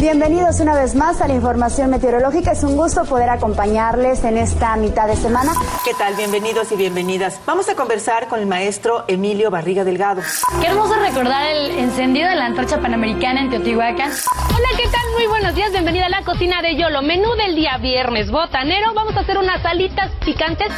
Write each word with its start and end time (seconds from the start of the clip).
Bienvenidos 0.00 0.60
una 0.60 0.74
vez 0.74 0.94
más 0.94 1.20
a 1.20 1.28
la 1.28 1.34
información 1.34 1.90
meteorológica. 1.90 2.52
Es 2.52 2.64
un 2.64 2.74
gusto 2.74 3.04
poder 3.04 3.28
acompañarles 3.28 4.24
en 4.24 4.38
esta 4.38 4.74
mitad 4.76 5.06
de 5.06 5.14
semana. 5.14 5.52
¿Qué 5.84 5.92
tal? 5.92 6.14
Bienvenidos 6.14 6.72
y 6.72 6.76
bienvenidas. 6.76 7.38
Vamos 7.44 7.68
a 7.68 7.74
conversar 7.74 8.26
con 8.26 8.40
el 8.40 8.46
maestro 8.46 9.04
Emilio 9.08 9.50
Barriga 9.50 9.84
Delgado. 9.84 10.22
Qué 10.58 10.68
hermoso 10.68 10.94
recordar 10.94 11.44
el 11.48 11.72
encendido 11.72 12.30
de 12.30 12.34
la 12.34 12.46
antorcha 12.46 12.80
panamericana 12.80 13.42
en 13.42 13.50
Teotihuacán. 13.50 14.10
Hola, 14.48 14.68
¿qué 14.78 14.88
tal? 14.88 15.02
Muy 15.12 15.26
buenos 15.26 15.54
días. 15.54 15.70
Bienvenida 15.70 16.06
a 16.06 16.08
la 16.08 16.24
cocina 16.24 16.62
de 16.62 16.76
Yolo. 16.76 17.02
Menú 17.02 17.34
del 17.34 17.54
día 17.54 17.76
viernes 17.76 18.30
botanero. 18.30 18.94
Vamos 18.94 19.14
a 19.18 19.20
hacer 19.20 19.36
unas 19.36 19.62
alitas 19.66 20.10
picantes. 20.24 20.68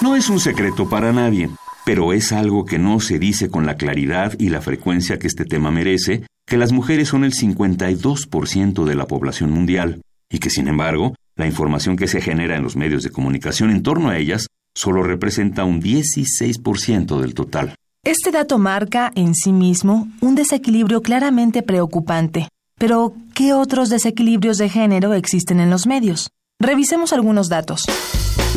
No 0.00 0.14
es 0.14 0.30
un 0.30 0.38
secreto 0.38 0.88
para 0.88 1.12
nadie, 1.12 1.50
pero 1.84 2.12
es 2.12 2.30
algo 2.30 2.64
que 2.64 2.78
no 2.78 3.00
se 3.00 3.18
dice 3.18 3.50
con 3.50 3.66
la 3.66 3.74
claridad 3.74 4.34
y 4.38 4.50
la 4.50 4.60
frecuencia 4.60 5.18
que 5.18 5.26
este 5.26 5.44
tema 5.44 5.72
merece 5.72 6.22
que 6.50 6.58
las 6.58 6.72
mujeres 6.72 7.08
son 7.08 7.22
el 7.22 7.32
52% 7.32 8.84
de 8.84 8.94
la 8.96 9.06
población 9.06 9.52
mundial 9.52 10.02
y 10.28 10.40
que, 10.40 10.50
sin 10.50 10.66
embargo, 10.66 11.14
la 11.36 11.46
información 11.46 11.96
que 11.96 12.08
se 12.08 12.20
genera 12.20 12.56
en 12.56 12.64
los 12.64 12.74
medios 12.74 13.04
de 13.04 13.10
comunicación 13.10 13.70
en 13.70 13.84
torno 13.84 14.08
a 14.08 14.18
ellas 14.18 14.48
solo 14.74 15.04
representa 15.04 15.62
un 15.62 15.80
16% 15.80 17.20
del 17.20 17.34
total. 17.34 17.76
Este 18.04 18.32
dato 18.32 18.58
marca 18.58 19.12
en 19.14 19.36
sí 19.36 19.52
mismo 19.52 20.08
un 20.20 20.34
desequilibrio 20.34 21.02
claramente 21.02 21.62
preocupante. 21.62 22.48
Pero, 22.78 23.14
¿qué 23.32 23.52
otros 23.52 23.88
desequilibrios 23.88 24.58
de 24.58 24.70
género 24.70 25.14
existen 25.14 25.60
en 25.60 25.70
los 25.70 25.86
medios? 25.86 26.30
Revisemos 26.58 27.12
algunos 27.12 27.48
datos. 27.48 27.84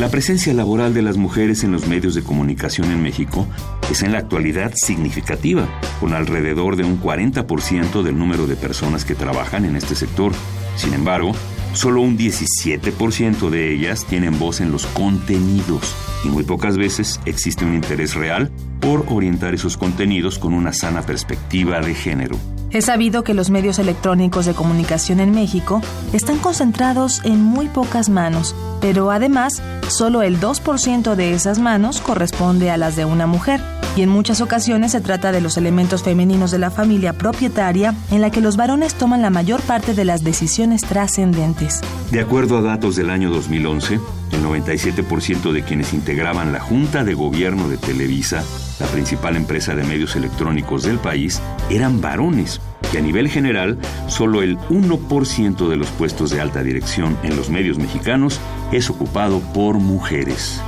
La 0.00 0.08
presencia 0.08 0.52
laboral 0.52 0.92
de 0.92 1.02
las 1.02 1.16
mujeres 1.16 1.62
en 1.62 1.70
los 1.70 1.86
medios 1.86 2.16
de 2.16 2.24
comunicación 2.24 2.90
en 2.90 3.00
México 3.00 3.46
es 3.88 4.02
en 4.02 4.10
la 4.10 4.18
actualidad 4.18 4.72
significativa, 4.74 5.68
con 6.00 6.14
alrededor 6.14 6.74
de 6.74 6.82
un 6.82 7.00
40% 7.00 8.02
del 8.02 8.18
número 8.18 8.48
de 8.48 8.56
personas 8.56 9.04
que 9.04 9.14
trabajan 9.14 9.64
en 9.64 9.76
este 9.76 9.94
sector. 9.94 10.32
Sin 10.74 10.94
embargo, 10.94 11.30
solo 11.74 12.00
un 12.00 12.18
17% 12.18 13.50
de 13.50 13.72
ellas 13.72 14.04
tienen 14.04 14.36
voz 14.36 14.60
en 14.60 14.72
los 14.72 14.84
contenidos 14.86 15.94
y 16.24 16.28
muy 16.28 16.42
pocas 16.42 16.76
veces 16.76 17.20
existe 17.24 17.64
un 17.64 17.74
interés 17.74 18.14
real 18.14 18.50
por 18.80 19.06
orientar 19.08 19.54
esos 19.54 19.76
contenidos 19.76 20.40
con 20.40 20.54
una 20.54 20.72
sana 20.72 21.02
perspectiva 21.02 21.80
de 21.80 21.94
género. 21.94 22.36
Es 22.74 22.86
sabido 22.86 23.22
que 23.22 23.34
los 23.34 23.50
medios 23.50 23.78
electrónicos 23.78 24.46
de 24.46 24.52
comunicación 24.52 25.20
en 25.20 25.30
México 25.30 25.80
están 26.12 26.38
concentrados 26.38 27.20
en 27.24 27.40
muy 27.40 27.68
pocas 27.68 28.08
manos, 28.08 28.56
pero 28.80 29.12
además 29.12 29.62
solo 29.86 30.22
el 30.22 30.40
2% 30.40 31.14
de 31.14 31.34
esas 31.34 31.60
manos 31.60 32.00
corresponde 32.00 32.72
a 32.72 32.76
las 32.76 32.96
de 32.96 33.04
una 33.04 33.28
mujer, 33.28 33.60
y 33.96 34.02
en 34.02 34.08
muchas 34.08 34.40
ocasiones 34.40 34.90
se 34.90 35.00
trata 35.00 35.30
de 35.30 35.40
los 35.40 35.56
elementos 35.56 36.02
femeninos 36.02 36.50
de 36.50 36.58
la 36.58 36.72
familia 36.72 37.12
propietaria 37.12 37.94
en 38.10 38.20
la 38.20 38.30
que 38.30 38.40
los 38.40 38.56
varones 38.56 38.94
toman 38.94 39.22
la 39.22 39.30
mayor 39.30 39.60
parte 39.60 39.94
de 39.94 40.04
las 40.04 40.24
decisiones 40.24 40.80
trascendentes. 40.80 41.80
De 42.10 42.20
acuerdo 42.20 42.58
a 42.58 42.62
datos 42.62 42.96
del 42.96 43.10
año 43.10 43.30
2011, 43.30 44.00
el 44.32 44.44
97% 44.44 45.52
de 45.52 45.62
quienes 45.62 45.94
integraban 45.94 46.52
la 46.52 46.58
Junta 46.58 47.04
de 47.04 47.14
Gobierno 47.14 47.68
de 47.68 47.76
Televisa, 47.76 48.42
la 48.80 48.86
principal 48.86 49.36
empresa 49.36 49.76
de 49.76 49.84
medios 49.84 50.16
electrónicos 50.16 50.82
del 50.82 50.98
país, 50.98 51.40
eran 51.70 52.00
varones, 52.00 52.60
y 52.94 52.96
a 52.96 53.00
nivel 53.00 53.28
general, 53.28 53.76
solo 54.06 54.42
el 54.42 54.56
1% 54.56 55.68
de 55.68 55.76
los 55.76 55.88
puestos 55.90 56.30
de 56.30 56.40
alta 56.40 56.62
dirección 56.62 57.16
en 57.24 57.36
los 57.36 57.50
medios 57.50 57.76
mexicanos 57.76 58.40
es 58.72 58.88
ocupado 58.88 59.40
por 59.52 59.78
mujeres. 59.78 60.60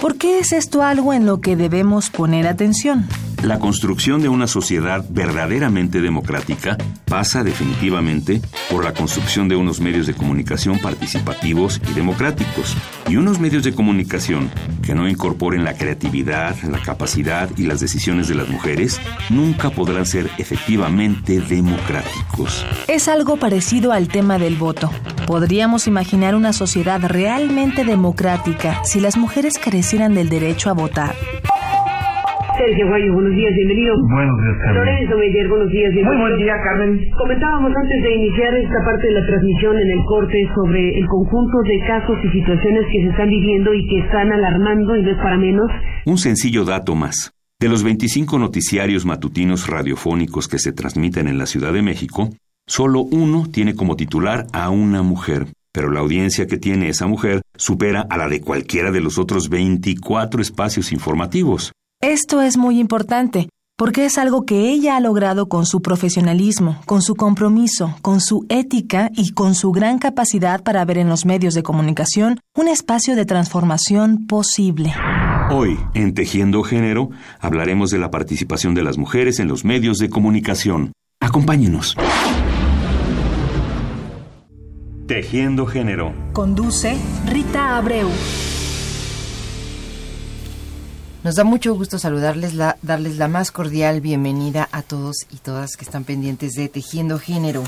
¿Por 0.00 0.16
qué 0.18 0.40
es 0.40 0.52
esto 0.52 0.82
algo 0.82 1.12
en 1.12 1.24
lo 1.24 1.40
que 1.40 1.56
debemos 1.56 2.10
poner 2.10 2.46
atención? 2.46 3.06
La 3.42 3.58
construcción 3.58 4.22
de 4.22 4.28
una 4.28 4.46
sociedad 4.46 5.04
verdaderamente 5.08 6.00
democrática 6.00 6.76
pasa 7.04 7.44
definitivamente 7.44 8.40
por 8.70 8.82
la 8.82 8.92
construcción 8.92 9.48
de 9.48 9.56
unos 9.56 9.80
medios 9.80 10.06
de 10.06 10.14
comunicación 10.14 10.78
participativos 10.78 11.80
y 11.88 11.92
democráticos, 11.92 12.76
y 13.08 13.16
unos 13.16 13.38
medios 13.38 13.62
de 13.62 13.74
comunicación 13.74 14.50
que 14.82 14.94
no 14.94 15.08
incorporen 15.08 15.64
la 15.64 15.74
creatividad, 15.74 16.56
la 16.62 16.80
capacidad 16.80 17.48
y 17.56 17.64
las 17.64 17.80
decisiones 17.80 18.26
de 18.26 18.34
las 18.34 18.48
mujeres 18.48 19.00
nunca 19.30 19.70
podrán 19.70 20.06
ser 20.06 20.30
efectivamente 20.38 21.40
democráticos. 21.40 22.64
Es 22.88 23.06
algo 23.08 23.36
parecido 23.36 23.92
al 23.92 24.08
tema 24.08 24.38
del 24.38 24.56
voto. 24.56 24.90
Podríamos 25.26 25.86
imaginar 25.86 26.34
una 26.34 26.52
sociedad 26.52 27.00
realmente 27.02 27.84
democrática 27.84 28.82
si 28.84 29.00
las 29.00 29.16
mujeres 29.16 29.58
carecieran 29.58 30.14
del 30.14 30.28
derecho 30.28 30.70
a 30.70 30.72
votar. 30.72 31.14
Sergio 32.56 32.88
Guayo, 32.88 33.12
buenos 33.12 33.36
días, 33.36 33.52
bienvenido. 33.54 33.92
Buenos 34.08 34.40
días, 34.40 34.56
Carmen. 34.64 34.76
Lorenzo 34.80 35.18
Meyer, 35.18 35.48
buenos 35.48 35.70
días, 35.70 35.92
bienvenido. 35.92 36.16
Muy 36.16 36.30
buen 36.30 36.36
día, 36.40 36.54
Carmen. 36.64 37.10
Comentábamos 37.18 37.72
antes 37.76 38.02
de 38.02 38.14
iniciar 38.14 38.54
esta 38.56 38.80
parte 38.84 39.06
de 39.06 39.12
la 39.12 39.26
transmisión 39.26 39.78
en 39.78 39.90
el 39.90 40.04
corte 40.08 40.48
sobre 40.54 40.98
el 40.98 41.06
conjunto 41.06 41.58
de 41.68 41.78
casos 41.86 42.16
y 42.24 42.28
situaciones 42.32 42.84
que 42.90 43.02
se 43.02 43.08
están 43.12 43.28
viviendo 43.28 43.74
y 43.74 43.86
que 43.88 43.98
están 44.00 44.32
alarmando, 44.32 44.96
y 44.96 45.02
no 45.02 45.10
es 45.10 45.18
para 45.18 45.36
menos. 45.36 45.70
Un 46.06 46.16
sencillo 46.16 46.64
dato 46.64 46.94
más. 46.94 47.30
De 47.60 47.68
los 47.68 47.84
25 47.84 48.38
noticiarios 48.38 49.04
matutinos 49.04 49.68
radiofónicos 49.68 50.48
que 50.48 50.58
se 50.58 50.72
transmiten 50.72 51.28
en 51.28 51.36
la 51.36 51.46
Ciudad 51.46 51.74
de 51.74 51.82
México, 51.82 52.30
solo 52.66 53.00
uno 53.00 53.44
tiene 53.52 53.74
como 53.74 53.96
titular 53.96 54.46
a 54.54 54.70
una 54.70 55.02
mujer, 55.02 55.46
pero 55.72 55.90
la 55.90 56.00
audiencia 56.00 56.46
que 56.46 56.56
tiene 56.56 56.88
esa 56.88 57.06
mujer 57.06 57.42
supera 57.56 58.06
a 58.08 58.16
la 58.16 58.28
de 58.28 58.40
cualquiera 58.40 58.92
de 58.92 59.02
los 59.02 59.18
otros 59.18 59.50
24 59.50 60.40
espacios 60.40 60.90
informativos. 60.92 61.72
Esto 62.02 62.42
es 62.42 62.58
muy 62.58 62.78
importante, 62.78 63.48
porque 63.78 64.04
es 64.04 64.18
algo 64.18 64.44
que 64.44 64.68
ella 64.70 64.96
ha 64.96 65.00
logrado 65.00 65.48
con 65.48 65.64
su 65.64 65.80
profesionalismo, 65.80 66.78
con 66.84 67.00
su 67.00 67.14
compromiso, 67.14 67.96
con 68.02 68.20
su 68.20 68.44
ética 68.50 69.10
y 69.14 69.32
con 69.32 69.54
su 69.54 69.72
gran 69.72 69.98
capacidad 69.98 70.62
para 70.62 70.84
ver 70.84 70.98
en 70.98 71.08
los 71.08 71.24
medios 71.24 71.54
de 71.54 71.62
comunicación 71.62 72.38
un 72.54 72.68
espacio 72.68 73.16
de 73.16 73.24
transformación 73.24 74.26
posible. 74.26 74.92
Hoy, 75.50 75.78
en 75.94 76.12
Tejiendo 76.12 76.62
Género, 76.62 77.08
hablaremos 77.40 77.90
de 77.90 77.98
la 77.98 78.10
participación 78.10 78.74
de 78.74 78.82
las 78.82 78.98
mujeres 78.98 79.40
en 79.40 79.48
los 79.48 79.64
medios 79.64 79.96
de 79.96 80.10
comunicación. 80.10 80.92
Acompáñenos. 81.20 81.96
Tejiendo 85.06 85.64
Género. 85.64 86.12
Conduce 86.34 86.98
Rita 87.26 87.78
Abreu. 87.78 88.10
Nos 91.26 91.34
da 91.34 91.42
mucho 91.42 91.74
gusto 91.74 91.98
saludarles, 91.98 92.54
la, 92.54 92.78
darles 92.82 93.16
la 93.16 93.26
más 93.26 93.50
cordial 93.50 94.00
bienvenida 94.00 94.68
a 94.70 94.82
todos 94.82 95.16
y 95.28 95.38
todas 95.38 95.76
que 95.76 95.84
están 95.84 96.04
pendientes 96.04 96.52
de 96.52 96.68
Tejiendo 96.68 97.18
Género. 97.18 97.64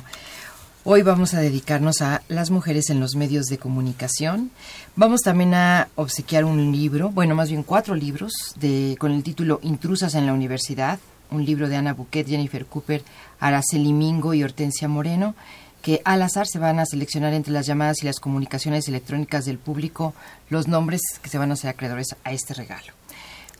Hoy 0.85 1.03
vamos 1.03 1.35
a 1.35 1.41
dedicarnos 1.41 2.01
a 2.01 2.23
las 2.29 2.53
mujeres 2.53 2.89
en 2.89 3.01
los 3.01 3.17
medios 3.17 3.47
de 3.47 3.59
comunicación. 3.59 4.53
Vamos 4.95 5.23
también 5.23 5.55
a 5.55 5.89
obsequiar 5.97 6.45
un 6.45 6.71
libro, 6.71 7.11
bueno, 7.11 7.35
más 7.35 7.49
bien 7.49 7.65
cuatro 7.65 7.97
libros, 7.97 8.33
de, 8.61 8.95
con 9.01 9.11
el 9.11 9.25
título 9.25 9.59
Intrusas 9.65 10.15
en 10.15 10.27
la 10.27 10.35
Universidad, 10.35 11.01
un 11.33 11.45
libro 11.45 11.69
de 11.69 11.75
Ana 11.75 11.95
Buquet, 11.95 12.29
Jennifer 12.29 12.65
Cooper, 12.65 13.03
Araceli 13.41 13.93
Mingo 13.93 14.35
y 14.35 14.45
Hortensia 14.45 14.87
Moreno, 14.87 15.35
que 15.83 16.01
al 16.05 16.23
azar 16.23 16.47
se 16.47 16.61
van 16.61 16.79
a 16.79 16.87
seleccionar 16.87 17.35
entre 17.35 17.53
las 17.53 17.67
llamadas 17.67 18.05
y 18.05 18.07
las 18.07 18.21
comunicaciones 18.21 18.87
electrónicas 18.87 19.47
del 19.47 19.59
público 19.59 20.15
los 20.49 20.69
nombres 20.69 21.01
que 21.21 21.29
se 21.29 21.39
van 21.39 21.51
a 21.51 21.57
ser 21.57 21.71
acreedores 21.71 22.15
a 22.23 22.31
este 22.31 22.55
regalo. 22.55 22.98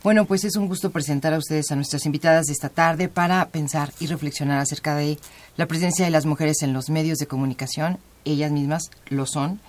Bueno, 0.01 0.23
pues 0.23 0.45
es 0.45 0.55
un 0.55 0.69
gusto 0.69 0.91
presentar 0.91 1.33
a 1.33 1.37
ustedes 1.37 1.71
a 1.71 1.75
nuestras 1.75 2.05
invitadas 2.05 2.45
de 2.45 2.53
esta 2.53 2.69
tarde 2.69 3.09
para 3.09 3.45
pensar 3.49 3.91
y 3.99 4.07
reflexionar 4.07 4.57
acerca 4.57 4.95
de 4.95 5.19
la 5.57 5.65
presencia 5.65 6.05
de 6.05 6.11
las 6.11 6.25
mujeres 6.25 6.61
en 6.61 6.71
los 6.71 6.89
medios 6.89 7.17
de 7.17 7.27
comunicación. 7.27 7.97
Ellas 8.23 8.49
mismas 8.49 8.91
lo 9.09 9.25
son. 9.25 9.59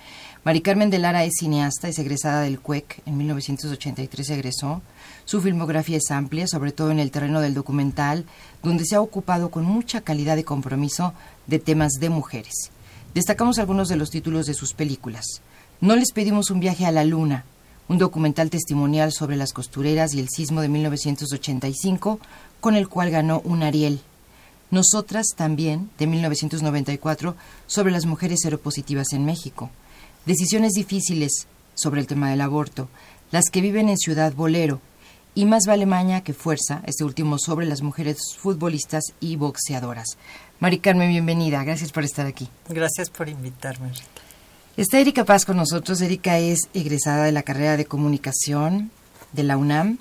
Mari 0.44 0.60
Carmen 0.60 0.88
de 0.88 1.00
Lara 1.00 1.25
es 1.25 1.32
cineasta, 1.40 1.88
es 1.88 1.99
egresada 1.99 2.43
del 2.43 2.60
CUEC, 2.60 3.02
en 3.06 3.19
1983 3.19 4.31
egresó. 4.31 4.82
Su 5.25 5.40
filmografía 5.40 5.96
es 5.96 6.12
amplia, 6.12 6.46
sobre 6.46 6.70
todo 6.70 6.93
en 6.93 7.00
el 7.00 7.10
terreno 7.10 7.40
del 7.40 7.54
documental, 7.54 8.25
donde 8.62 8.84
se 8.84 8.94
ha 8.94 9.00
ocupado 9.00 9.50
con 9.50 9.64
mucha 9.64 10.02
calidad 10.02 10.37
de 10.37 10.44
compromiso 10.44 11.12
de 11.49 11.58
temas 11.58 11.94
de 11.94 12.08
mujeres. 12.08 12.70
Destacamos 13.14 13.58
algunos 13.58 13.88
de 13.88 13.96
los 13.96 14.10
títulos 14.10 14.46
de 14.46 14.54
sus 14.54 14.75
películas. 14.75 15.25
No 15.81 15.96
les 15.96 16.12
pedimos 16.12 16.50
un 16.50 16.60
viaje 16.60 16.87
a 16.87 16.93
la 16.93 17.02
luna, 17.02 17.44
un 17.90 17.98
documental 17.98 18.50
testimonial 18.50 19.10
sobre 19.10 19.37
las 19.37 19.52
costureras 19.52 20.14
y 20.14 20.20
el 20.20 20.28
sismo 20.28 20.60
de 20.60 20.69
1985, 20.69 22.20
con 22.60 22.76
el 22.76 22.88
cual 22.88 23.10
ganó 23.10 23.40
un 23.40 23.64
Ariel. 23.64 24.00
Nosotras 24.70 25.26
también, 25.37 25.90
de 25.98 26.06
1994, 26.06 27.34
sobre 27.66 27.90
las 27.90 28.06
mujeres 28.06 28.42
seropositivas 28.44 29.12
en 29.12 29.25
México. 29.25 29.70
Decisiones 30.25 30.75
difíciles 30.75 31.48
sobre 31.75 32.00
el 32.00 32.06
tema 32.06 32.31
del 32.31 32.42
aborto, 32.42 32.88
las 33.32 33.46
que 33.50 33.60
viven 33.60 33.88
en 33.88 33.98
Ciudad 33.98 34.34
Bolero, 34.34 34.81
y 35.34 35.44
Más 35.46 35.64
vale 35.66 35.84
maña 35.84 36.20
que 36.22 36.32
fuerza, 36.32 36.82
este 36.87 37.02
último 37.02 37.38
sobre 37.38 37.66
las 37.66 37.82
mujeres 37.82 38.19
futbolistas 38.38 39.02
y 39.19 39.34
boxeadoras. 39.34 40.16
Mari 40.60 40.78
Carmen, 40.78 41.08
bienvenida. 41.08 41.64
Gracias 41.64 41.90
por 41.90 42.04
estar 42.04 42.26
aquí. 42.26 42.48
Gracias 42.69 43.10
por 43.10 43.28
invitarme, 43.28 43.88
Rita. 43.88 44.29
Está 44.80 44.98
Erika 44.98 45.26
Paz 45.26 45.44
con 45.44 45.58
nosotros. 45.58 46.00
Erika 46.00 46.38
es 46.38 46.60
egresada 46.72 47.24
de 47.24 47.32
la 47.32 47.42
carrera 47.42 47.76
de 47.76 47.84
comunicación 47.84 48.90
de 49.32 49.42
la 49.42 49.58
UNAM. 49.58 49.98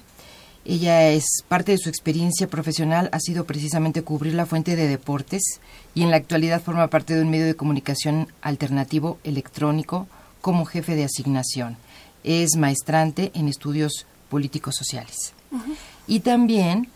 Ella 0.64 1.10
es 1.10 1.44
parte 1.50 1.74
de 1.74 1.78
su 1.78 1.90
experiencia 1.90 2.48
profesional 2.48 3.10
ha 3.12 3.20
sido 3.20 3.44
precisamente 3.44 4.04
cubrir 4.04 4.36
la 4.36 4.46
fuente 4.46 4.78
de 4.78 4.88
deportes 4.88 5.60
y 5.94 6.04
en 6.04 6.12
la 6.12 6.16
actualidad 6.16 6.62
forma 6.62 6.88
parte 6.88 7.14
de 7.14 7.24
un 7.24 7.30
medio 7.30 7.46
de 7.46 7.58
comunicación 7.58 8.30
alternativo 8.42 9.20
electrónico 9.26 10.08
como 10.40 10.64
jefe 10.64 10.96
de 10.96 11.04
asignación. 11.04 11.76
Es 12.24 12.56
maestrante 12.56 13.34
en 13.36 13.50
estudios 13.50 14.06
políticos 14.30 14.76
sociales. 14.78 15.34
Y 16.08 16.22
también, 16.22 16.88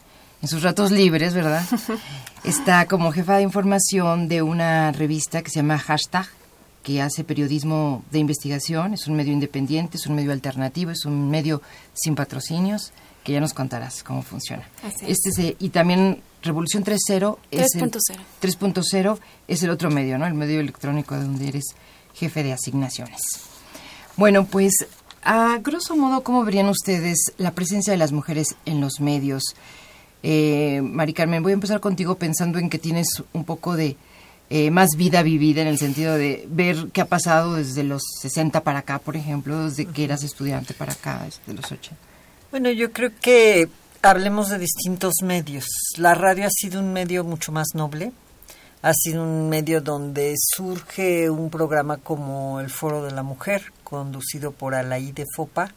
en 0.42 0.48
sus 0.48 0.64
ratos 0.64 0.90
libres, 0.90 1.34
¿verdad? 1.34 1.66
Está 2.46 2.86
como 2.86 3.12
jefa 3.12 3.36
de 3.36 3.44
información 3.44 4.30
de 4.30 4.42
una 4.42 4.94
revista 4.94 5.42
que 5.42 5.50
se 5.50 5.58
llama 5.58 5.80
Hashtag, 5.80 6.30
que 6.84 7.02
hace 7.02 7.24
periodismo 7.24 8.04
de 8.12 8.20
investigación, 8.20 8.94
es 8.94 9.08
un 9.08 9.16
medio 9.16 9.34
independiente, 9.34 9.98
es 9.98 10.06
un 10.06 10.16
medio 10.16 10.32
alternativo, 10.34 10.92
es 10.92 11.06
un 11.06 11.30
medio 11.32 11.62
sin 11.94 12.16
patrocinios, 12.16 12.92
que 13.24 13.32
ya 13.32 13.40
nos 13.40 13.54
contarás 13.54 14.04
cómo 14.04 14.22
funciona. 14.22 14.68
Este 15.08 15.30
es, 15.30 15.56
y 15.60 15.70
también 15.70 16.22
Revolución 16.44 16.84
3.0 16.84 17.38
es 17.52 17.68
3.0 17.74 19.20
es 19.48 19.64
el 19.64 19.70
otro 19.70 19.90
medio, 19.90 20.18
¿no? 20.18 20.28
El 20.28 20.34
medio 20.34 20.60
electrónico 20.60 21.16
donde 21.16 21.48
eres 21.48 21.64
jefe 22.14 22.44
de 22.44 22.52
asignaciones. 22.52 23.22
Bueno, 24.18 24.46
pues 24.46 24.74
a 25.24 25.58
grosso 25.60 25.96
modo, 25.96 26.22
¿cómo 26.22 26.44
verían 26.44 26.68
ustedes 26.68 27.32
la 27.38 27.52
presencia 27.52 27.92
de 27.92 27.98
las 27.98 28.12
mujeres 28.12 28.58
en 28.66 28.82
los 28.82 29.00
medios? 29.00 29.56
Eh, 30.22 30.82
Mari 30.84 31.14
Carmen, 31.14 31.44
voy 31.44 31.54
a 31.54 31.56
empezar 31.56 31.80
contigo 31.80 32.16
pensando 32.16 32.60
en 32.60 32.70
que 32.70 32.78
tienes 32.78 33.08
un 33.32 33.46
poco 33.46 33.78
de 33.78 33.96
eh, 34.56 34.70
más 34.70 34.90
vida 34.96 35.24
vivida 35.24 35.64
en 35.64 35.68
el 35.68 35.80
sentido 35.80 36.14
de 36.14 36.46
ver 36.48 36.90
qué 36.94 37.02
ha 37.02 37.06
pasado 37.06 37.56
desde 37.56 37.84
los 37.84 38.04
60 38.22 38.62
para 38.62 38.80
acá, 38.80 39.00
por 39.00 39.16
ejemplo, 39.16 39.68
desde 39.68 39.88
que 39.88 40.04
eras 40.04 40.22
estudiante 40.24 40.76
para 40.76 40.94
acá, 40.94 41.24
desde 41.26 41.60
los 41.60 41.72
80. 41.72 41.98
Bueno, 42.52 42.70
yo 42.70 42.92
creo 42.92 43.10
que 43.20 43.68
hablemos 44.04 44.50
de 44.50 44.60
distintos 44.60 45.16
medios. 45.24 45.66
La 45.98 46.14
radio 46.14 46.46
ha 46.46 46.52
sido 46.52 46.82
un 46.82 46.94
medio 46.94 47.24
mucho 47.24 47.52
más 47.52 47.70
noble, 47.74 48.12
ha 48.84 48.94
sido 48.94 49.24
un 49.24 49.50
medio 49.50 49.82
donde 49.82 50.36
surge 50.38 51.32
un 51.32 51.50
programa 51.50 51.98
como 51.98 52.60
el 52.60 52.70
Foro 52.70 53.04
de 53.04 53.12
la 53.12 53.24
Mujer, 53.24 53.74
conducido 53.84 54.52
por 54.52 54.76
Alaí 54.76 55.12
de 55.14 55.26
Fopa, 55.36 55.74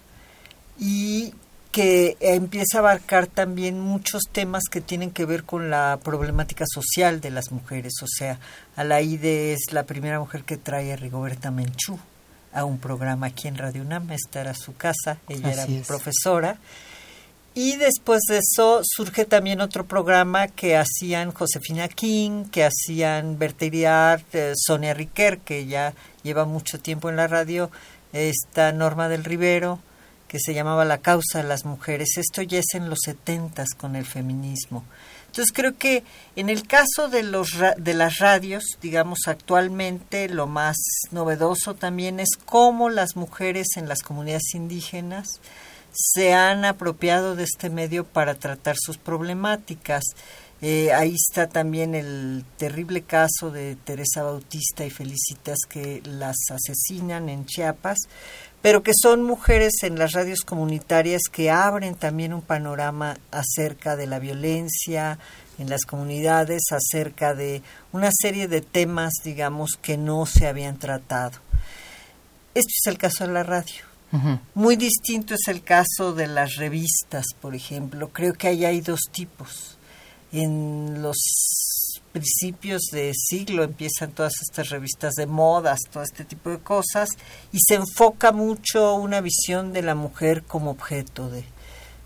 y 0.78 1.32
que 1.76 2.16
empieza 2.20 2.78
a 2.78 2.80
abarcar 2.80 3.26
también 3.26 3.78
muchos 3.78 4.22
temas 4.32 4.62
que 4.70 4.80
tienen 4.80 5.10
que 5.10 5.26
ver 5.26 5.44
con 5.44 5.68
la 5.68 6.00
problemática 6.02 6.64
social 6.66 7.20
de 7.20 7.28
las 7.28 7.52
mujeres. 7.52 7.92
O 8.02 8.06
sea, 8.08 8.38
Alaide 8.76 9.52
es 9.52 9.72
la 9.72 9.82
primera 9.82 10.18
mujer 10.18 10.44
que 10.44 10.56
trae 10.56 10.94
a 10.94 10.96
Rigoberta 10.96 11.50
Menchú 11.50 11.98
a 12.54 12.64
un 12.64 12.78
programa 12.78 13.26
aquí 13.26 13.46
en 13.46 13.58
Radio 13.58 13.82
UNAM. 13.82 14.10
Esta 14.12 14.40
era 14.40 14.54
su 14.54 14.74
casa, 14.74 15.18
ella 15.28 15.52
era 15.52 15.66
profesora. 15.86 16.56
Y 17.52 17.76
después 17.76 18.22
de 18.26 18.38
eso 18.38 18.80
surge 18.82 19.26
también 19.26 19.60
otro 19.60 19.84
programa 19.84 20.48
que 20.48 20.78
hacían 20.78 21.30
Josefina 21.30 21.88
King, 21.88 22.44
que 22.44 22.64
hacían 22.64 23.38
Berta 23.38 23.66
eh, 24.32 24.54
Sonia 24.56 24.94
Riquer, 24.94 25.40
que 25.40 25.66
ya 25.66 25.92
lleva 26.22 26.46
mucho 26.46 26.80
tiempo 26.80 27.10
en 27.10 27.16
la 27.16 27.26
radio, 27.26 27.70
esta 28.14 28.72
Norma 28.72 29.10
del 29.10 29.24
Rivero, 29.24 29.78
que 30.28 30.38
se 30.38 30.54
llamaba 30.54 30.84
La 30.84 30.98
causa 30.98 31.38
de 31.38 31.48
las 31.48 31.64
mujeres. 31.64 32.16
Esto 32.16 32.42
ya 32.42 32.58
es 32.58 32.74
en 32.74 32.88
los 32.88 33.00
setentas 33.04 33.68
con 33.76 33.96
el 33.96 34.04
feminismo. 34.04 34.84
Entonces 35.26 35.52
creo 35.52 35.76
que 35.76 36.02
en 36.34 36.48
el 36.48 36.66
caso 36.66 37.08
de, 37.10 37.22
los, 37.22 37.50
de 37.76 37.94
las 37.94 38.18
radios, 38.18 38.64
digamos 38.80 39.18
actualmente, 39.26 40.30
lo 40.30 40.46
más 40.46 40.76
novedoso 41.10 41.74
también 41.74 42.20
es 42.20 42.30
cómo 42.42 42.88
las 42.88 43.16
mujeres 43.16 43.66
en 43.76 43.86
las 43.86 44.02
comunidades 44.02 44.54
indígenas 44.54 45.26
se 45.92 46.34
han 46.34 46.64
apropiado 46.64 47.36
de 47.36 47.44
este 47.44 47.70
medio 47.70 48.04
para 48.04 48.34
tratar 48.34 48.76
sus 48.78 48.98
problemáticas. 48.98 50.04
Eh, 50.62 50.90
ahí 50.92 51.14
está 51.14 51.48
también 51.48 51.94
el 51.94 52.42
terrible 52.56 53.02
caso 53.02 53.50
de 53.50 53.76
Teresa 53.76 54.22
Bautista 54.22 54.86
y 54.86 54.90
Felicitas 54.90 55.58
que 55.68 56.00
las 56.04 56.36
asesinan 56.50 57.28
en 57.28 57.44
Chiapas, 57.44 57.98
pero 58.66 58.82
que 58.82 58.90
son 59.00 59.22
mujeres 59.22 59.74
en 59.84 59.96
las 59.96 60.10
radios 60.10 60.40
comunitarias 60.40 61.22
que 61.30 61.52
abren 61.52 61.94
también 61.94 62.34
un 62.34 62.42
panorama 62.42 63.16
acerca 63.30 63.94
de 63.94 64.08
la 64.08 64.18
violencia 64.18 65.20
en 65.56 65.70
las 65.70 65.84
comunidades, 65.84 66.62
acerca 66.72 67.32
de 67.32 67.62
una 67.92 68.10
serie 68.12 68.48
de 68.48 68.62
temas, 68.62 69.12
digamos, 69.22 69.78
que 69.80 69.96
no 69.96 70.26
se 70.26 70.48
habían 70.48 70.80
tratado. 70.80 71.38
Este 72.56 72.72
es 72.72 72.86
el 72.86 72.98
caso 72.98 73.24
de 73.24 73.32
la 73.34 73.44
radio. 73.44 73.84
Muy 74.54 74.74
distinto 74.74 75.34
es 75.34 75.46
el 75.46 75.62
caso 75.62 76.12
de 76.12 76.26
las 76.26 76.56
revistas, 76.56 77.26
por 77.40 77.54
ejemplo. 77.54 78.08
Creo 78.08 78.32
que 78.32 78.48
ahí 78.48 78.64
hay 78.64 78.80
dos 78.80 79.02
tipos. 79.12 79.78
En 80.32 81.02
los 81.02 81.18
principios 82.16 82.80
de 82.92 83.12
siglo 83.14 83.62
empiezan 83.62 84.12
todas 84.12 84.32
estas 84.40 84.70
revistas 84.70 85.12
de 85.14 85.26
modas, 85.26 85.80
todo 85.92 86.02
este 86.02 86.24
tipo 86.24 86.48
de 86.48 86.60
cosas, 86.60 87.10
y 87.52 87.58
se 87.60 87.74
enfoca 87.74 88.32
mucho 88.32 88.94
una 88.94 89.20
visión 89.20 89.74
de 89.74 89.82
la 89.82 89.94
mujer 89.94 90.42
como 90.44 90.70
objeto 90.70 91.28
de, 91.28 91.44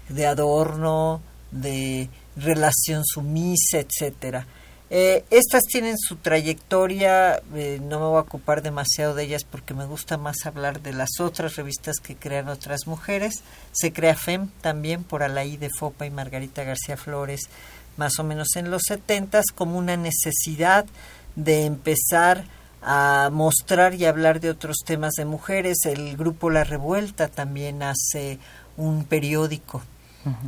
de 0.08 0.26
adorno, 0.26 1.22
de 1.52 2.08
relación 2.36 3.04
sumisa, 3.04 3.78
etcétera. 3.78 4.48
Eh, 4.92 5.24
estas 5.30 5.62
tienen 5.66 5.96
su 5.96 6.16
trayectoria, 6.16 7.40
eh, 7.54 7.78
no 7.80 8.00
me 8.00 8.06
voy 8.06 8.16
a 8.16 8.22
ocupar 8.22 8.60
demasiado 8.60 9.14
de 9.14 9.22
ellas 9.22 9.44
porque 9.44 9.72
me 9.72 9.86
gusta 9.86 10.18
más 10.18 10.44
hablar 10.46 10.82
de 10.82 10.92
las 10.92 11.20
otras 11.20 11.54
revistas 11.54 12.00
que 12.02 12.16
crean 12.16 12.48
otras 12.48 12.88
mujeres. 12.88 13.44
Se 13.70 13.92
crea 13.92 14.16
FEM 14.16 14.48
también 14.60 15.04
por 15.04 15.22
Alaí 15.22 15.56
de 15.56 15.70
Fopa 15.78 16.06
y 16.06 16.10
Margarita 16.10 16.64
García 16.64 16.96
Flores, 16.96 17.42
más 18.00 18.18
o 18.18 18.24
menos 18.24 18.56
en 18.56 18.70
los 18.70 18.84
setentas, 18.88 19.44
como 19.54 19.76
una 19.76 19.94
necesidad 19.98 20.86
de 21.36 21.66
empezar 21.66 22.44
a 22.80 23.28
mostrar 23.30 23.94
y 23.94 24.06
hablar 24.06 24.40
de 24.40 24.48
otros 24.48 24.78
temas 24.86 25.12
de 25.18 25.26
mujeres. 25.26 25.84
El 25.84 26.16
grupo 26.16 26.48
La 26.48 26.64
Revuelta 26.64 27.28
también 27.28 27.82
hace 27.82 28.38
un 28.78 29.04
periódico 29.04 29.82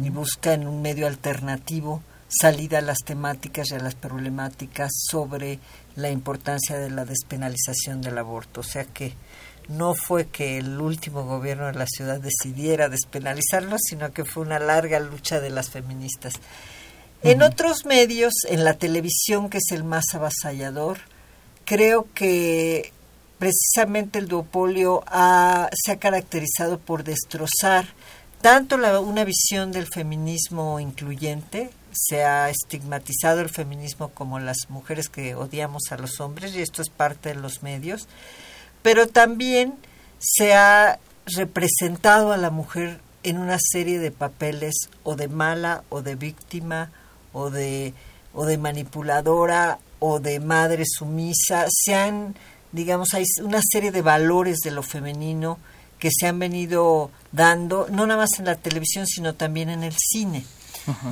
y 0.03 0.09
busca 0.09 0.55
en 0.55 0.67
un 0.67 0.81
medio 0.81 1.07
alternativo 1.07 2.03
salida 2.29 2.79
a 2.79 2.83
las 2.83 3.01
temáticas 3.05 3.71
y 3.71 3.75
a 3.75 3.81
las 3.81 3.97
problemáticas 3.97 4.91
sobre 5.11 5.59
la 5.95 6.09
importancia 6.09 6.79
de 6.79 6.89
la 6.89 7.05
despenalización 7.05 8.01
del 8.01 8.17
aborto. 8.17 8.61
O 8.61 8.65
sea 8.65 8.85
que 8.85 9.13
no 9.69 9.95
fue 9.95 10.29
que 10.29 10.57
el 10.57 10.81
último 10.81 11.25
gobierno 11.25 11.67
de 11.67 11.75
la 11.75 11.87
ciudad 11.87 12.19
decidiera 12.19 12.89
despenalizarlo, 12.89 13.77
sino 13.79 14.11
que 14.13 14.25
fue 14.25 14.43
una 14.43 14.59
larga 14.59 14.99
lucha 15.01 15.41
de 15.41 15.51
las 15.51 15.69
feministas. 15.69 16.33
En 17.25 17.43
otros 17.43 17.85
medios, 17.85 18.33
en 18.49 18.65
la 18.65 18.75
televisión, 18.75 19.49
que 19.49 19.59
es 19.59 19.71
el 19.71 19.85
más 19.85 20.07
avasallador, 20.13 20.99
creo 21.65 22.09
que 22.15 22.93
precisamente 23.39 24.19
el 24.19 24.27
duopolio 24.27 25.05
se 25.73 25.93
ha 25.93 25.99
caracterizado 26.01 26.79
por 26.79 27.05
destrozar 27.05 27.87
tanto 28.41 28.77
la, 28.77 28.99
una 28.99 29.23
visión 29.25 29.71
del 29.71 29.87
feminismo 29.87 30.81
incluyente, 30.81 31.71
se 31.93 32.25
ha 32.25 32.51
estigmatizado 32.51 33.41
el 33.41 33.51
feminismo 33.51 34.09
como 34.09 34.41
las 34.41 34.69
mujeres 34.69 35.09
que 35.09 35.37
odiamos 35.37 35.83
a 35.91 35.99
los 35.99 36.19
hombres, 36.19 36.53
y 36.55 36.61
esto 36.61 36.83
es 36.83 36.89
parte 36.89 37.29
de 37.29 37.35
los 37.37 37.63
medios, 37.63 38.09
pero 38.83 39.07
también 39.07 39.75
se 40.19 40.55
ha 40.55 40.99
representado 41.27 42.33
a 42.33 42.37
la 42.37 42.51
mujer 42.51 43.01
en 43.23 43.39
una 43.39 43.59
serie 43.61 44.01
de 44.01 44.11
papeles 44.11 44.75
o 45.05 45.15
de 45.15 45.29
mala 45.29 45.85
o 45.89 46.03
de 46.03 46.17
víctima 46.17 46.91
o 47.33 47.51
de 47.51 47.95
o 48.35 48.47
de 48.47 48.59
manipuladora 48.59 49.79
o 49.99 50.21
de 50.21 50.41
madre 50.41 50.85
sumisa, 50.87 51.67
se 51.69 51.95
han 51.95 52.35
digamos 52.73 53.15
hay 53.15 53.25
una 53.43 53.61
serie 53.63 53.93
de 53.93 54.03
valores 54.03 54.59
de 54.59 54.71
lo 54.71 54.83
femenino 54.83 55.59
que 55.99 56.11
se 56.11 56.27
han 56.27 56.41
venido 56.41 57.13
dando, 57.31 57.87
no 57.89 58.07
nada 58.07 58.23
más 58.23 58.41
en 58.41 58.47
la 58.47 58.57
televisión, 58.57 59.07
sino 59.07 59.35
también 59.35 59.69
en 59.69 59.85
el 59.85 59.95
cine. 59.97 60.45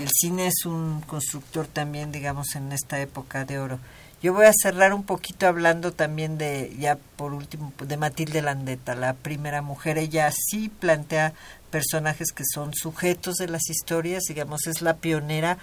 El 0.00 0.08
cine 0.10 0.48
es 0.48 0.66
un 0.66 1.00
constructor 1.02 1.68
también, 1.68 2.10
digamos, 2.10 2.56
en 2.56 2.72
esta 2.72 3.00
época 3.00 3.44
de 3.44 3.60
oro. 3.60 3.78
Yo 4.20 4.34
voy 4.34 4.46
a 4.46 4.52
cerrar 4.52 4.92
un 4.92 5.04
poquito 5.04 5.46
hablando 5.46 5.92
también 5.92 6.38
de, 6.38 6.76
ya 6.76 6.98
por 7.14 7.32
último, 7.32 7.72
de 7.78 7.96
Matilde 7.96 8.42
Landeta, 8.42 8.96
la 8.96 9.14
primera 9.14 9.62
mujer. 9.62 9.96
Ella 9.96 10.28
sí 10.32 10.68
plantea 10.68 11.34
personajes 11.70 12.32
que 12.32 12.42
son 12.52 12.74
sujetos 12.74 13.36
de 13.36 13.46
las 13.46 13.70
historias, 13.70 14.24
digamos, 14.24 14.66
es 14.66 14.82
la 14.82 14.96
pionera 14.96 15.56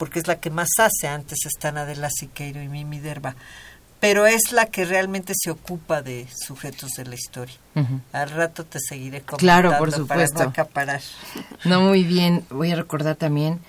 porque 0.00 0.18
es 0.18 0.26
la 0.26 0.40
que 0.40 0.48
más 0.48 0.70
hace. 0.78 1.08
Antes 1.08 1.44
están 1.44 1.76
Adela 1.76 2.08
Siqueiro 2.10 2.62
y 2.62 2.68
Mimi 2.68 2.98
Derba 2.98 3.36
pero 4.00 4.26
es 4.26 4.52
la 4.52 4.64
que 4.66 4.86
realmente 4.86 5.34
se 5.36 5.50
ocupa 5.50 6.00
de 6.00 6.26
sujetos 6.34 6.92
de 6.96 7.04
la 7.04 7.14
historia. 7.14 7.54
Al 8.12 8.30
rato 8.30 8.64
te 8.64 8.78
seguiré 8.80 9.20
comentando 9.20 9.38
claro, 9.38 9.78
por 9.78 9.92
supuesto. 9.92 10.34
para 10.34 10.44
no 10.46 10.50
acaparar. 10.50 11.02
No, 11.66 11.82
muy 11.82 12.04
bien. 12.04 12.46
Voy 12.48 12.72
a 12.72 12.76
recordar 12.76 13.16
también 13.16 13.60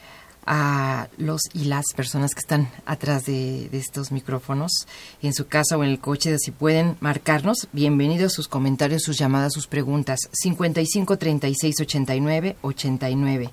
a 0.45 1.09
los 1.17 1.41
y 1.53 1.65
las 1.65 1.85
personas 1.95 2.33
que 2.33 2.39
están 2.39 2.71
atrás 2.85 3.25
de, 3.25 3.69
estos 3.73 4.13
micrófonos, 4.13 4.87
en 5.21 5.33
su 5.33 5.47
casa 5.47 5.77
o 5.77 5.83
en 5.83 5.89
el 5.89 5.99
coche, 5.99 6.37
si 6.39 6.51
pueden 6.51 6.95
marcarnos, 7.01 7.67
bienvenidos 7.73 8.33
sus 8.33 8.47
comentarios, 8.47 9.03
sus 9.03 9.17
llamadas, 9.17 9.53
sus 9.53 9.67
preguntas, 9.67 10.19
55 10.31 11.17
36 11.17 11.75
89 11.81 12.55
89. 12.61 13.51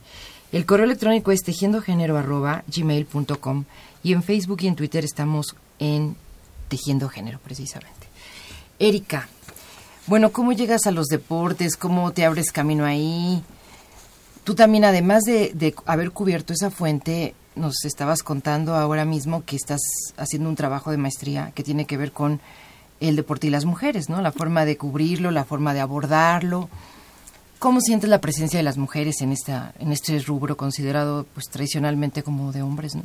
El 0.51 0.65
correo 0.65 0.87
electrónico 0.87 1.31
es 1.31 1.43
tejiendogénero.gmail.com 1.43 3.65
y 4.03 4.15
en 4.15 4.23
Facebook 4.23 4.61
y 4.63 4.69
en 4.69 4.77
Twitter 4.77 5.05
estamos 5.05 5.55
en 5.79 6.17
Tejiendo 6.69 7.11
Género, 7.11 7.39
precisamente. 7.39 8.09
Erika, 8.79 9.29
bueno, 10.07 10.33
¿cómo 10.33 10.53
llegas 10.53 10.87
a 10.87 10.91
los 10.91 11.09
deportes? 11.09 11.77
¿Cómo 11.77 12.13
te 12.13 12.25
abres 12.25 12.51
camino 12.51 12.87
ahí? 12.87 13.45
Tú 14.45 14.55
también, 14.55 14.87
además 14.87 15.25
de, 15.25 15.75
haber 15.85 16.13
cubierto 16.13 16.55
esa 16.55 16.71
fuente, 16.71 17.35
nos 17.55 17.85
estabas 17.85 18.23
contando 18.23 18.75
ahora 18.75 19.05
mismo 19.05 19.45
que 19.45 19.57
estás 19.57 19.83
haciendo 20.17 20.49
un 20.49 20.57
trabajo 20.57 20.91
de 20.91 20.97
maestría 20.97 21.53
que 21.55 21.63
tiene 21.63 21.85
que 21.85 21.99
ver 21.99 22.13
con 22.13 22.41
el 23.01 23.17
deporte 23.17 23.49
y 23.49 23.51
las 23.51 23.67
mujeres, 23.67 24.09
¿no? 24.09 24.23
La 24.23 24.33
forma 24.33 24.65
de 24.65 24.79
cubrirlo, 24.79 25.31
la 25.31 25.45
forma 25.45 25.75
de 25.75 25.81
abordarlo. 25.81 26.71
¿Cómo 27.59 27.81
sientes 27.81 28.09
la 28.09 28.21
presencia 28.21 28.59
de 28.59 28.63
las 28.63 28.79
mujeres 28.79 29.21
en 29.21 29.33
esta 29.33 29.73
en 29.81 29.91
este 29.91 30.19
rubro 30.21 30.57
considerado 30.57 31.27
pues 31.35 31.47
tradicionalmente 31.47 32.23
como 32.23 32.53
de 32.53 32.63
hombres, 32.63 32.95
no? 32.95 33.03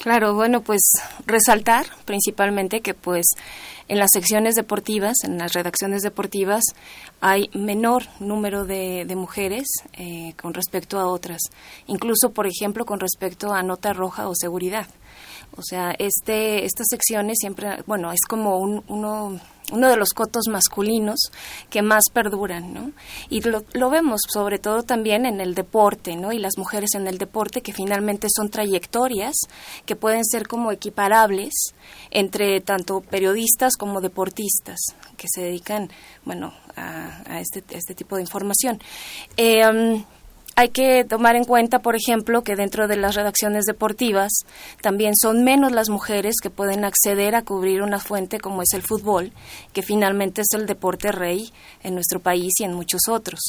Claro, 0.00 0.34
bueno, 0.34 0.62
pues 0.62 0.80
resaltar 1.26 1.84
principalmente 2.06 2.80
que 2.80 2.94
pues 2.94 3.26
en 3.86 3.98
las 3.98 4.08
secciones 4.14 4.54
deportivas, 4.54 5.16
en 5.24 5.36
las 5.36 5.52
redacciones 5.52 6.00
deportivas, 6.00 6.62
hay 7.20 7.50
menor 7.52 8.04
número 8.18 8.64
de, 8.64 9.04
mujeres 9.14 9.66
eh, 9.92 10.32
con 10.40 10.54
respecto 10.54 10.98
a 10.98 11.06
otras, 11.06 11.40
incluso 11.86 12.30
por 12.30 12.46
ejemplo 12.46 12.86
con 12.86 12.98
respecto 12.98 13.52
a 13.52 13.62
nota 13.62 13.92
roja 13.92 14.28
o 14.28 14.34
seguridad. 14.34 14.86
O 15.56 15.62
sea, 15.62 15.94
este, 15.98 16.64
estas 16.64 16.86
secciones 16.88 17.36
siempre, 17.38 17.82
bueno, 17.86 18.10
es 18.12 18.20
como 18.26 18.58
un, 18.58 18.82
uno, 18.88 19.38
uno 19.70 19.88
de 19.88 19.96
los 19.96 20.10
cotos 20.10 20.44
masculinos 20.48 21.18
que 21.68 21.82
más 21.82 22.04
perduran, 22.12 22.72
¿no? 22.72 22.92
Y 23.28 23.42
lo, 23.42 23.64
lo, 23.72 23.90
vemos 23.90 24.20
sobre 24.28 24.58
todo 24.58 24.82
también 24.82 25.26
en 25.26 25.40
el 25.40 25.54
deporte, 25.54 26.16
¿no? 26.16 26.32
Y 26.32 26.38
las 26.38 26.58
mujeres 26.58 26.90
en 26.94 27.06
el 27.06 27.18
deporte 27.18 27.60
que 27.62 27.72
finalmente 27.72 28.28
son 28.34 28.50
trayectorias 28.50 29.34
que 29.86 29.96
pueden 29.96 30.24
ser 30.24 30.46
como 30.46 30.72
equiparables 30.72 31.52
entre 32.10 32.60
tanto 32.60 33.00
periodistas 33.00 33.76
como 33.76 34.00
deportistas 34.00 34.78
que 35.16 35.26
se 35.32 35.42
dedican, 35.42 35.90
bueno, 36.24 36.52
a, 36.76 37.40
este, 37.40 37.62
este 37.70 37.94
tipo 37.94 38.16
de 38.16 38.22
información. 38.22 38.80
Eh, 39.36 39.66
um, 39.66 40.04
hay 40.60 40.68
que 40.68 41.04
tomar 41.04 41.36
en 41.36 41.44
cuenta, 41.44 41.78
por 41.78 41.96
ejemplo, 41.96 42.42
que 42.42 42.54
dentro 42.54 42.86
de 42.86 42.96
las 42.96 43.14
redacciones 43.14 43.64
deportivas 43.64 44.30
también 44.82 45.14
son 45.16 45.42
menos 45.42 45.72
las 45.72 45.88
mujeres 45.88 46.34
que 46.42 46.50
pueden 46.50 46.84
acceder 46.84 47.34
a 47.34 47.42
cubrir 47.42 47.80
una 47.80 47.98
fuente 47.98 48.38
como 48.38 48.60
es 48.60 48.74
el 48.74 48.82
fútbol, 48.82 49.32
que 49.72 49.80
finalmente 49.80 50.42
es 50.42 50.48
el 50.52 50.66
deporte 50.66 51.12
rey 51.12 51.50
en 51.82 51.94
nuestro 51.94 52.20
país 52.20 52.52
y 52.58 52.64
en 52.64 52.74
muchos 52.74 53.00
otros. 53.08 53.40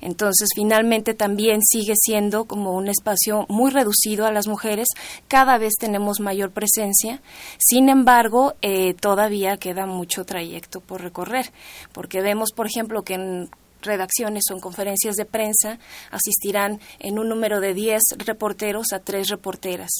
Entonces, 0.00 0.48
finalmente 0.54 1.12
también 1.12 1.60
sigue 1.62 1.94
siendo 1.96 2.46
como 2.46 2.72
un 2.72 2.88
espacio 2.88 3.44
muy 3.50 3.70
reducido 3.70 4.24
a 4.24 4.32
las 4.32 4.46
mujeres. 4.46 4.88
Cada 5.28 5.58
vez 5.58 5.74
tenemos 5.78 6.20
mayor 6.20 6.50
presencia. 6.50 7.20
Sin 7.58 7.90
embargo, 7.90 8.54
eh, 8.62 8.94
todavía 8.94 9.58
queda 9.58 9.84
mucho 9.84 10.24
trayecto 10.24 10.80
por 10.80 11.02
recorrer, 11.02 11.52
porque 11.92 12.22
vemos, 12.22 12.52
por 12.52 12.66
ejemplo, 12.66 13.02
que 13.02 13.14
en 13.14 13.50
redacciones 13.84 14.44
o 14.50 14.54
en 14.54 14.60
conferencias 14.60 15.16
de 15.16 15.24
prensa 15.24 15.78
asistirán 16.10 16.80
en 16.98 17.18
un 17.18 17.28
número 17.28 17.60
de 17.60 17.74
10 17.74 18.02
reporteros 18.18 18.92
a 18.92 19.00
3 19.00 19.28
reporteras. 19.28 19.90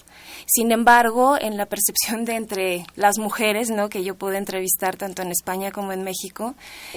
Sin 0.46 0.72
embargo, 0.72 1.36
en 1.40 1.56
la 1.56 1.66
percepción 1.66 2.24
de 2.24 2.36
entre 2.36 2.86
las 2.96 3.18
mujeres, 3.18 3.70
¿no? 3.70 3.88
que 3.88 4.04
yo 4.04 4.14
puedo 4.14 4.34
entrevistar 4.34 4.96
tanto 4.96 5.22
en 5.22 5.30
España 5.30 5.70
como 5.70 5.92
en 5.92 6.02
México, 6.02 6.54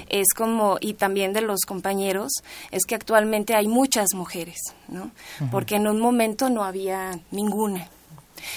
es 0.09 0.27
como 0.35 0.77
y 0.79 0.93
también 0.93 1.33
de 1.33 1.41
los 1.41 1.61
compañeros, 1.65 2.31
es 2.71 2.85
que 2.85 2.95
actualmente 2.95 3.55
hay 3.55 3.67
muchas 3.67 4.07
mujeres, 4.13 4.57
¿no? 4.87 5.11
Porque 5.51 5.75
en 5.75 5.87
un 5.87 5.99
momento 5.99 6.49
no 6.49 6.63
había 6.63 7.19
ninguna. 7.31 7.89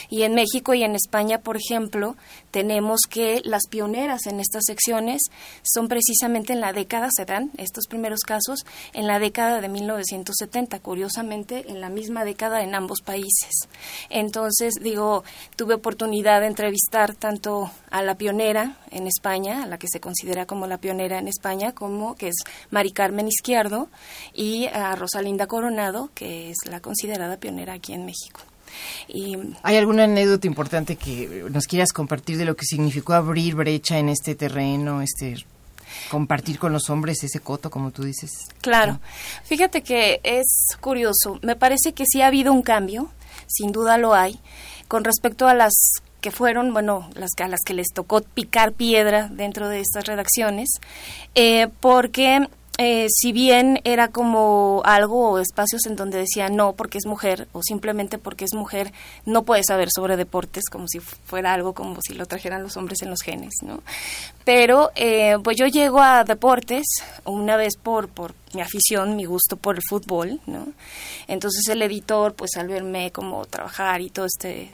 Y 0.09 0.23
en 0.23 0.35
México 0.35 0.75
y 0.75 0.83
en 0.83 0.95
España, 0.95 1.39
por 1.39 1.57
ejemplo, 1.57 2.17
tenemos 2.51 3.01
que 3.09 3.41
las 3.45 3.63
pioneras 3.69 4.27
en 4.27 4.41
estas 4.41 4.65
secciones 4.67 5.23
son 5.63 5.89
precisamente 5.89 6.53
en 6.53 6.61
la 6.61 6.73
década, 6.73 7.09
se 7.11 7.25
dan 7.25 7.51
estos 7.57 7.87
primeros 7.87 8.21
casos, 8.21 8.65
en 8.93 9.07
la 9.07 9.19
década 9.19 9.61
de 9.61 9.69
1970, 9.69 10.81
curiosamente 10.81 11.71
en 11.71 11.81
la 11.81 11.89
misma 11.89 12.25
década 12.25 12.63
en 12.63 12.75
ambos 12.75 13.01
países. 13.03 13.69
Entonces, 14.09 14.75
digo, 14.81 15.25
tuve 15.57 15.75
oportunidad 15.75 16.41
de 16.41 16.47
entrevistar 16.49 17.15
tanto 17.15 17.71
a 17.91 18.03
la 18.03 18.17
pionera 18.17 18.77
en 18.91 19.07
España, 19.07 19.63
a 19.63 19.67
la 19.67 19.79
que 19.79 19.89
se 19.91 20.01
considera 20.01 20.47
como 20.47 20.67
la 20.67 20.79
pionera 20.79 21.19
en 21.19 21.29
España, 21.29 21.73
como 21.73 22.15
que 22.15 22.29
es 22.29 22.37
Mari 22.71 22.93
Carmen 22.93 23.29
Izquierdo, 23.29 23.89
y 24.35 24.67
a 24.67 24.95
Rosalinda 24.97 25.47
Coronado, 25.47 26.11
que 26.15 26.51
es 26.51 26.59
la 26.69 26.81
considerada 26.81 27.39
pionera 27.39 27.75
aquí 27.75 27.93
en 27.93 28.05
México. 28.05 28.41
¿Hay 29.63 29.77
alguna 29.77 30.05
anécdota 30.05 30.47
importante 30.47 30.97
que 30.97 31.47
nos 31.51 31.67
quieras 31.67 31.93
compartir 31.93 32.37
de 32.37 32.45
lo 32.45 32.57
que 32.57 32.65
significó 32.65 33.15
abrir 33.15 33.55
brecha 33.55 33.99
en 33.99 34.09
este 34.09 34.35
terreno, 34.35 35.03
este 35.03 35.45
compartir 36.11 36.59
con 36.59 36.73
los 36.73 36.89
hombres 36.91 37.23
ese 37.25 37.41
coto, 37.41 37.71
como 37.71 37.91
tú 37.91 38.05
dices? 38.05 38.31
Claro. 38.61 39.01
Fíjate 39.45 39.83
que 39.83 40.21
es 40.23 40.69
curioso. 40.81 41.39
Me 41.43 41.57
parece 41.57 41.93
que 41.93 42.05
sí 42.07 42.23
ha 42.23 42.29
habido 42.29 42.53
un 42.53 42.63
cambio, 42.63 43.11
sin 43.47 43.73
duda 43.73 43.99
lo 43.99 44.15
hay, 44.15 44.39
con 44.89 45.05
respecto 45.05 45.49
a 45.49 45.55
las 45.55 45.73
que 46.21 46.31
fueron, 46.31 46.73
bueno, 46.73 47.09
las 47.15 47.31
a 47.43 47.49
las 47.49 47.61
que 47.65 47.75
les 47.75 47.89
tocó 47.95 48.21
picar 48.21 48.73
piedra 48.73 49.29
dentro 49.29 49.69
de 49.69 49.81
estas 49.81 50.05
redacciones, 50.05 50.69
eh, 51.35 51.69
porque 51.81 52.47
eh, 52.83 53.09
si 53.11 53.33
bien 53.33 53.79
era 53.85 54.09
como 54.09 54.81
algo 54.87 55.33
o 55.33 55.39
espacios 55.39 55.85
en 55.85 55.97
donde 55.97 56.17
decía 56.17 56.49
no 56.49 56.73
porque 56.73 56.97
es 56.97 57.05
mujer 57.05 57.47
o 57.53 57.63
simplemente 57.63 58.17
porque 58.17 58.47
es 58.47 58.55
mujer 58.55 58.95
no 59.27 59.43
puede 59.43 59.63
saber 59.65 59.91
sobre 59.95 60.17
deportes 60.17 60.65
como 60.71 60.89
si 60.89 60.99
fuera 60.99 61.53
algo 61.53 61.75
como 61.75 61.99
si 62.01 62.15
lo 62.15 62.25
trajeran 62.25 62.63
los 62.63 62.79
hombres 62.79 63.03
en 63.03 63.11
los 63.11 63.21
genes, 63.21 63.53
¿no? 63.63 63.83
Pero 64.47 64.93
eh, 64.95 65.37
pues 65.45 65.59
yo 65.59 65.67
llego 65.67 66.01
a 66.01 66.25
deportes 66.25 66.87
una 67.27 67.59
vez 67.59 67.77
por, 67.77 68.09
por 68.09 68.35
mi 68.55 68.63
afición, 68.63 69.15
mi 69.15 69.27
gusto 69.27 69.59
por 69.59 69.77
el 69.77 69.83
fútbol, 69.87 70.41
¿no? 70.47 70.69
Entonces 71.29 71.69
el 71.69 71.83
editor 71.83 72.33
pues 72.33 72.53
al 72.57 72.69
verme 72.69 73.13
como 73.13 73.45
trabajar 73.45 74.01
y 74.01 74.09
todo 74.09 74.25
este 74.25 74.73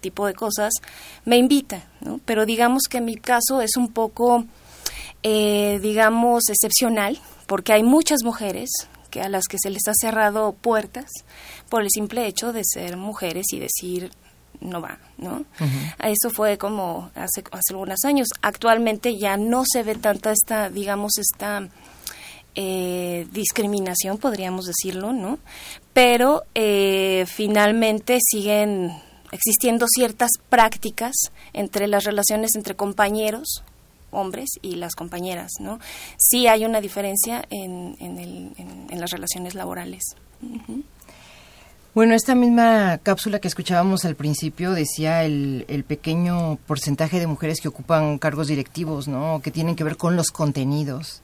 tipo 0.00 0.26
de 0.26 0.34
cosas 0.34 0.72
me 1.24 1.36
invita, 1.36 1.84
¿no? 2.00 2.18
Pero 2.24 2.44
digamos 2.44 2.88
que 2.90 2.98
en 2.98 3.04
mi 3.04 3.14
caso 3.14 3.60
es 3.60 3.76
un 3.76 3.92
poco 3.92 4.46
eh, 5.22 5.78
digamos, 5.82 6.48
excepcional, 6.48 7.20
porque 7.46 7.72
hay 7.72 7.82
muchas 7.82 8.22
mujeres 8.24 8.70
que 9.10 9.20
a 9.20 9.28
las 9.28 9.44
que 9.46 9.58
se 9.60 9.70
les 9.70 9.86
ha 9.88 9.92
cerrado 9.94 10.52
puertas 10.52 11.10
por 11.68 11.82
el 11.82 11.88
simple 11.90 12.26
hecho 12.26 12.52
de 12.52 12.62
ser 12.64 12.96
mujeres 12.96 13.46
y 13.52 13.58
decir 13.58 14.10
no 14.60 14.80
va, 14.80 14.98
¿no? 15.16 15.44
Eso 16.02 16.30
fue 16.30 16.58
como 16.58 17.10
hace, 17.14 17.42
hace 17.50 17.72
algunos 17.72 18.04
años. 18.04 18.28
Actualmente 18.42 19.16
ya 19.18 19.36
no 19.36 19.64
se 19.70 19.82
ve 19.82 19.94
tanta 19.94 20.32
esta, 20.32 20.68
digamos, 20.68 21.12
esta 21.16 21.66
eh, 22.54 23.26
discriminación, 23.32 24.18
podríamos 24.18 24.66
decirlo, 24.66 25.12
¿no? 25.12 25.38
Pero 25.92 26.42
eh, 26.54 27.24
finalmente 27.26 28.18
siguen 28.20 28.92
existiendo 29.32 29.86
ciertas 29.88 30.30
prácticas 30.48 31.14
entre 31.52 31.86
las 31.86 32.04
relaciones 32.04 32.50
entre 32.54 32.74
compañeros 32.74 33.62
hombres 34.10 34.50
y 34.62 34.76
las 34.76 34.94
compañeras, 34.94 35.52
¿no? 35.60 35.78
Sí 36.16 36.46
hay 36.46 36.64
una 36.64 36.80
diferencia 36.80 37.44
en, 37.50 37.96
en, 38.00 39.00
las 39.00 39.10
relaciones 39.10 39.54
laborales. 39.54 40.02
Bueno, 41.94 42.14
esta 42.14 42.34
misma 42.34 42.98
cápsula 43.02 43.40
que 43.40 43.48
escuchábamos 43.48 44.04
al 44.04 44.14
principio 44.14 44.72
decía 44.72 45.24
el, 45.24 45.64
el, 45.68 45.84
pequeño 45.84 46.56
porcentaje 46.66 47.18
de 47.18 47.26
mujeres 47.26 47.60
que 47.60 47.68
ocupan 47.68 48.18
cargos 48.18 48.46
directivos, 48.48 49.08
¿no? 49.08 49.40
Que 49.42 49.50
tienen 49.50 49.74
que 49.74 49.84
ver 49.84 49.96
con 49.96 50.14
los 50.14 50.30
contenidos. 50.30 51.22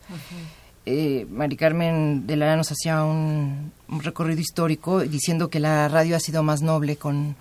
Eh, 0.84 1.26
Mari 1.30 1.56
Carmen 1.56 2.26
de 2.26 2.36
Lara 2.36 2.56
nos 2.56 2.70
hacía 2.72 3.04
un, 3.04 3.72
un, 3.88 4.02
recorrido 4.02 4.40
histórico 4.40 5.00
diciendo 5.00 5.50
que 5.50 5.60
la 5.60 5.88
radio 5.88 6.16
ha 6.16 6.20
sido 6.20 6.42
más 6.42 6.62
noble 6.62 6.96
con, 6.96 7.36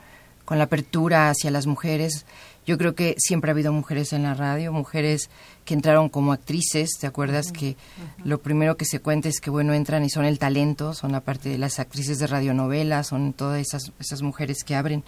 con 0.45 0.57
la 0.57 0.65
apertura 0.65 1.29
hacia 1.29 1.51
las 1.51 1.67
mujeres 1.67 2.25
yo 2.65 2.77
creo 2.77 2.95
que 2.95 3.15
siempre 3.17 3.51
ha 3.51 3.53
habido 3.53 3.71
mujeres 3.71 4.13
en 4.13 4.23
la 4.23 4.33
radio, 4.33 4.71
mujeres 4.71 5.29
que 5.65 5.73
entraron 5.73 6.09
como 6.09 6.33
actrices, 6.33 6.91
¿te 6.99 7.07
acuerdas 7.07 7.51
que 7.51 7.75
lo 8.23 8.39
primero 8.39 8.77
que 8.77 8.85
se 8.85 8.99
cuenta 8.99 9.29
es 9.29 9.39
que 9.39 9.49
bueno, 9.49 9.73
entran 9.73 10.03
y 10.03 10.09
son 10.09 10.25
el 10.25 10.39
talento, 10.39 10.93
son 10.93 11.11
la 11.11 11.21
parte 11.21 11.49
de 11.49 11.57
las 11.57 11.79
actrices 11.79 12.19
de 12.19 12.27
radionovelas, 12.27 13.07
son 13.07 13.33
todas 13.33 13.59
esas 13.59 13.91
esas 13.99 14.21
mujeres 14.21 14.63
que 14.63 14.75
abren 14.75 15.03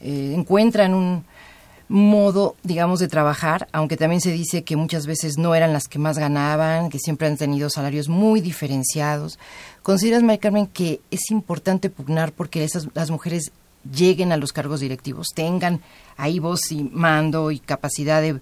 eh, 0.00 0.34
encuentran 0.36 0.92
un 0.92 1.24
modo, 1.88 2.56
digamos, 2.62 3.00
de 3.00 3.08
trabajar, 3.08 3.68
aunque 3.72 3.96
también 3.96 4.20
se 4.20 4.32
dice 4.32 4.64
que 4.64 4.76
muchas 4.76 5.06
veces 5.06 5.38
no 5.38 5.54
eran 5.54 5.72
las 5.72 5.88
que 5.88 5.98
más 5.98 6.18
ganaban, 6.18 6.90
que 6.90 6.98
siempre 6.98 7.26
han 7.26 7.36
tenido 7.36 7.70
salarios 7.70 8.08
muy 8.08 8.40
diferenciados. 8.40 9.38
¿Consideras, 9.82 10.22
María 10.22 10.40
Carmen, 10.40 10.66
que 10.66 11.00
es 11.10 11.30
importante 11.30 11.90
pugnar 11.90 12.32
porque 12.32 12.64
esas, 12.64 12.88
las 12.94 13.10
mujeres 13.10 13.52
lleguen 13.90 14.32
a 14.32 14.36
los 14.36 14.52
cargos 14.52 14.80
directivos, 14.80 15.28
tengan 15.34 15.80
ahí 16.16 16.38
voz 16.38 16.70
y 16.70 16.84
mando 16.84 17.50
y 17.50 17.58
capacidad 17.58 18.22
de 18.22 18.40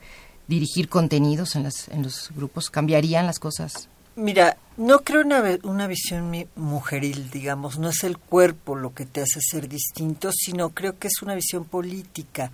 dirigir 0.49 0.89
contenidos 0.89 1.57
en, 1.57 1.65
las, 1.65 1.89
en 1.89 2.03
los 2.03 2.31
grupos? 2.35 2.71
¿Cambiarían 2.71 3.27
las 3.27 3.39
cosas? 3.39 3.89
Mira, 4.15 4.59
no 4.77 5.01
creo 5.01 5.23
una, 5.23 5.43
una 5.63 5.87
visión 5.87 6.47
mujeril, 6.55 7.31
digamos, 7.31 7.79
no 7.79 7.89
es 7.89 8.05
el 8.05 8.19
cuerpo 8.19 8.77
lo 8.77 8.93
que 8.93 9.07
te 9.07 9.23
hace 9.23 9.41
ser 9.41 9.69
distinto, 9.69 10.31
sino 10.33 10.71
creo 10.71 10.99
que 10.99 11.09
es 11.09 11.23
una 11.23 11.35
visión 11.35 11.65
política. 11.65 12.53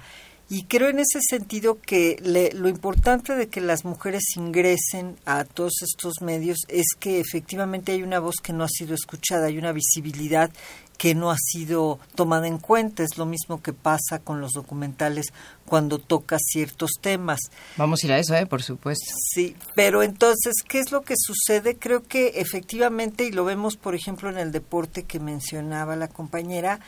Y 0.51 0.65
creo 0.65 0.89
en 0.89 0.99
ese 0.99 1.21
sentido 1.21 1.79
que 1.79 2.17
lo 2.55 2.69
importante 2.69 3.35
de 3.35 3.49
que 3.49 3.61
las 3.61 3.85
mujeres 3.85 4.23
ingresen 4.37 5.17
a 5.27 5.45
todos 5.45 5.83
estos 5.83 6.23
medios 6.23 6.59
es 6.69 6.87
que 6.99 7.21
efectivamente 7.21 7.93
hay 7.93 8.03
una 8.03 8.19
voz 8.19 8.37
que 8.43 8.55
no 8.55 8.65
ha 8.65 8.69
sido 8.69 8.95
escuchada, 8.95 9.49
hay 9.49 9.59
una 9.59 9.73
visibilidad 9.73 10.51
que 10.99 11.15
no 11.15 11.31
ha 11.31 11.37
sido 11.39 11.99
tomada 12.15 12.49
en 12.49 12.59
cuenta. 12.59 13.03
Es 13.03 13.17
lo 13.17 13.25
mismo 13.25 13.63
que 13.63 13.73
pasa 13.73 14.19
con 14.19 14.41
los 14.41 14.53
documentales 14.53 15.33
cuando 15.65 15.99
toca 15.99 16.39
ciertos 16.39 16.93
temas. 17.01 17.41
Vamos 17.77 18.03
a 18.03 18.07
ir 18.07 18.13
a 18.13 18.19
eso, 18.19 18.35
¿eh? 18.35 18.47
por 18.47 18.63
supuesto. 18.63 19.07
Sí, 19.33 19.57
pero 19.75 20.03
entonces, 20.03 20.55
¿qué 20.69 20.81
es 20.81 20.91
lo 20.91 21.03
que 21.03 21.15
sucede? 21.17 21.77
Creo 21.79 22.03
que 22.03 22.41
efectivamente, 22.41 23.25
y 23.25 23.31
lo 23.31 23.45
vemos, 23.45 23.77
por 23.77 23.95
ejemplo, 23.95 24.29
en 24.29 24.39
el 24.39 24.51
deporte 24.51 25.05
que 25.05 25.21
mencionaba 25.21 25.95
la 25.95 26.09
compañera, 26.09 26.81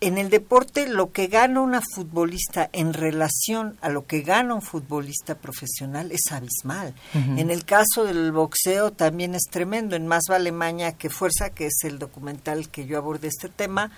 en 0.00 0.16
el 0.16 0.30
deporte 0.30 0.86
lo 0.86 1.12
que 1.12 1.26
gana 1.26 1.60
una 1.60 1.82
futbolista 1.94 2.70
en 2.72 2.94
relación 2.94 3.76
a 3.82 3.90
lo 3.90 4.06
que 4.06 4.22
gana 4.22 4.54
un 4.54 4.62
futbolista 4.62 5.34
profesional 5.34 6.10
es 6.10 6.32
abismal. 6.32 6.94
En 7.14 7.50
el 7.50 7.64
caso 7.64 8.04
del 8.04 8.32
boxeo 8.32 8.92
también 8.92 9.34
es 9.34 9.44
tremendo. 9.50 9.96
En 9.96 10.06
Más 10.06 10.24
vale 10.28 10.52
maña 10.52 10.92
que 10.92 11.10
fuerza, 11.10 11.50
que 11.50 11.66
es 11.66 11.84
el 11.84 11.98
documental 11.98 12.70
que 12.70 12.86
yo 12.86 12.96
abordé 12.96 13.28
este 13.28 13.50
tema, 13.50 13.90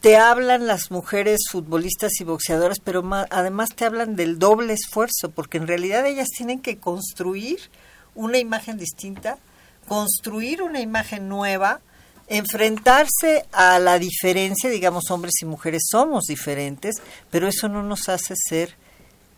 te 0.00 0.16
hablan 0.16 0.66
las 0.66 0.90
mujeres 0.90 1.40
futbolistas 1.50 2.12
y 2.20 2.24
boxeadoras, 2.24 2.78
pero 2.78 3.02
además 3.30 3.70
te 3.74 3.86
hablan 3.86 4.16
del 4.16 4.38
doble 4.38 4.74
esfuerzo, 4.74 5.30
porque 5.34 5.56
en 5.56 5.66
realidad 5.66 6.06
ellas 6.06 6.28
tienen 6.28 6.60
que 6.60 6.76
construir 6.76 7.58
una 8.14 8.38
imagen 8.38 8.76
distinta, 8.76 9.38
construir 9.88 10.62
una 10.62 10.80
imagen 10.80 11.28
nueva, 11.28 11.80
enfrentarse 12.28 13.46
a 13.52 13.78
la 13.78 13.98
diferencia, 13.98 14.70
digamos, 14.70 15.10
hombres 15.10 15.34
y 15.40 15.46
mujeres 15.46 15.82
somos 15.90 16.24
diferentes, 16.24 16.96
pero 17.30 17.48
eso 17.48 17.68
no 17.68 17.82
nos 17.82 18.08
hace 18.08 18.34
ser 18.36 18.76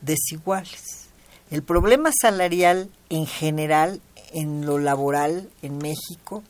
desiguales. 0.00 0.82
El 1.50 1.62
problema 1.62 2.10
salarial 2.20 2.90
en 3.08 3.26
general, 3.26 4.00
en 4.32 4.66
lo 4.66 4.78
laboral 4.78 5.50
en 5.62 5.78
México, 5.78 6.42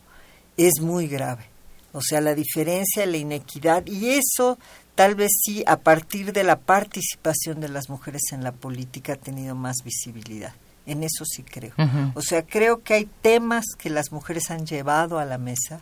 es 0.57 0.81
muy 0.81 1.07
grave. 1.07 1.45
O 1.93 2.01
sea, 2.03 2.21
la 2.21 2.35
diferencia, 2.35 3.07
la 3.07 3.17
inequidad, 3.17 3.87
y 3.87 4.11
eso 4.11 4.59
tal 4.95 5.15
vez 5.15 5.31
sí 5.45 5.63
a 5.67 5.77
partir 5.79 6.33
de 6.33 6.45
la 6.45 6.59
participación 6.59 7.61
de 7.61 7.69
las 7.69 7.89
mujeres 7.89 8.23
en 8.33 8.43
la 8.43 8.53
política 8.53 9.15
ha 9.15 9.17
tenido 9.17 9.55
más 9.55 9.77
visibilidad. 9.85 10.55
En 10.87 11.03
eso 11.03 11.25
sí 11.25 11.43
creo. 11.43 11.75
O 12.15 12.23
sea, 12.23 12.43
creo 12.43 12.83
que 12.83 12.95
hay 12.95 13.09
temas 13.21 13.65
que 13.77 13.91
las 13.91 14.13
mujeres 14.13 14.51
han 14.51 14.67
llevado 14.67 15.19
a 15.19 15.25
la 15.25 15.37
mesa, 15.37 15.81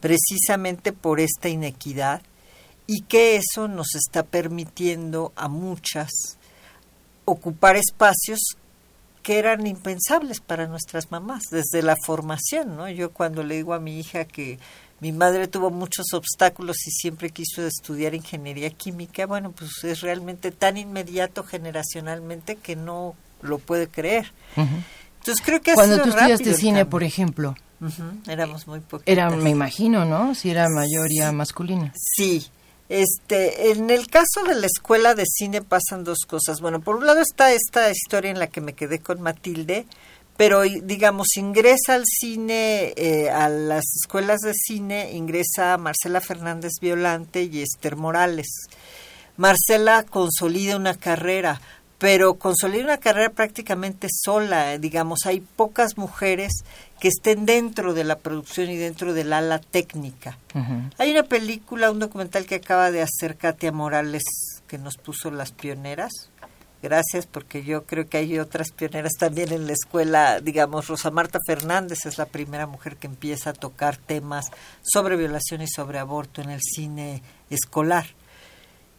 precisamente 0.00 0.92
por 0.92 1.20
esta 1.20 1.48
inequidad 1.48 2.22
y 2.86 3.02
que 3.02 3.36
eso 3.36 3.68
nos 3.68 3.94
está 3.94 4.22
permitiendo 4.22 5.32
a 5.36 5.48
muchas 5.48 6.10
ocupar 7.24 7.76
espacios 7.76 8.40
que 9.22 9.38
eran 9.38 9.66
impensables 9.66 10.40
para 10.40 10.66
nuestras 10.66 11.10
mamás 11.10 11.42
desde 11.50 11.82
la 11.82 11.96
formación, 12.04 12.76
¿no? 12.76 12.88
Yo 12.88 13.12
cuando 13.12 13.42
le 13.42 13.56
digo 13.56 13.74
a 13.74 13.80
mi 13.80 14.00
hija 14.00 14.24
que 14.24 14.58
mi 15.00 15.12
madre 15.12 15.46
tuvo 15.46 15.70
muchos 15.70 16.06
obstáculos 16.12 16.76
y 16.86 16.90
siempre 16.90 17.30
quiso 17.30 17.66
estudiar 17.66 18.14
ingeniería 18.14 18.70
química, 18.70 19.26
bueno, 19.26 19.52
pues 19.52 19.70
es 19.84 20.00
realmente 20.00 20.50
tan 20.50 20.76
inmediato 20.76 21.44
generacionalmente 21.44 22.56
que 22.56 22.76
no 22.76 23.14
lo 23.42 23.58
puede 23.58 23.88
creer. 23.88 24.32
Entonces 24.56 25.44
creo 25.44 25.60
que 25.60 25.74
cuando 25.74 26.02
tú 26.02 26.10
estudiaste 26.10 26.54
cine, 26.54 26.84
por 26.84 27.02
ejemplo, 27.02 27.54
Éramos 28.26 28.66
muy 28.66 28.80
poquitos. 28.80 29.10
Era, 29.12 29.30
me 29.30 29.50
imagino, 29.50 30.04
¿no? 30.04 30.34
Si 30.34 30.50
era 30.50 30.68
mayoría 30.68 31.32
masculina. 31.32 31.92
Sí. 31.96 32.46
Este, 32.88 33.70
en 33.70 33.88
el 33.88 34.08
caso 34.08 34.42
de 34.46 34.56
la 34.56 34.66
escuela 34.66 35.14
de 35.14 35.24
cine 35.24 35.62
pasan 35.62 36.02
dos 36.02 36.24
cosas. 36.26 36.60
Bueno, 36.60 36.80
por 36.80 36.96
un 36.96 37.06
lado 37.06 37.20
está 37.20 37.52
esta 37.52 37.90
historia 37.90 38.30
en 38.30 38.38
la 38.40 38.48
que 38.48 38.60
me 38.60 38.72
quedé 38.72 38.98
con 38.98 39.22
Matilde, 39.22 39.86
pero 40.36 40.62
digamos, 40.62 41.36
ingresa 41.36 41.94
al 41.94 42.04
cine, 42.04 42.92
eh, 42.96 43.30
a 43.30 43.48
las 43.48 43.84
escuelas 44.02 44.40
de 44.40 44.54
cine, 44.54 45.12
ingresa 45.12 45.76
Marcela 45.78 46.20
Fernández 46.20 46.72
Violante 46.80 47.44
y 47.44 47.62
Esther 47.62 47.94
Morales. 47.94 48.48
Marcela 49.36 50.02
consolida 50.02 50.76
una 50.76 50.94
carrera, 50.94 51.60
pero 52.00 52.36
consolida 52.36 52.82
una 52.82 52.96
carrera 52.96 53.28
prácticamente 53.28 54.08
sola, 54.10 54.78
digamos, 54.78 55.26
hay 55.26 55.40
pocas 55.40 55.98
mujeres 55.98 56.64
que 56.98 57.08
estén 57.08 57.44
dentro 57.44 57.92
de 57.92 58.04
la 58.04 58.16
producción 58.16 58.70
y 58.70 58.78
dentro 58.78 59.12
del 59.12 59.34
ala 59.34 59.58
técnica. 59.58 60.38
Hay 60.96 61.10
una 61.10 61.24
película, 61.24 61.90
un 61.90 61.98
documental 61.98 62.46
que 62.46 62.54
acaba 62.54 62.90
de 62.90 63.02
hacer 63.02 63.36
Katia 63.36 63.70
Morales 63.70 64.22
que 64.66 64.78
nos 64.78 64.96
puso 64.96 65.30
las 65.30 65.52
pioneras. 65.52 66.30
Gracias, 66.82 67.26
porque 67.26 67.64
yo 67.64 67.84
creo 67.84 68.08
que 68.08 68.16
hay 68.16 68.38
otras 68.38 68.70
pioneras 68.70 69.12
también 69.18 69.52
en 69.52 69.66
la 69.66 69.74
escuela. 69.74 70.40
Digamos, 70.40 70.88
Rosa 70.88 71.10
Marta 71.10 71.38
Fernández 71.46 72.06
es 72.06 72.16
la 72.16 72.24
primera 72.24 72.66
mujer 72.66 72.96
que 72.96 73.08
empieza 73.08 73.50
a 73.50 73.52
tocar 73.52 73.98
temas 73.98 74.46
sobre 74.80 75.18
violación 75.18 75.60
y 75.60 75.68
sobre 75.68 75.98
aborto 75.98 76.40
en 76.40 76.48
el 76.48 76.62
cine 76.62 77.22
escolar. 77.50 78.06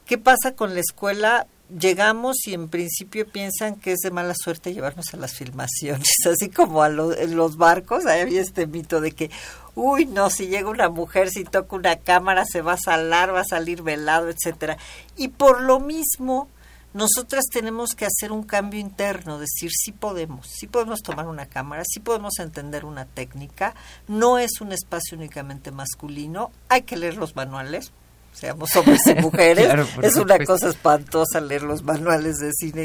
¿Qué 0.05 0.19
pasa 0.19 0.53
con 0.53 0.75
la 0.75 0.81
escuela? 0.81 1.47
Llegamos 1.79 2.47
y 2.47 2.53
en 2.53 2.69
principio 2.69 3.27
piensan 3.27 3.75
que 3.75 3.93
es 3.93 3.99
de 3.99 4.11
mala 4.11 4.33
suerte 4.35 4.73
llevarnos 4.73 5.13
a 5.13 5.17
las 5.17 5.33
filmaciones, 5.33 6.09
así 6.31 6.49
como 6.49 6.83
a 6.83 6.89
los 6.89 7.57
barcos, 7.57 8.05
había 8.05 8.41
este 8.41 8.67
mito 8.67 9.01
de 9.01 9.11
que, 9.11 9.29
uy, 9.75 10.05
no, 10.05 10.29
si 10.29 10.47
llega 10.47 10.69
una 10.69 10.89
mujer, 10.89 11.29
si 11.29 11.43
toca 11.43 11.75
una 11.75 11.95
cámara, 11.97 12.45
se 12.45 12.61
va 12.61 12.73
a 12.73 12.77
salar, 12.77 13.33
va 13.33 13.41
a 13.41 13.45
salir 13.45 13.81
velado, 13.81 14.29
etcétera. 14.29 14.77
Y 15.15 15.29
por 15.29 15.61
lo 15.61 15.79
mismo, 15.79 16.49
nosotras 16.93 17.45
tenemos 17.51 17.91
que 17.95 18.05
hacer 18.05 18.33
un 18.33 18.43
cambio 18.43 18.79
interno, 18.79 19.39
decir 19.39 19.71
sí 19.71 19.93
podemos, 19.93 20.47
sí 20.47 20.67
podemos 20.67 21.01
tomar 21.01 21.27
una 21.27 21.45
cámara, 21.45 21.83
sí 21.85 22.01
podemos 22.01 22.37
entender 22.39 22.83
una 22.83 23.05
técnica, 23.05 23.75
no 24.09 24.37
es 24.37 24.59
un 24.59 24.73
espacio 24.73 25.17
únicamente 25.17 25.71
masculino, 25.71 26.51
hay 26.67 26.81
que 26.81 26.97
leer 26.97 27.15
los 27.15 27.35
manuales, 27.35 27.93
seamos 28.33 28.75
hombres 28.75 29.01
y 29.07 29.13
mujeres. 29.21 29.69
es 30.01 30.15
una 30.15 30.37
cosa 30.45 30.69
espantosa 30.69 31.41
leer 31.41 31.63
los 31.63 31.83
manuales 31.83 32.37
de 32.37 32.51
cine 32.53 32.83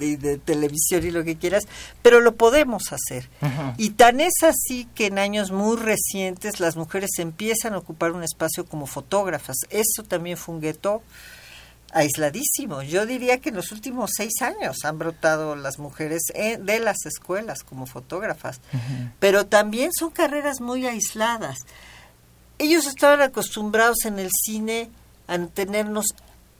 y 0.00 0.16
de, 0.16 0.38
televisión 0.38 1.04
y 1.04 1.10
lo 1.10 1.24
que 1.24 1.36
quieras, 1.36 1.64
pero 2.02 2.20
lo 2.20 2.36
podemos 2.36 2.92
hacer. 2.92 3.28
Y 3.76 3.90
tan 3.90 4.20
es 4.20 4.34
así 4.42 4.86
que 4.94 5.06
en 5.06 5.18
años 5.18 5.50
muy 5.50 5.76
recientes 5.76 6.60
las 6.60 6.76
mujeres 6.76 7.10
empiezan 7.18 7.74
a 7.74 7.78
ocupar 7.78 8.12
un 8.12 8.22
espacio 8.22 8.64
como 8.64 8.86
fotógrafas. 8.86 9.56
Eso 9.70 10.04
también 10.04 10.36
fue 10.36 10.54
un 10.54 10.60
gueto 10.60 11.02
aisladísimo. 11.92 12.82
Yo 12.82 13.06
diría 13.06 13.40
que 13.40 13.48
en 13.48 13.56
los 13.56 13.72
últimos 13.72 14.10
seis 14.16 14.40
años 14.42 14.76
han 14.84 14.98
brotado 14.98 15.56
las 15.56 15.78
mujeres 15.78 16.22
de 16.34 16.80
las 16.80 17.06
escuelas 17.06 17.64
como 17.64 17.86
fotógrafas, 17.86 18.60
pero 19.18 19.46
también 19.46 19.90
son 19.92 20.10
carreras 20.10 20.60
muy 20.60 20.86
aisladas 20.86 21.58
ellos 22.58 22.86
estaban 22.86 23.20
acostumbrados 23.20 24.04
en 24.04 24.18
el 24.18 24.30
cine 24.44 24.90
a 25.26 25.38
tenernos 25.46 26.06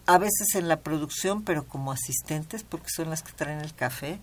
a 0.09 0.17
veces 0.17 0.55
en 0.55 0.69
la 0.69 0.81
producción, 0.81 1.43
pero 1.43 1.67
como 1.67 1.93
asistentes, 1.93 2.65
porque 2.65 2.89
son 2.89 3.11
las 3.11 3.23
que 3.23 3.33
traen 3.33 3.61
el 3.61 3.75
café, 3.75 4.19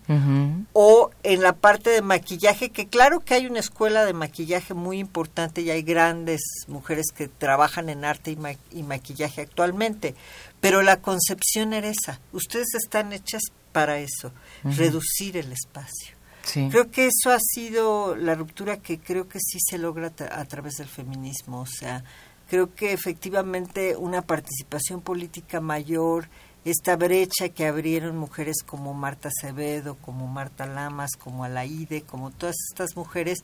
o 0.72 1.10
en 1.22 1.42
la 1.42 1.52
parte 1.52 1.90
de 1.90 2.02
maquillaje, 2.02 2.70
que 2.70 2.88
claro 2.88 3.20
que 3.20 3.34
hay 3.34 3.46
una 3.46 3.60
escuela 3.60 4.04
de 4.04 4.12
maquillaje 4.12 4.74
muy 4.74 4.98
importante 4.98 5.60
y 5.60 5.70
hay 5.70 5.82
grandes 5.82 6.40
mujeres 6.66 7.12
que 7.14 7.28
trabajan 7.28 7.88
en 7.88 8.04
arte 8.04 8.36
y, 8.72 8.82
maquillaje 8.82 9.42
actualmente, 9.42 10.16
pero 10.60 10.82
la 10.82 11.00
concepción 11.00 11.72
era 11.72 11.88
esa, 11.88 12.18
ustedes 12.32 12.74
están 12.74 13.12
hechas 13.12 13.42
para 13.70 14.00
eso, 14.00 14.32
reducir 14.64 15.36
el 15.36 15.52
espacio. 15.52 16.15
Creo 16.52 16.90
que 16.90 17.06
eso 17.06 17.32
ha 17.32 17.38
sido 17.40 18.14
la 18.14 18.34
ruptura 18.34 18.78
que 18.78 18.98
creo 18.98 19.28
que 19.28 19.40
sí 19.40 19.58
se 19.60 19.78
logra 19.78 20.12
a 20.30 20.44
través 20.44 20.74
del 20.74 20.86
feminismo. 20.86 21.60
O 21.60 21.66
sea, 21.66 22.04
creo 22.48 22.74
que 22.74 22.92
efectivamente 22.92 23.96
una 23.96 24.22
participación 24.22 25.00
política 25.00 25.60
mayor, 25.60 26.28
esta 26.64 26.96
brecha 26.96 27.48
que 27.48 27.66
abrieron 27.66 28.16
mujeres 28.16 28.56
como 28.64 28.94
Marta 28.94 29.28
Acevedo, 29.28 29.96
como 29.96 30.26
Marta 30.26 30.66
Lamas, 30.66 31.12
como 31.18 31.44
Alaide, 31.44 32.02
como 32.02 32.30
todas 32.30 32.56
estas 32.70 32.96
mujeres, 32.96 33.38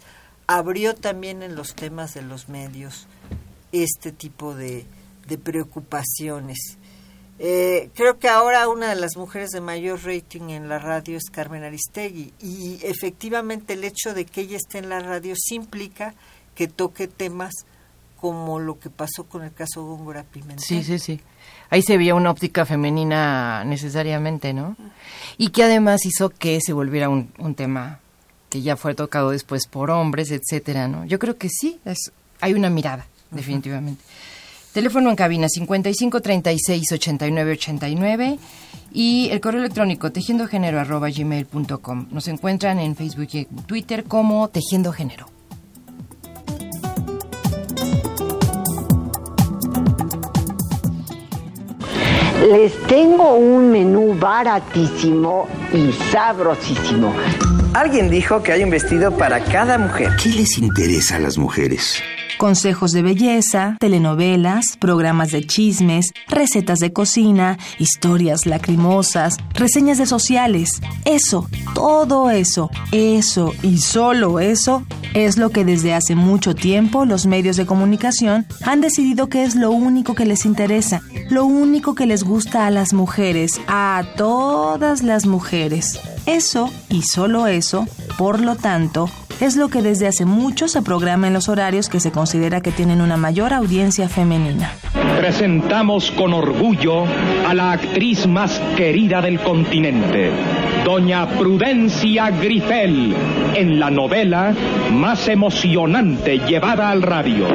abrió 0.47 0.95
también 0.95 1.43
en 1.43 1.55
los 1.55 1.75
temas 1.75 2.15
de 2.15 2.23
los 2.23 2.49
medios 2.49 3.07
este 3.73 4.13
tipo 4.13 4.55
de, 4.55 4.87
de 5.27 5.39
preocupaciones. 5.39 6.79
Eh, 7.45 7.91
creo 7.97 8.21
que 8.21 8.29
ahora 8.29 8.69
una 8.69 8.91
de 8.91 8.95
las 8.95 9.17
mujeres 9.17 9.51
de 9.51 9.61
mayor 9.61 10.05
rating 10.05 10.51
en 10.51 10.69
la 10.69 10.79
radio 10.79 11.17
es 11.17 11.25
Carmen 11.29 11.65
Aristegui 11.65 12.33
y 12.41 12.79
efectivamente 12.85 13.73
el 13.73 13.83
hecho 13.83 14.15
de 14.15 14.27
que 14.27 14.43
ella 14.43 14.57
esté 14.57 14.79
en 14.79 14.89
la 14.89 15.01
radio 15.01 15.35
sí 15.37 15.57
implica 15.57 16.15
que 16.55 16.69
toque 16.69 17.09
temas 17.09 17.53
como 18.21 18.61
lo 18.61 18.79
que 18.79 18.91
pasó 18.91 19.25
con 19.25 19.43
el 19.43 19.53
caso 19.53 19.85
Góngora 19.85 20.23
Pimentel. 20.23 20.61
Sí, 20.61 20.85
sí, 20.85 21.01
sí. 21.01 21.21
Ahí 21.69 21.83
se 21.83 21.97
veía 21.97 22.15
una 22.15 22.31
óptica 22.31 22.65
femenina 22.65 23.65
necesariamente, 23.65 24.53
¿no? 24.53 24.77
Y 25.37 25.49
que 25.49 25.65
además 25.65 26.07
hizo 26.07 26.31
que 26.31 26.61
se 26.65 26.73
volviera 26.73 27.09
un, 27.09 27.33
un 27.39 27.57
tema 27.57 27.99
que 28.51 28.63
ya 28.63 28.77
fue 28.77 28.95
tocado 28.95 29.31
después 29.31 29.67
por 29.67 29.91
hombres, 29.91 30.31
etcétera, 30.31 30.87
¿no? 30.87 31.07
Yo 31.07 31.19
creo 31.19 31.37
que 31.37 31.49
sí, 31.49 31.81
es, 31.85 32.13
hay 32.41 32.55
una 32.55 32.71
mirada, 32.71 33.05
definitivamente. 33.33 34.05
Teléfono 34.73 35.11
en 35.11 35.17
cabina 35.17 35.49
55 35.49 36.23
36 36.23 36.93
89 36.93 37.53
89 37.53 38.39
y 38.95 39.29
el 39.31 39.41
correo 39.41 39.61
electrónico 39.61 40.11
tejiendogénero 40.11 40.81
arroba 40.81 41.11
gmail.com. 41.11 42.07
Nos 42.11 42.29
encuentran 42.29 42.79
en 42.79 42.97
Facebook 42.97 43.29
y 43.33 43.45
Twitter 43.67 44.05
como 44.05 44.49
Tejiendo 44.49 44.93
Género. 44.93 45.27
Les 52.51 52.73
tengo 52.89 53.37
un 53.37 53.71
menú 53.71 54.15
baratísimo 54.19 55.47
y 55.73 55.93
sabrosísimo. 56.11 57.15
Alguien 57.73 58.11
dijo 58.11 58.43
que 58.43 58.53
hay 58.53 58.65
un 58.65 58.71
vestido 58.71 59.17
para 59.17 59.45
cada 59.45 59.79
mujer. 59.79 60.11
¿Qué 60.21 60.31
les 60.31 60.59
interesa 60.59 61.17
a 61.17 61.19
las 61.21 61.39
mujeres? 61.39 62.03
Consejos 62.39 62.93
de 62.93 63.03
belleza, 63.03 63.77
telenovelas, 63.79 64.77
programas 64.79 65.31
de 65.31 65.47
chismes, 65.47 66.13
recetas 66.29 66.79
de 66.79 66.93
cocina, 66.93 67.59
historias 67.79 68.47
lacrimosas, 68.47 69.37
reseñas 69.55 69.99
de 69.99 70.07
sociales. 70.07 70.81
Eso, 71.05 71.49
todo 71.75 72.31
eso, 72.31 72.71
eso 72.91 73.53
y 73.63 73.79
solo 73.79 74.41
eso 74.41 74.85
es 75.15 75.37
lo 75.37 75.51
que 75.51 75.65
desde 75.65 75.95
hace 75.95 76.15
mucho 76.15 76.55
tiempo 76.55 77.05
los 77.05 77.27
medios 77.27 77.57
de 77.57 77.67
comunicación 77.67 78.47
han 78.65 78.81
decidido 78.81 79.29
que 79.29 79.45
es 79.45 79.55
lo 79.55 79.71
único 79.71 80.15
que 80.15 80.25
les 80.25 80.45
interesa, 80.47 81.03
lo 81.29 81.45
único 81.45 81.95
que 81.95 82.07
les 82.07 82.25
gusta 82.25 82.67
a 82.67 82.71
las 82.71 82.93
mujeres, 82.93 83.61
a 83.69 84.05
todas 84.17 85.03
las 85.03 85.27
mujeres. 85.27 86.01
Eso 86.27 86.71
y 86.89 87.03
solo 87.03 87.47
eso, 87.47 87.87
por 88.17 88.41
lo 88.41 88.57
tanto, 88.57 89.09
es 89.43 89.57
lo 89.57 89.69
que 89.69 89.83
desde 89.83 90.07
hace 90.07 90.25
mucho 90.25 90.69
se 90.69 90.83
programa 90.83 91.27
en 91.27 91.33
los 91.33 91.49
horarios 91.49 91.89
que 91.89 91.99
se 91.99 92.13
considera 92.13 92.61
que 92.61 92.71
tienen 92.71 93.01
una 93.01 93.17
mayor 93.17 93.53
audiencia 93.53 94.09
femenina. 94.09 94.71
Presentamos 95.19 96.13
con 96.13 96.33
orgullo 96.33 97.07
a 97.49 97.53
la 97.53 97.73
actriz 97.73 98.29
más 98.29 98.61
querida 98.77 99.21
del 99.21 99.41
continente, 99.41 100.31
doña 100.85 101.29
Prudencia 101.29 102.31
Grifel, 102.31 103.17
en 103.57 103.81
la 103.81 103.91
novela 103.91 104.55
más 104.93 105.27
emocionante 105.27 106.39
llevada 106.39 106.91
al 106.91 107.03
radio. 107.03 107.49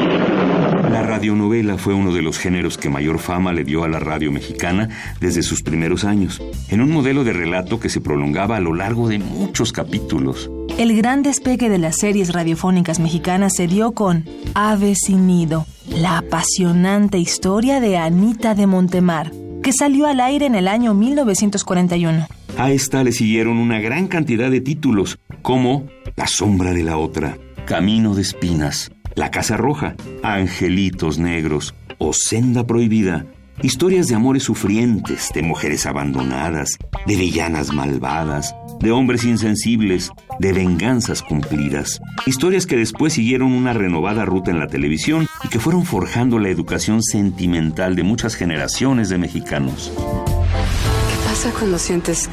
La 0.89 1.03
radionovela 1.03 1.77
fue 1.77 1.93
uno 1.93 2.13
de 2.13 2.21
los 2.21 2.37
géneros 2.37 2.77
que 2.77 2.89
mayor 2.89 3.19
fama 3.19 3.51
le 3.51 3.65
dio 3.65 3.83
a 3.83 3.89
la 3.89 3.99
radio 3.99 4.31
mexicana 4.31 4.87
desde 5.19 5.43
sus 5.43 5.61
primeros 5.61 6.05
años, 6.05 6.41
en 6.69 6.79
un 6.79 6.91
modelo 6.91 7.25
de 7.25 7.33
relato 7.33 7.79
que 7.79 7.89
se 7.89 7.99
prolongaba 7.99 8.55
a 8.55 8.61
lo 8.61 8.73
largo 8.73 9.09
de 9.09 9.19
muchos 9.19 9.73
capítulos. 9.73 10.49
El 10.77 10.95
gran 10.95 11.23
despegue 11.23 11.69
de 11.69 11.77
las 11.77 11.97
series 11.97 12.31
radiofónicas 12.31 12.99
mexicanas 12.99 13.53
se 13.57 13.67
dio 13.67 13.91
con 13.91 14.25
Ave 14.53 14.95
sin 14.95 15.27
nido, 15.27 15.65
la 15.89 16.19
apasionante 16.19 17.17
historia 17.17 17.81
de 17.81 17.97
Anita 17.97 18.55
de 18.55 18.67
Montemar, 18.67 19.31
que 19.61 19.73
salió 19.73 20.05
al 20.05 20.21
aire 20.21 20.45
en 20.45 20.55
el 20.55 20.69
año 20.69 20.93
1941. 20.93 22.27
A 22.57 22.71
esta 22.71 23.03
le 23.03 23.11
siguieron 23.11 23.57
una 23.57 23.81
gran 23.81 24.07
cantidad 24.07 24.49
de 24.49 24.61
títulos, 24.61 25.19
como 25.41 25.87
La 26.15 26.27
sombra 26.27 26.73
de 26.73 26.83
la 26.83 26.97
otra, 26.97 27.37
Camino 27.65 28.15
de 28.15 28.21
espinas, 28.21 28.89
La 29.17 29.31
casa 29.31 29.57
roja, 29.57 29.95
Angelitos 30.21 31.17
negros 31.17 31.73
o 31.97 32.13
Senda 32.13 32.67
prohibida, 32.67 33.25
Historias 33.63 34.07
de 34.07 34.13
amores 34.13 34.43
sufrientes, 34.43 35.31
de 35.33 35.41
mujeres 35.41 35.87
abandonadas, 35.87 36.77
de 37.07 37.15
villanas 37.15 37.73
malvadas, 37.73 38.53
de 38.79 38.91
hombres 38.91 39.23
insensibles, 39.23 40.11
de 40.37 40.53
venganzas 40.53 41.23
cumplidas. 41.23 41.99
Historias 42.27 42.67
que 42.67 42.75
después 42.75 43.13
siguieron 43.13 43.53
una 43.53 43.73
renovada 43.73 44.23
ruta 44.23 44.51
en 44.51 44.59
la 44.59 44.67
televisión 44.67 45.27
y 45.43 45.47
que 45.47 45.59
fueron 45.59 45.83
forjando 45.83 46.37
la 46.37 46.49
educación 46.49 47.01
sentimental 47.01 47.95
de 47.95 48.03
muchas 48.03 48.35
generaciones 48.35 49.09
de 49.09 49.17
mexicanos. 49.17 49.91
¿Qué 49.95 51.27
pasa 51.27 51.51
cuando 51.57 51.79
sientes 51.79 52.29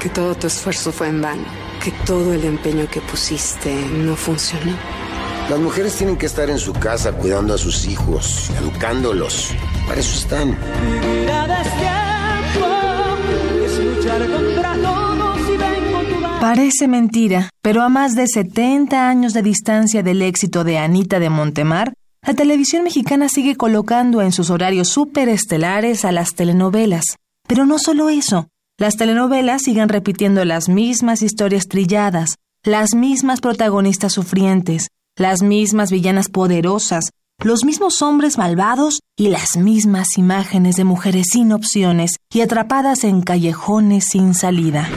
que 0.00 0.08
todo 0.08 0.36
tu 0.36 0.46
esfuerzo 0.46 0.92
fue 0.92 1.08
en 1.08 1.20
vano? 1.20 1.42
Que 1.82 1.90
todo 2.06 2.32
el 2.32 2.44
empeño 2.44 2.86
que 2.88 3.00
pusiste 3.00 3.74
no 4.04 4.14
funcionó. 4.14 5.01
Las 5.50 5.60
mujeres 5.60 5.94
tienen 5.96 6.16
que 6.16 6.26
estar 6.26 6.48
en 6.48 6.58
su 6.58 6.72
casa 6.72 7.12
cuidando 7.12 7.54
a 7.54 7.58
sus 7.58 7.86
hijos, 7.86 8.50
educándolos. 8.60 9.54
Para 9.86 10.00
eso 10.00 10.18
están. 10.18 10.56
Parece 16.40 16.88
mentira, 16.88 17.50
pero 17.60 17.82
a 17.82 17.88
más 17.88 18.14
de 18.14 18.26
70 18.26 19.08
años 19.08 19.32
de 19.32 19.42
distancia 19.42 20.02
del 20.02 20.22
éxito 20.22 20.64
de 20.64 20.78
Anita 20.78 21.20
de 21.20 21.30
Montemar, 21.30 21.92
la 22.26 22.34
televisión 22.34 22.84
mexicana 22.84 23.28
sigue 23.28 23.56
colocando 23.56 24.22
en 24.22 24.32
sus 24.32 24.50
horarios 24.50 24.88
superestelares 24.88 26.04
a 26.04 26.12
las 26.12 26.34
telenovelas. 26.34 27.16
Pero 27.46 27.66
no 27.66 27.78
solo 27.78 28.08
eso, 28.08 28.48
las 28.78 28.96
telenovelas 28.96 29.62
siguen 29.62 29.88
repitiendo 29.88 30.44
las 30.44 30.68
mismas 30.68 31.22
historias 31.22 31.68
trilladas, 31.68 32.36
las 32.64 32.94
mismas 32.94 33.40
protagonistas 33.40 34.12
sufrientes, 34.12 34.88
las 35.16 35.42
mismas 35.42 35.90
villanas 35.90 36.28
poderosas, 36.28 37.10
los 37.44 37.64
mismos 37.64 38.02
hombres 38.02 38.38
malvados 38.38 39.00
y 39.16 39.28
las 39.28 39.56
mismas 39.56 40.16
imágenes 40.16 40.76
de 40.76 40.84
mujeres 40.84 41.26
sin 41.32 41.52
opciones 41.52 42.16
y 42.32 42.40
atrapadas 42.40 43.04
en 43.04 43.22
callejones 43.22 44.04
sin 44.10 44.34
salida. 44.34 44.88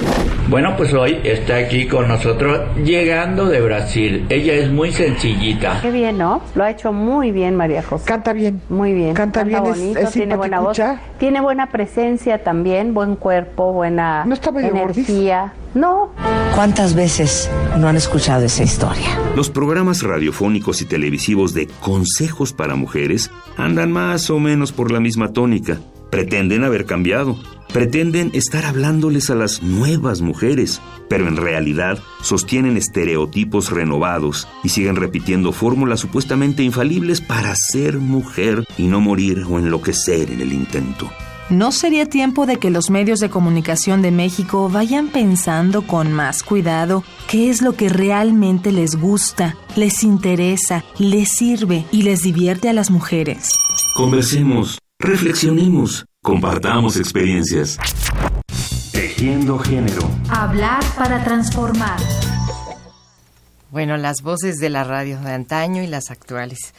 Bueno, 0.48 0.76
pues 0.78 0.94
hoy 0.94 1.20
está 1.24 1.58
aquí 1.58 1.88
con 1.88 2.08
nosotros 2.08 2.62
llegando 2.78 3.48
de 3.48 3.62
Brasil. 3.62 4.28
Ella 4.30 4.54
es 4.54 4.72
muy 4.72 4.92
sencillita. 4.92 5.80
Qué 5.82 5.90
bien, 5.90 6.20
¿no? 6.20 6.40
Lo 6.54 6.64
ha 6.64 6.70
hecho 6.70 6.94
muy 6.94 7.32
bien 7.32 7.56
María 7.56 7.82
José. 7.82 8.06
Canta 8.06 8.32
bien. 8.32 8.62
Muy 8.70 8.94
bien. 8.94 9.16
Canta, 9.16 9.44
bien, 9.44 9.64
bonito, 9.64 10.00
es, 10.00 10.12
tiene 10.12 10.36
buena 10.36 10.60
voz. 10.60 10.80
Tiene 11.18 11.42
buena 11.42 11.72
presencia 11.72 12.44
también, 12.44 12.94
buen 12.94 13.16
cuerpo, 13.16 13.74
buena 13.74 14.24
¿No 14.26 14.36
está 14.36 14.52
medio 14.52 14.70
energía. 14.70 15.54
No. 15.74 16.12
¿Cuántas 16.54 16.96
veces 16.96 17.50
no 17.78 17.90
han 17.90 17.98
escuchado 17.98 18.46
esa 18.46 18.64
historia? 18.64 19.20
Los 19.36 19.50
programas 19.50 20.04
radiofónicos 20.04 20.82
y 20.82 20.86
televisivos 20.86 21.54
de 21.54 21.68
consejos 22.36 22.54
para 22.54 22.76
mujeres 22.76 23.32
andan 23.58 23.92
más 23.92 24.30
o 24.30 24.40
menos 24.40 24.72
por 24.72 24.92
la 24.92 25.00
misma 25.00 25.32
tónica. 25.32 25.80
Pretenden 26.12 26.64
haber 26.64 26.86
cambiado. 26.86 27.38
Pretenden 27.72 28.32
estar 28.34 28.66
hablándoles 28.66 29.30
a 29.30 29.36
las 29.36 29.62
nuevas 29.62 30.22
mujeres, 30.22 30.82
pero 31.10 31.28
en 31.28 31.36
realidad 31.38 32.00
sostienen 32.22 32.78
estereotipos 32.78 33.72
renovados 33.72 34.48
y 34.64 34.70
siguen 34.70 34.96
repitiendo 34.96 35.52
fórmulas 35.52 36.00
supuestamente 36.00 36.64
infalibles 36.64 37.22
para 37.22 37.54
ser 37.56 37.98
mujer 37.98 38.66
y 38.78 38.88
no 38.88 39.02
morir 39.02 39.44
o 39.50 39.58
enloquecer 39.60 40.32
en 40.32 40.42
el 40.42 40.54
intento. 40.54 41.10
¿No 41.50 41.72
sería 41.72 42.08
tiempo 42.08 42.48
de 42.48 42.58
que 42.58 42.72
los 42.72 42.90
medios 42.90 43.20
de 43.20 43.30
comunicación 43.30 44.02
de 44.02 44.10
México 44.10 44.68
vayan 44.68 45.10
pensando 45.10 45.86
con 45.86 46.12
más 46.12 46.42
cuidado 46.42 47.04
qué 47.28 47.52
es 47.52 47.62
lo 47.62 47.74
que 47.74 47.88
realmente 47.88 48.72
les 48.72 48.96
gusta, 48.96 49.56
les 49.76 50.04
interesa, 50.04 50.84
les 50.98 51.30
sirve 51.30 51.86
y 51.92 52.02
les 52.02 52.22
divierte 52.22 52.68
a 52.68 52.74
las 52.74 52.90
mujeres? 52.90 53.50
Conversemos, 53.94 54.80
reflexionemos, 54.98 56.06
compartamos 56.24 56.98
experiencias. 56.98 57.78
Tejiendo 58.92 59.60
género. 59.60 60.10
Hablar 60.30 60.84
para 60.98 61.24
transformar. 61.24 62.00
Bueno, 63.70 63.98
las 63.98 64.24
voces 64.24 64.56
de 64.56 64.70
la 64.70 64.84
radio 64.84 65.20
de 65.20 65.32
antaño 65.32 65.84
y 65.84 65.88
las 65.88 66.10
actuales. 66.10 66.74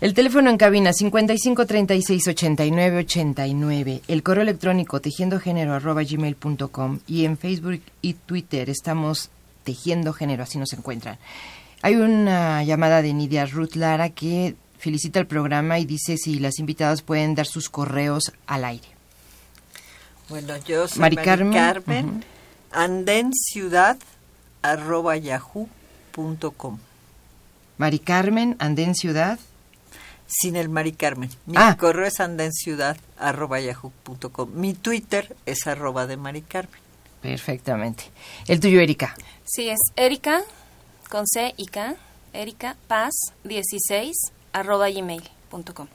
El 0.00 0.14
teléfono 0.14 0.48
en 0.48 0.56
cabina 0.56 0.94
55 0.94 1.66
36 1.66 2.28
89 2.28 2.98
89. 3.00 4.00
El 4.08 4.22
correo 4.22 4.42
electrónico 4.42 5.00
tejiendogénero 5.00 5.74
arroba 5.74 6.02
gmail.com 6.02 7.00
y 7.06 7.26
en 7.26 7.36
Facebook 7.36 7.82
y 8.00 8.14
Twitter 8.14 8.70
estamos 8.70 9.28
tejiendo 9.62 10.14
género, 10.14 10.44
así 10.44 10.56
nos 10.56 10.72
encuentran. 10.72 11.18
Hay 11.82 11.96
una 11.96 12.64
llamada 12.64 13.02
de 13.02 13.12
Nidia 13.12 13.44
Ruth 13.44 13.74
Lara 13.74 14.08
que 14.08 14.54
felicita 14.78 15.20
el 15.20 15.26
programa 15.26 15.78
y 15.78 15.84
dice 15.84 16.16
si 16.16 16.38
las 16.38 16.58
invitadas 16.58 17.02
pueden 17.02 17.34
dar 17.34 17.46
sus 17.46 17.68
correos 17.68 18.32
al 18.46 18.64
aire. 18.64 18.88
Bueno, 20.30 20.54
yo 20.66 20.88
soy 20.88 20.98
Mari 20.98 21.16
Carmen. 21.16 21.52
Carmen, 21.52 22.24
andenciudad 22.70 23.98
arroba 24.62 25.18
yahoo.com. 25.18 26.78
Mari 27.76 27.98
Carmen, 27.98 28.56
Andén 28.58 28.94
Ciudad. 28.94 29.38
Sin 30.32 30.54
el 30.56 30.68
Mari 30.68 30.92
Carmen. 30.92 31.28
Mi 31.46 31.56
Ah. 31.56 31.76
correo 31.78 32.06
es 32.06 32.20
andaenciudad 32.20 32.96
arroba 33.18 33.60
yahoo.com. 33.60 34.50
Mi 34.54 34.74
Twitter 34.74 35.36
es 35.44 35.66
arroba 35.66 36.06
de 36.06 36.16
Mari 36.16 36.42
Carmen. 36.42 36.80
Perfectamente. 37.20 38.04
El 38.46 38.60
tuyo, 38.60 38.80
Erika. 38.80 39.14
Sí, 39.44 39.68
es 39.68 39.80
Erika, 39.96 40.42
con 41.10 41.26
C 41.26 41.52
y 41.56 41.66
K, 41.66 41.96
Erika 42.32 42.76
Paz 42.86 43.12
16 43.44 44.16
arroba 44.52 44.88
gmail.com. 44.88 45.88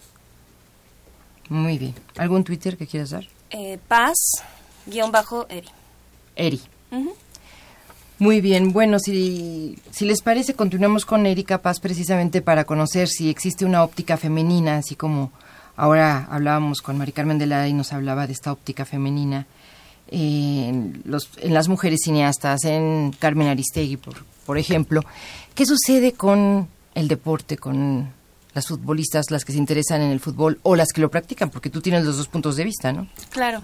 Muy 1.49 1.77
bien. 1.77 1.95
¿Algún 2.17 2.43
Twitter 2.43 2.75
que 2.77 2.85
quieras 2.87 3.11
dar? 3.11 3.27
Eh, 3.51 3.79
Paz 3.87 4.17
guion 4.85 5.11
bajo 5.11 5.47
Eri. 5.49 5.69
Eri. 6.35 6.61
Ujú. 6.91 7.15
Muy 8.17 8.39
bien, 8.39 8.71
bueno, 8.71 8.97
si, 8.97 9.77
si 9.91 10.05
les 10.05 10.21
parece, 10.21 10.53
continuamos 10.53 11.05
con 11.05 11.25
Erika 11.25 11.61
Paz 11.61 11.81
precisamente 11.81 12.41
para 12.41 12.63
conocer 12.63 13.09
si 13.09 13.29
existe 13.29 13.65
una 13.65 13.83
óptica 13.83 14.15
femenina, 14.15 14.77
así 14.77 14.95
como 14.95 15.33
ahora 15.75 16.25
hablábamos 16.31 16.81
con 16.81 16.97
Mari 16.97 17.11
Carmen 17.11 17.37
de 17.37 17.45
la 17.45 17.67
y 17.67 17.73
nos 17.73 17.91
hablaba 17.91 18.25
de 18.25 18.31
esta 18.31 18.53
óptica 18.53 18.85
femenina 18.85 19.47
en, 20.07 21.01
los, 21.03 21.29
en 21.41 21.53
las 21.53 21.67
mujeres 21.67 21.99
cineastas, 22.05 22.63
en 22.63 23.13
Carmen 23.19 23.49
Aristegui, 23.49 23.97
por, 23.97 24.15
por 24.45 24.57
ejemplo. 24.57 25.03
¿Qué 25.53 25.65
sucede 25.65 26.13
con 26.13 26.69
el 26.93 27.09
deporte, 27.09 27.57
con 27.57 28.13
las 28.55 28.67
futbolistas, 28.67 29.29
las 29.29 29.45
que 29.45 29.51
se 29.51 29.59
interesan 29.59 30.01
en 30.01 30.09
el 30.09 30.19
fútbol 30.19 30.59
o 30.63 30.75
las 30.75 30.87
que 30.91 31.01
lo 31.01 31.11
practican? 31.11 31.51
Porque 31.51 31.69
tú 31.69 31.81
tienes 31.81 32.03
los 32.05 32.17
dos 32.17 32.27
puntos 32.27 32.55
de 32.55 32.63
vista, 32.63 32.91
¿no? 32.91 33.07
Claro. 33.29 33.61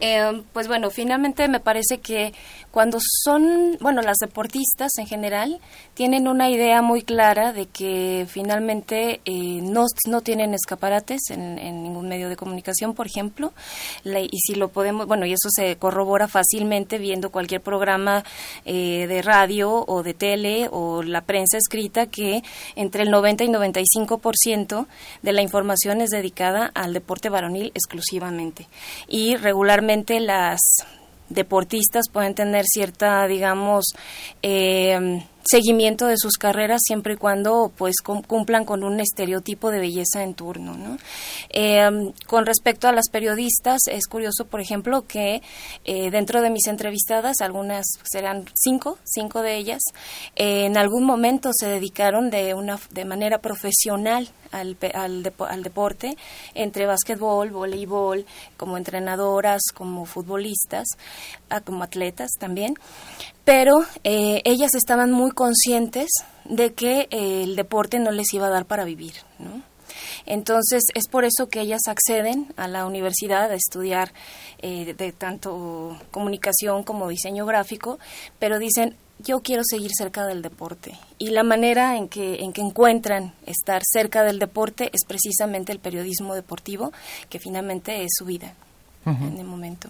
Eh, 0.00 0.42
pues 0.52 0.68
bueno, 0.68 0.90
finalmente 0.90 1.48
me 1.48 1.58
parece 1.58 1.98
que 1.98 2.32
cuando 2.70 2.98
son, 3.24 3.76
bueno, 3.80 4.00
las 4.02 4.18
deportistas 4.18 4.92
en 4.98 5.06
general 5.08 5.58
tienen 5.94 6.28
una 6.28 6.48
idea 6.48 6.80
muy 6.82 7.02
clara 7.02 7.52
de 7.52 7.66
que 7.66 8.24
finalmente 8.28 9.20
eh, 9.24 9.58
no, 9.60 9.86
no 10.06 10.20
tienen 10.20 10.54
escaparates 10.54 11.30
en, 11.30 11.58
en 11.58 11.82
ningún 11.82 12.08
medio 12.08 12.28
de 12.28 12.36
comunicación, 12.36 12.94
por 12.94 13.06
ejemplo, 13.08 13.52
La- 14.04 14.20
y 14.20 14.28
si 14.46 14.54
lo 14.54 14.68
podemos, 14.68 15.06
bueno, 15.08 15.26
y 15.26 15.32
eso 15.32 15.48
se 15.50 15.74
corrobora 15.76 16.28
fácilmente 16.28 16.98
viendo 16.98 17.30
cualquier 17.30 17.60
programa 17.60 18.22
eh, 18.64 19.06
de 19.08 19.20
radio 19.22 19.84
o 19.84 20.04
de 20.04 20.14
tele 20.14 20.68
o 20.70 21.02
la 21.02 21.22
prensa 21.22 21.56
escrita 21.58 22.06
que 22.06 22.42
entre 22.76 23.02
el 23.02 23.10
90 23.10 23.42
y 23.42 23.48
95% 23.48 24.17
de 25.22 25.32
la 25.32 25.42
información 25.42 26.00
es 26.00 26.10
dedicada 26.10 26.70
al 26.74 26.92
deporte 26.92 27.28
varonil 27.28 27.72
exclusivamente. 27.74 28.68
Y 29.06 29.36
regularmente 29.36 30.20
las 30.20 30.60
deportistas 31.28 32.08
pueden 32.10 32.34
tener 32.34 32.64
cierta, 32.66 33.26
digamos, 33.26 33.84
eh, 34.42 35.22
seguimiento 35.48 36.06
de 36.06 36.16
sus 36.18 36.34
carreras 36.36 36.80
siempre 36.84 37.14
y 37.14 37.16
cuando 37.16 37.72
pues 37.76 37.96
cum- 38.04 38.22
cumplan 38.22 38.64
con 38.64 38.84
un 38.84 39.00
estereotipo 39.00 39.70
de 39.70 39.78
belleza 39.78 40.22
en 40.22 40.34
turno. 40.34 40.74
¿no? 40.76 40.98
Eh, 41.50 42.12
con 42.26 42.46
respecto 42.46 42.88
a 42.88 42.92
las 42.92 43.08
periodistas, 43.10 43.80
es 43.90 44.06
curioso, 44.06 44.44
por 44.46 44.60
ejemplo, 44.60 45.06
que 45.06 45.42
eh, 45.84 46.10
dentro 46.10 46.42
de 46.42 46.50
mis 46.50 46.66
entrevistadas, 46.66 47.40
algunas 47.40 47.86
serán 48.04 48.44
cinco, 48.54 48.98
cinco 49.04 49.42
de 49.42 49.56
ellas, 49.56 49.80
en 50.36 50.76
algún 50.76 51.04
momento 51.04 51.50
se 51.52 51.66
dedicaron 51.66 52.30
de, 52.30 52.54
una, 52.54 52.78
de 52.90 53.04
manera 53.04 53.38
profesional 53.38 54.28
al, 54.52 54.76
al, 54.94 55.22
depo- 55.22 55.46
al 55.48 55.62
deporte, 55.62 56.16
entre 56.54 56.86
básquetbol, 56.86 57.50
voleibol, 57.50 58.26
como 58.56 58.76
entrenadoras, 58.76 59.60
como 59.74 60.04
futbolistas, 60.04 60.86
ah, 61.50 61.60
como 61.60 61.82
atletas 61.82 62.30
también 62.38 62.74
pero 63.48 63.78
eh, 64.04 64.42
ellas 64.44 64.74
estaban 64.74 65.10
muy 65.10 65.30
conscientes 65.30 66.10
de 66.44 66.74
que 66.74 67.08
eh, 67.10 67.44
el 67.44 67.56
deporte 67.56 67.98
no 67.98 68.10
les 68.10 68.34
iba 68.34 68.46
a 68.46 68.50
dar 68.50 68.66
para 68.66 68.84
vivir, 68.84 69.14
¿no? 69.38 69.62
Entonces 70.26 70.82
es 70.92 71.08
por 71.08 71.24
eso 71.24 71.48
que 71.48 71.62
ellas 71.62 71.80
acceden 71.88 72.52
a 72.58 72.68
la 72.68 72.84
universidad 72.84 73.50
a 73.50 73.54
estudiar 73.54 74.12
eh, 74.58 74.92
de 74.92 75.12
tanto 75.12 75.96
comunicación 76.10 76.82
como 76.82 77.08
diseño 77.08 77.46
gráfico, 77.46 77.98
pero 78.38 78.58
dicen 78.58 78.96
yo 79.18 79.40
quiero 79.40 79.62
seguir 79.64 79.92
cerca 79.96 80.26
del 80.26 80.42
deporte 80.42 80.98
y 81.16 81.30
la 81.30 81.42
manera 81.42 81.96
en 81.96 82.10
que 82.10 82.44
en 82.44 82.52
que 82.52 82.60
encuentran 82.60 83.32
estar 83.46 83.80
cerca 83.82 84.24
del 84.24 84.38
deporte 84.38 84.90
es 84.92 85.06
precisamente 85.06 85.72
el 85.72 85.78
periodismo 85.78 86.34
deportivo 86.34 86.92
que 87.30 87.38
finalmente 87.38 88.02
es 88.02 88.10
su 88.14 88.26
vida 88.26 88.52
en 89.06 89.38
el 89.38 89.46
momento. 89.46 89.88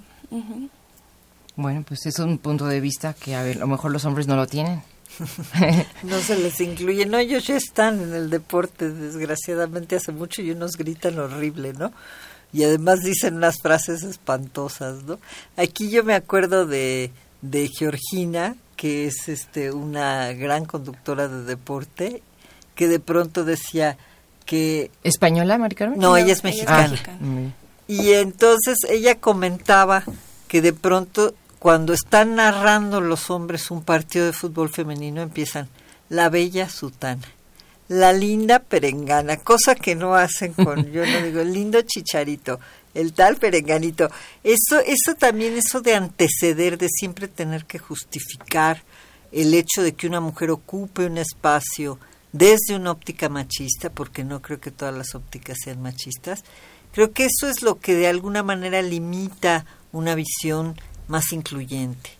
Bueno, 1.58 1.84
pues 1.86 2.06
es 2.06 2.20
un 2.20 2.38
punto 2.38 2.66
de 2.66 2.78
vista 2.78 3.14
que 3.14 3.34
a 3.34 3.42
ver, 3.42 3.56
a 3.56 3.60
lo 3.60 3.66
mejor 3.66 3.90
los 3.90 4.04
hombres 4.04 4.28
no 4.28 4.36
lo 4.36 4.46
tienen. 4.46 4.80
No 6.04 6.20
se 6.20 6.38
les 6.38 6.60
incluye. 6.60 7.04
No, 7.04 7.18
ellos 7.18 7.48
ya 7.48 7.56
están 7.56 8.00
en 8.00 8.14
el 8.14 8.30
deporte, 8.30 8.88
desgraciadamente 8.90 9.96
hace 9.96 10.12
mucho 10.12 10.40
y 10.40 10.52
unos 10.52 10.76
gritan 10.76 11.18
horrible, 11.18 11.72
¿no? 11.72 11.92
Y 12.52 12.62
además 12.62 13.00
dicen 13.00 13.34
unas 13.34 13.60
frases 13.60 14.04
espantosas, 14.04 15.02
¿no? 15.02 15.18
Aquí 15.56 15.90
yo 15.90 16.04
me 16.04 16.14
acuerdo 16.14 16.64
de, 16.64 17.10
de 17.42 17.68
Georgina, 17.76 18.54
que 18.76 19.08
es 19.08 19.28
este 19.28 19.72
una 19.72 20.32
gran 20.34 20.64
conductora 20.64 21.26
de 21.26 21.42
deporte, 21.42 22.22
que 22.76 22.86
de 22.86 23.00
pronto 23.00 23.44
decía 23.44 23.98
que... 24.46 24.92
¿Española, 25.02 25.58
Mari 25.58 25.74
Carmen? 25.74 25.98
No, 25.98 26.16
ella 26.16 26.34
es 26.34 26.44
mexicana. 26.44 26.96
Ah. 27.04 27.50
Y 27.88 28.12
entonces 28.12 28.78
ella 28.88 29.16
comentaba 29.16 30.04
que 30.46 30.62
de 30.62 30.72
pronto 30.72 31.34
cuando 31.58 31.92
están 31.92 32.36
narrando 32.36 33.00
los 33.00 33.30
hombres 33.30 33.70
un 33.70 33.82
partido 33.82 34.26
de 34.26 34.32
fútbol 34.32 34.68
femenino 34.68 35.22
empiezan 35.22 35.68
la 36.08 36.28
bella 36.28 36.68
sutana, 36.68 37.26
la 37.88 38.12
linda 38.12 38.60
perengana, 38.60 39.38
cosa 39.38 39.74
que 39.74 39.94
no 39.94 40.14
hacen 40.14 40.52
con, 40.52 40.90
yo 40.92 41.04
no 41.04 41.22
digo, 41.22 41.40
el 41.40 41.52
lindo 41.52 41.80
chicharito, 41.82 42.60
el 42.94 43.12
tal 43.12 43.36
perenganito. 43.36 44.10
Eso, 44.42 44.78
eso 44.80 45.14
también, 45.18 45.56
eso 45.56 45.80
de 45.80 45.94
anteceder, 45.94 46.78
de 46.78 46.88
siempre 46.88 47.28
tener 47.28 47.64
que 47.64 47.78
justificar 47.78 48.82
el 49.32 49.52
hecho 49.52 49.82
de 49.82 49.92
que 49.92 50.06
una 50.06 50.20
mujer 50.20 50.50
ocupe 50.50 51.06
un 51.06 51.18
espacio 51.18 51.98
desde 52.32 52.76
una 52.76 52.92
óptica 52.92 53.28
machista, 53.28 53.90
porque 53.90 54.24
no 54.24 54.40
creo 54.42 54.60
que 54.60 54.70
todas 54.70 54.94
las 54.94 55.14
ópticas 55.14 55.58
sean 55.62 55.82
machistas, 55.82 56.44
creo 56.92 57.12
que 57.12 57.26
eso 57.26 57.48
es 57.48 57.62
lo 57.62 57.78
que 57.78 57.94
de 57.94 58.06
alguna 58.06 58.42
manera 58.42 58.80
limita 58.82 59.64
una 59.92 60.14
visión 60.14 60.74
más 61.08 61.32
incluyente. 61.32 62.10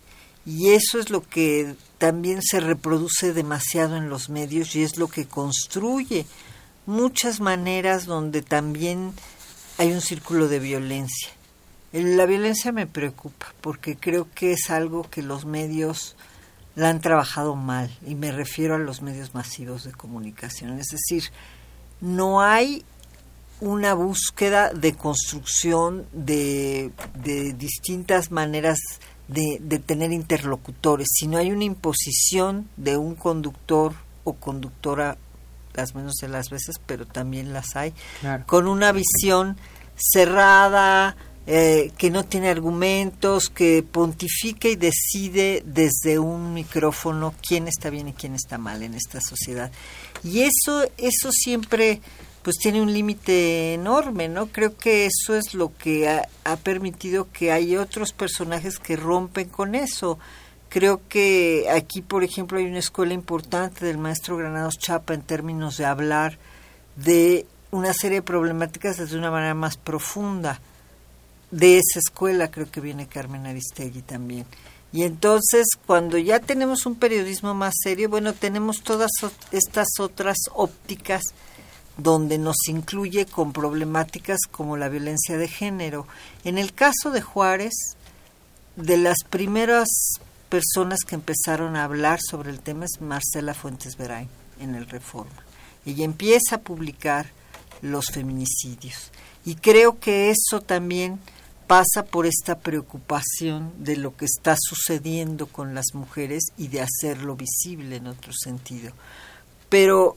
Y 0.45 0.71
eso 0.71 0.99
es 0.99 1.11
lo 1.11 1.23
que 1.23 1.75
también 1.99 2.43
se 2.43 2.61
reproduce 2.61 3.33
demasiado 3.33 3.97
en 3.97 4.09
los 4.09 4.31
medios 4.31 4.75
y 4.75 4.83
es 4.83 4.97
lo 4.97 5.09
que 5.09 5.27
construye 5.27 6.27
muchas 6.87 7.41
maneras 7.41 8.07
donde 8.07 8.41
también 8.41 9.13
hay 9.77 9.93
un 9.93 10.01
círculo 10.01 10.49
de 10.49 10.59
violencia. 10.59 11.31
La 11.93 12.27
violencia 12.27 12.73
me 12.73 12.87
preocupa 12.87 13.53
porque 13.61 13.97
creo 13.97 14.27
que 14.35 14.53
es 14.53 14.71
algo 14.71 15.09
que 15.11 15.23
los 15.23 15.45
medios 15.45 16.17
la 16.75 16.91
han 16.91 17.01
trabajado 17.01 17.57
mal 17.57 17.91
y 18.07 18.15
me 18.15 18.31
refiero 18.33 18.75
a 18.75 18.79
los 18.79 19.03
medios 19.03 19.35
masivos 19.35 19.85
de 19.85 19.93
comunicación. 19.93 20.79
Es 20.79 20.89
decir, 20.89 21.25
no 22.01 22.41
hay 22.41 22.85
una 23.61 23.95
búsqueda 23.95 24.73
de 24.73 24.95
construcción 24.95 26.07
de, 26.13 26.93
de 27.23 27.53
distintas 27.55 28.31
maneras 28.31 28.79
de, 29.29 29.59
de 29.61 29.79
tener 29.79 30.13
interlocutores, 30.13 31.09
sino 31.13 31.39
hay 31.39 31.51
una 31.51 31.65
imposición 31.65 32.69
de 32.77 32.97
un 32.97 33.15
conductor 33.15 33.95
o 34.25 34.35
conductora, 34.35 35.19
las 35.75 35.95
menos 35.95 36.15
de 36.21 36.29
las 36.29 36.51
veces, 36.51 36.77
pero 36.87 37.07
también 37.07 37.53
las 37.53 37.77
hay, 37.77 37.93
Claro. 38.21 38.45
con 38.47 38.67
una 38.67 38.93
visión 38.93 39.57
cerrada, 39.97 41.17
eh, 41.47 41.93
que 41.97 42.11
no 42.11 42.25
tiene 42.25 42.49
argumentos, 42.51 43.49
que 43.49 43.83
pontifica 43.83 44.69
y 44.69 44.77
decide 44.77 45.63
desde 45.65 46.19
un 46.19 46.53
micrófono 46.53 47.35
quién 47.47 47.69
está 47.69 47.89
bien 47.91 48.09
y 48.09 48.13
quién 48.13 48.35
está 48.35 48.59
mal 48.59 48.83
en 48.83 48.95
esta 48.95 49.21
sociedad. 49.21 49.71
Y 50.23 50.41
eso, 50.41 50.85
eso 50.99 51.31
siempre 51.33 52.01
pues 52.43 52.57
tiene 52.57 52.81
un 52.81 52.93
límite 52.93 53.75
enorme, 53.75 54.29
¿no? 54.29 54.47
Creo 54.47 54.77
que 54.77 55.07
eso 55.07 55.35
es 55.35 55.55
lo 55.55 55.77
que 55.77 56.09
ha, 56.09 56.57
permitido 56.57 57.29
que 57.33 57.53
hay 57.53 57.77
otros 57.77 58.13
personajes 58.13 58.79
que 58.79 58.97
rompen 58.97 59.49
con 59.49 59.75
eso. 59.75 60.19
Creo 60.69 61.01
que 61.09 61.67
aquí, 61.71 62.03
por 62.03 62.25
ejemplo, 62.25 62.59
hay 62.59 62.67
una 62.67 62.79
escuela 62.79 63.15
importante 63.15 63.85
del 63.85 63.99
maestro 63.99 64.37
Granados 64.37 64.79
Chapa 64.79 65.15
en 65.15 65.23
términos 65.23 65.77
de 65.77 65.87
hablar 65.87 66.39
de 66.97 67.47
una 67.71 67.93
serie 67.93 68.19
de 68.19 68.23
problemáticas 68.23 68.99
desde 68.99 69.19
una 69.19 69.31
manera 69.31 69.55
más 69.55 69.77
profunda. 69.77 70.61
De 71.51 71.79
esa 71.79 71.99
escuela 71.99 72.51
creo 72.51 72.71
que 72.71 72.81
viene 72.81 73.09
Carmen 73.09 73.47
Aristegui 73.47 74.03
también. 74.03 74.47
Y 74.93 75.03
entonces, 75.03 75.67
cuando 75.87 76.17
ya 76.17 76.41
tenemos 76.41 76.87
un 76.87 76.95
periodismo 76.95 77.55
más 77.55 77.75
serio, 77.83 78.09
bueno, 78.09 78.33
tenemos 78.33 78.83
todas 78.83 79.11
estas 79.53 79.89
otras 79.99 80.37
ópticas 80.55 81.23
donde 81.99 82.39
nos 82.39 82.57
incluye 82.69 83.27
con 83.27 83.53
problemáticas 83.53 84.39
como 84.51 84.77
la 84.77 84.89
violencia 84.89 85.37
de 85.37 85.49
género. 85.49 86.07
En 86.45 86.57
el 86.57 86.73
caso 86.73 87.11
de 87.13 87.21
Juárez, 87.21 87.75
de 88.77 88.97
las 88.97 89.19
primeras 89.29 89.89
personas 90.49 91.01
que 91.07 91.17
empezaron 91.17 91.77
a 91.77 91.85
hablar 91.85 92.21
sobre 92.23 92.51
el 92.51 92.61
tema 92.61 92.87
es 92.87 93.01
Marcela 93.01 93.53
Fuentes 93.53 93.97
Verain 93.97 94.29
en 94.61 94.77
el 94.77 94.89
Reforma. 94.89 95.45
Ella 95.85 96.05
empieza 96.05 96.57
a 96.57 96.61
publicar 96.61 97.27
los 97.83 98.07
feminicidios. 98.07 99.11
Y 99.45 99.57
creo 99.57 99.99
que 99.99 100.31
eso 100.31 100.61
también 100.61 101.19
pasa 101.67 102.05
por 102.05 102.27
esta 102.27 102.59
preocupación 102.59 103.73
de 103.79 103.97
lo 103.97 104.17
que 104.17 104.25
está 104.25 104.57
sucediendo 104.59 105.47
con 105.47 105.75
las 105.75 105.87
mujeres 105.95 106.45
y 106.57 106.69
de 106.69 106.81
hacerlo 106.81 107.37
visible 107.37 107.97
en 107.97 108.07
otro 108.07 108.33
sentido. 108.33 108.93
Pero 109.69 110.17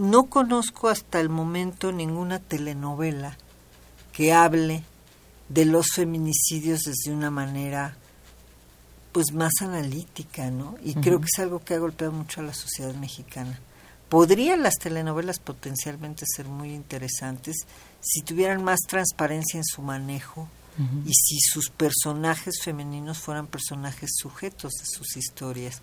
no 0.00 0.30
conozco 0.30 0.88
hasta 0.88 1.20
el 1.20 1.28
momento 1.28 1.92
ninguna 1.92 2.38
telenovela 2.38 3.36
que 4.12 4.32
hable 4.32 4.82
de 5.50 5.66
los 5.66 5.88
feminicidios 5.94 6.80
desde 6.80 7.12
una 7.12 7.30
manera 7.30 7.96
pues 9.12 9.32
más 9.34 9.52
analítica, 9.60 10.50
¿no? 10.50 10.76
Y 10.82 10.94
creo 10.94 11.20
que 11.20 11.26
es 11.30 11.38
algo 11.38 11.62
que 11.62 11.74
ha 11.74 11.78
golpeado 11.78 12.12
mucho 12.12 12.40
a 12.40 12.44
la 12.44 12.54
sociedad 12.54 12.94
mexicana. 12.94 13.60
Podrían 14.08 14.62
las 14.62 14.76
telenovelas 14.76 15.38
potencialmente 15.38 16.24
ser 16.26 16.46
muy 16.46 16.72
interesantes 16.72 17.66
si 18.00 18.22
tuvieran 18.22 18.64
más 18.64 18.80
transparencia 18.88 19.58
en 19.58 19.64
su 19.64 19.82
manejo 19.82 20.48
y 21.04 21.12
si 21.12 21.38
sus 21.40 21.68
personajes 21.68 22.62
femeninos 22.62 23.18
fueran 23.18 23.48
personajes 23.48 24.12
sujetos 24.16 24.72
de 24.80 24.86
sus 24.86 25.18
historias. 25.18 25.82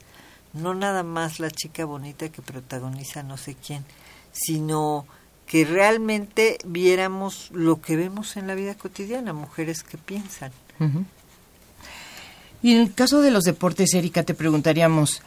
No 0.53 0.73
nada 0.73 1.03
más 1.03 1.39
la 1.39 1.51
chica 1.51 1.86
bonita 1.86 2.30
que 2.30 2.41
protagoniza 2.41 3.21
no 3.21 3.38
sé 3.38 3.53
quién, 3.53 3.86
sino 4.38 5.06
que 5.47 5.65
realmente 5.65 6.58
viéramos 6.65 7.50
lo 7.54 7.82
que 7.82 7.95
vemos 7.95 8.38
en 8.38 8.47
la 8.47 8.56
vida 8.56 8.76
cotidiana, 8.76 9.34
mujeres 9.34 9.82
que 9.82 9.97
piensan. 9.97 10.52
Y 12.62 12.73
en 12.73 12.82
el 12.82 12.93
caso 12.93 13.21
de 13.21 13.32
los 13.32 13.45
deportes, 13.45 13.93
Erika, 13.93 14.23
te 14.23 14.34
preguntaríamos, 14.34 15.21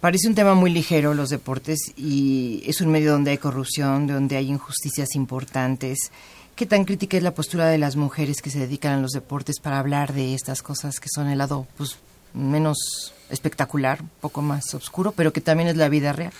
parece 0.00 0.26
un 0.26 0.34
tema 0.34 0.54
muy 0.54 0.70
ligero 0.70 1.12
los 1.14 1.28
deportes 1.28 1.92
y 1.96 2.62
es 2.66 2.80
un 2.80 2.90
medio 2.90 3.12
donde 3.12 3.32
hay 3.32 3.38
corrupción, 3.38 4.06
donde 4.06 4.36
hay 4.36 4.48
injusticias 4.48 5.14
importantes. 5.14 6.10
¿Qué 6.56 6.66
tan 6.66 6.84
crítica 6.84 7.16
es 7.16 7.22
la 7.22 7.34
postura 7.34 7.68
de 7.68 7.78
las 7.78 7.94
mujeres 7.94 8.40
que 8.42 8.50
se 8.50 8.58
dedican 8.58 8.98
a 8.98 9.00
los 9.00 9.12
deportes 9.12 9.60
para 9.60 9.78
hablar 9.78 10.14
de 10.14 10.34
estas 10.34 10.62
cosas 10.62 10.98
que 10.98 11.08
son 11.08 11.28
el 11.28 11.38
lado 11.38 11.66
pues, 11.76 11.98
menos 12.32 13.12
espectacular, 13.28 14.00
un 14.00 14.10
poco 14.20 14.40
más 14.42 14.74
oscuro, 14.74 15.12
pero 15.12 15.32
que 15.32 15.40
también 15.40 15.68
es 15.68 15.76
la 15.76 15.88
vida 15.88 16.12
real? 16.12 16.32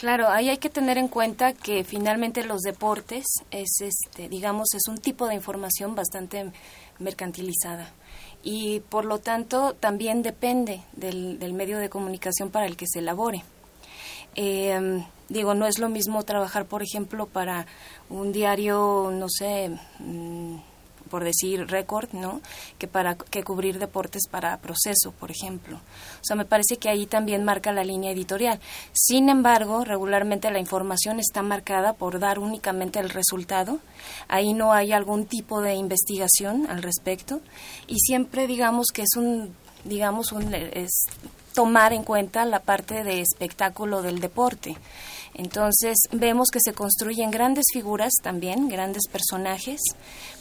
Claro, 0.00 0.30
ahí 0.30 0.48
hay 0.48 0.56
que 0.56 0.70
tener 0.70 0.96
en 0.96 1.08
cuenta 1.08 1.52
que 1.52 1.84
finalmente 1.84 2.42
los 2.42 2.62
deportes 2.62 3.26
es, 3.50 3.82
este, 3.82 4.30
digamos, 4.30 4.68
es 4.72 4.88
un 4.88 4.96
tipo 4.96 5.28
de 5.28 5.34
información 5.34 5.94
bastante 5.94 6.52
mercantilizada 6.98 7.92
y 8.42 8.80
por 8.80 9.04
lo 9.04 9.18
tanto 9.18 9.74
también 9.74 10.22
depende 10.22 10.80
del, 10.94 11.52
medio 11.52 11.76
de 11.76 11.90
comunicación 11.90 12.48
para 12.48 12.64
el 12.64 12.78
que 12.78 12.86
se 12.88 13.00
elabore. 13.00 13.44
Eh, 14.36 15.04
digo, 15.28 15.52
no 15.52 15.66
es 15.66 15.78
lo 15.78 15.90
mismo 15.90 16.22
trabajar, 16.22 16.64
por 16.64 16.82
ejemplo, 16.82 17.26
para 17.26 17.66
un 18.08 18.32
diario, 18.32 19.10
no 19.12 19.26
sé, 19.28 19.68
mm, 19.98 20.56
por 21.10 21.24
decir 21.24 21.66
récord, 21.66 22.08
¿no? 22.12 22.40
Que 22.78 22.86
para 22.86 23.16
que 23.16 23.42
cubrir 23.42 23.78
deportes 23.78 24.22
para 24.30 24.56
proceso, 24.58 25.12
por 25.18 25.30
ejemplo. 25.30 25.76
O 25.76 26.24
sea, 26.24 26.36
me 26.36 26.46
parece 26.46 26.78
que 26.78 26.88
ahí 26.88 27.06
también 27.06 27.44
marca 27.44 27.72
la 27.72 27.84
línea 27.84 28.12
editorial. 28.12 28.60
Sin 28.92 29.28
embargo, 29.28 29.84
regularmente 29.84 30.50
la 30.50 30.60
información 30.60 31.20
está 31.20 31.42
marcada 31.42 31.92
por 31.92 32.18
dar 32.18 32.38
únicamente 32.38 32.98
el 33.00 33.10
resultado. 33.10 33.80
Ahí 34.28 34.54
no 34.54 34.72
hay 34.72 34.92
algún 34.92 35.26
tipo 35.26 35.60
de 35.60 35.74
investigación 35.74 36.66
al 36.70 36.82
respecto 36.82 37.40
y 37.86 37.98
siempre 37.98 38.46
digamos 38.46 38.86
que 38.94 39.02
es 39.02 39.16
un 39.16 39.54
digamos 39.84 40.32
un 40.32 40.54
es 40.54 41.06
tomar 41.54 41.92
en 41.92 42.04
cuenta 42.04 42.44
la 42.44 42.60
parte 42.60 43.02
de 43.04 43.20
espectáculo 43.20 44.02
del 44.02 44.20
deporte. 44.20 44.76
Entonces 45.34 45.96
vemos 46.12 46.48
que 46.50 46.58
se 46.60 46.72
construyen 46.72 47.30
grandes 47.30 47.64
figuras 47.72 48.12
también, 48.22 48.68
grandes 48.68 49.04
personajes, 49.10 49.80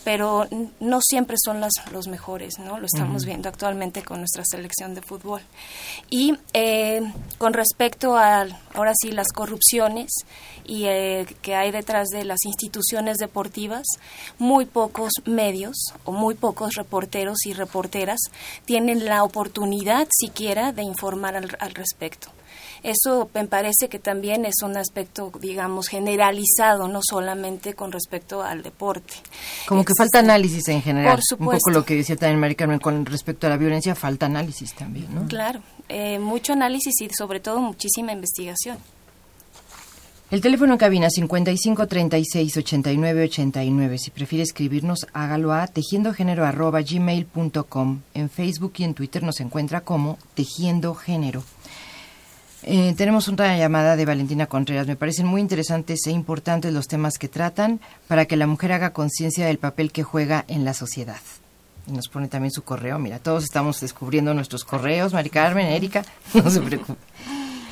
pero 0.04 0.48
no 0.80 1.00
siempre 1.02 1.38
son 1.44 1.60
las, 1.62 1.74
los 1.92 2.08
mejores, 2.08 2.58
¿no? 2.60 2.80
Lo 2.80 2.86
estamos 2.86 3.26
viendo 3.26 3.50
actualmente 3.50 4.04
con 4.04 4.20
nuestra 4.20 4.44
selección 4.46 4.96
de 4.96 5.02
fútbol. 5.02 5.42
Y 6.10 6.38
eh, 6.54 7.02
con 7.38 7.54
respecto 7.54 8.18
a, 8.18 8.48
ahora 8.74 8.94
sí, 9.00 9.12
las 9.12 9.32
corrupciones 9.32 10.12
y 10.66 10.86
eh, 10.86 11.26
que 11.42 11.56
hay 11.56 11.72
detrás 11.72 12.10
de 12.10 12.26
las 12.26 12.40
instituciones 12.46 13.18
deportivas, 13.18 13.86
muy 14.38 14.66
pocos 14.66 15.12
medios 15.26 15.76
o 16.06 16.12
muy 16.12 16.36
pocos 16.36 16.76
reporteros 16.76 17.46
y 17.46 17.54
reporteras 17.54 18.20
tienen 18.66 19.06
la 19.06 19.24
oportunidad 19.24 20.08
siquiera 20.12 20.72
de 20.72 20.84
informar 20.84 21.36
al 21.36 21.74
respecto. 21.76 22.32
Eso 22.84 23.30
me 23.34 23.46
parece 23.46 23.90
que 23.90 24.00
también 24.00 24.46
es 24.46 24.62
un 24.64 24.78
aspecto, 24.78 25.32
digamos, 25.40 25.88
generalizado, 25.88 26.88
no 26.88 27.02
solamente 27.02 27.74
con 27.74 27.92
respecto 27.92 28.42
al 28.42 28.64
deporte. 28.64 29.16
Como 29.68 29.84
que 29.84 29.94
falta 29.98 30.20
análisis 30.20 30.68
en 30.70 30.82
general. 30.82 31.16
Por 31.16 31.24
supuesto. 31.24 31.56
Un 31.56 31.60
poco 31.60 31.72
lo 31.72 31.86
que 31.86 31.96
decía 31.96 32.16
también 32.16 32.40
Mari 32.40 32.56
Carmen 32.56 32.80
con 32.80 33.06
respecto 33.06 33.48
a 33.48 33.50
la 33.50 33.58
violencia, 33.58 33.96
falta 33.96 34.28
análisis 34.28 34.74
también, 34.74 35.14
¿no? 35.14 35.28
Claro, 35.28 35.62
eh, 35.88 36.20
mucho 36.20 36.54
análisis 36.54 37.02
y 37.02 37.10
sobre 37.10 37.40
todo 37.40 37.60
muchísima 37.60 38.12
investigación. 38.12 38.78
El 40.32 40.42
teléfono 40.42 40.74
en 40.74 40.78
cabina 40.78 41.10
55 41.10 41.88
36 41.88 42.58
89 42.58 43.24
89. 43.24 43.98
Si 43.98 44.12
prefiere 44.12 44.44
escribirnos, 44.44 45.08
hágalo 45.12 45.54
a 45.54 45.66
tejiendogénero@gmail.com. 45.66 48.02
En 48.14 48.30
Facebook 48.30 48.74
y 48.78 48.84
en 48.84 48.94
Twitter 48.94 49.24
nos 49.24 49.40
encuentra 49.40 49.82
como 49.82 50.20
Tejiendo 50.36 50.94
Género. 50.94 51.44
Eh, 52.64 52.94
tenemos 52.98 53.28
una 53.30 53.58
llamada 53.58 53.96
de 53.96 54.06
Valentina 54.06 54.48
Contreras. 54.48 54.88
Me 54.88 54.96
parecen 54.96 55.26
muy 55.26 55.42
interesantes 55.42 56.06
e 56.08 56.12
importantes 56.12 56.74
los 56.74 56.88
temas 56.88 57.18
que 57.18 57.30
tratan 57.30 57.80
para 58.08 58.26
que 58.26 58.36
la 58.36 58.48
mujer 58.48 58.74
haga 58.74 58.92
conciencia 58.92 59.46
del 59.46 59.60
papel 59.60 59.92
que 59.92 60.04
juega 60.04 60.44
en 60.48 60.66
la 60.66 60.74
sociedad. 60.74 61.22
Y 61.88 61.94
nos 61.94 62.10
pone 62.10 62.28
también 62.28 62.52
su 62.52 62.64
correo. 62.64 63.00
Mira, 63.00 63.20
todos 63.20 63.44
estamos 63.44 63.80
descubriendo 63.80 64.34
nuestros 64.34 64.64
correos. 64.64 65.14
Mari 65.14 65.30
Carmen, 65.30 65.68
Erika, 65.68 66.04
no 66.34 66.50
se 66.50 66.60
preocupen. 66.60 66.98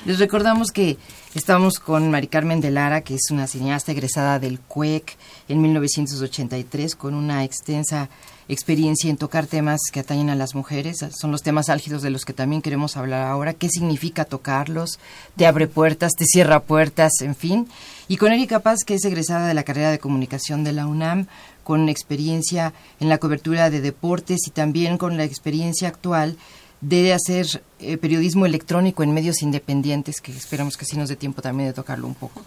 Les 0.05 0.19
recordamos 0.19 0.71
que 0.71 0.97
estamos 1.35 1.79
con 1.79 2.09
Mari 2.09 2.27
Carmen 2.27 2.61
de 2.61 2.71
Lara, 2.71 3.01
que 3.01 3.15
es 3.15 3.29
una 3.29 3.45
cineasta 3.45 3.91
egresada 3.91 4.39
del 4.39 4.61
CUEC 4.61 5.17
en 5.49 5.61
1983, 5.61 6.95
con 6.95 7.13
una 7.13 7.43
extensa 7.43 8.07
experiencia 8.49 9.09
en 9.09 9.17
tocar 9.17 9.45
temas 9.47 9.79
que 9.91 9.99
atañen 9.99 10.29
a 10.29 10.35
las 10.35 10.55
mujeres. 10.55 11.05
Son 11.11 11.31
los 11.31 11.43
temas 11.43 11.69
álgidos 11.69 12.01
de 12.01 12.09
los 12.09 12.25
que 12.25 12.33
también 12.33 12.61
queremos 12.61 12.97
hablar 12.97 13.23
ahora. 13.23 13.53
¿Qué 13.53 13.69
significa 13.69 14.25
tocarlos? 14.25 14.99
¿Te 15.35 15.45
abre 15.45 15.67
puertas? 15.67 16.13
¿Te 16.13 16.25
cierra 16.25 16.61
puertas? 16.61 17.11
En 17.21 17.35
fin. 17.35 17.67
Y 18.07 18.17
con 18.17 18.31
Erika 18.31 18.59
Paz, 18.59 18.79
que 18.85 18.95
es 18.95 19.05
egresada 19.05 19.47
de 19.47 19.53
la 19.53 19.63
carrera 19.63 19.91
de 19.91 19.99
comunicación 19.99 20.63
de 20.63 20.73
la 20.73 20.87
UNAM, 20.87 21.27
con 21.63 21.89
experiencia 21.89 22.73
en 22.99 23.09
la 23.09 23.17
cobertura 23.17 23.69
de 23.69 23.81
deportes 23.81 24.39
y 24.47 24.51
también 24.51 24.97
con 24.97 25.17
la 25.17 25.25
experiencia 25.25 25.89
actual 25.89 26.37
de 26.79 27.13
hacer 27.13 27.63
eh, 27.79 27.97
periodismo 27.97 28.45
electrónico 28.45 29.03
en 29.03 29.13
medios 29.13 29.41
independientes, 29.41 30.21
que 30.21 30.31
esperamos 30.31 30.77
que 30.77 30.85
sí 30.85 30.95
nos 30.95 31.09
dé 31.09 31.15
tiempo 31.15 31.41
también 31.41 31.69
de 31.69 31.73
tocarlo 31.73 32.07
un 32.07 32.15
poco 32.15 32.43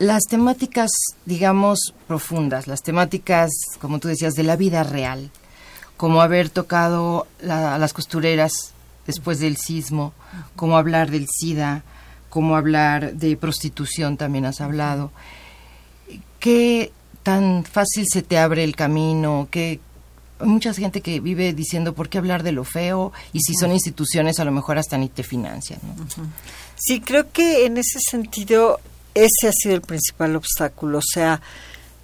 las 0.00 0.24
temáticas, 0.24 0.90
digamos, 1.26 1.94
profundas, 2.08 2.66
las 2.66 2.82
temáticas, 2.82 3.50
como 3.82 3.98
tú 3.98 4.08
decías, 4.08 4.32
de 4.32 4.44
la 4.44 4.56
vida 4.56 4.82
real, 4.82 5.30
como 5.98 6.22
haber 6.22 6.48
tocado 6.48 7.26
las 7.42 7.92
costureras 7.92 8.72
después 9.06 9.40
del 9.40 9.58
sismo, 9.58 10.14
como 10.56 10.78
hablar 10.78 11.10
del 11.10 11.26
SIDA, 11.28 11.84
como 12.30 12.56
hablar 12.56 13.12
de 13.12 13.36
prostitución, 13.36 14.16
también 14.16 14.46
has 14.46 14.62
hablado. 14.62 15.12
¿Qué 16.38 16.92
tan 17.22 17.64
fácil 17.64 18.06
se 18.10 18.22
te 18.22 18.38
abre 18.38 18.64
el 18.64 18.76
camino? 18.76 19.48
¿Qué, 19.50 19.80
hay 20.40 20.48
mucha 20.48 20.72
gente 20.72 21.02
que 21.02 21.20
vive 21.20 21.52
diciendo 21.52 21.92
por 21.92 22.08
qué 22.08 22.16
hablar 22.16 22.42
de 22.42 22.52
lo 22.52 22.64
feo 22.64 23.12
y 23.34 23.40
si 23.40 23.52
son 23.54 23.70
instituciones 23.70 24.40
a 24.40 24.46
lo 24.46 24.52
mejor 24.52 24.78
hasta 24.78 24.96
ni 24.96 25.10
te 25.10 25.22
financian. 25.22 25.78
Sí, 26.76 27.02
creo 27.02 27.30
que 27.30 27.66
en 27.66 27.76
ese 27.76 27.98
sentido 28.00 28.80
ese 29.14 29.48
ha 29.48 29.52
sido 29.52 29.74
el 29.74 29.82
principal 29.82 30.36
obstáculo. 30.36 30.98
O 30.98 31.02
sea, 31.02 31.40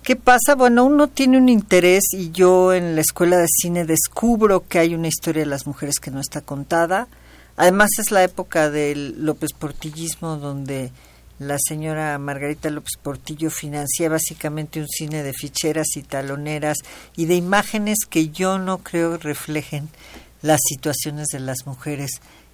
¿qué 0.03 0.17
pasa? 0.17 0.55
Bueno, 0.55 0.85
uno 0.85 1.09
tiene 1.09 1.39
un 1.39 1.49
interés 1.49 2.05
y 2.13 2.31
yo 2.31 2.73
en 2.73 2.95
la 2.95 3.01
escuela 3.01 3.37
de 3.37 3.49
cine 3.49 3.85
descubro 3.85 4.67
que 4.69 4.79
hay 4.79 4.95
una 4.95 5.09
historia 5.09 5.43
de 5.43 5.51
las 5.51 5.67
mujeres 5.67 6.01
que 6.01 6.11
no 6.11 6.21
está 6.21 6.41
contada. 6.41 7.09
Además 7.57 7.91
es 7.99 8.11
la 8.11 8.23
época 8.23 8.71
del 8.71 9.25
López 9.25 9.53
Portillismo 9.53 10.37
donde 10.37 10.93
la 11.39 11.57
señora 11.59 12.19
Margarita 12.19 12.71
López 12.71 12.93
Portillo 13.03 13.51
financia 13.51 14.09
básicamente 14.09 14.81
un 14.81 14.89
cine 14.89 15.23
de 15.23 15.35
ficheras 15.35 15.97
y 15.97 16.03
taloneras 16.03 16.79
y 17.15 17.27
de 17.27 17.35
imágenes 17.35 17.99
que 18.09 18.29
yo 18.31 18.59
no 18.59 18.79
creo 18.79 19.19
reflejen 19.19 19.89
las 20.41 20.61
situaciones 20.67 21.29
de 21.29 21.41
las 21.41 21.67
mujeres 21.67 22.11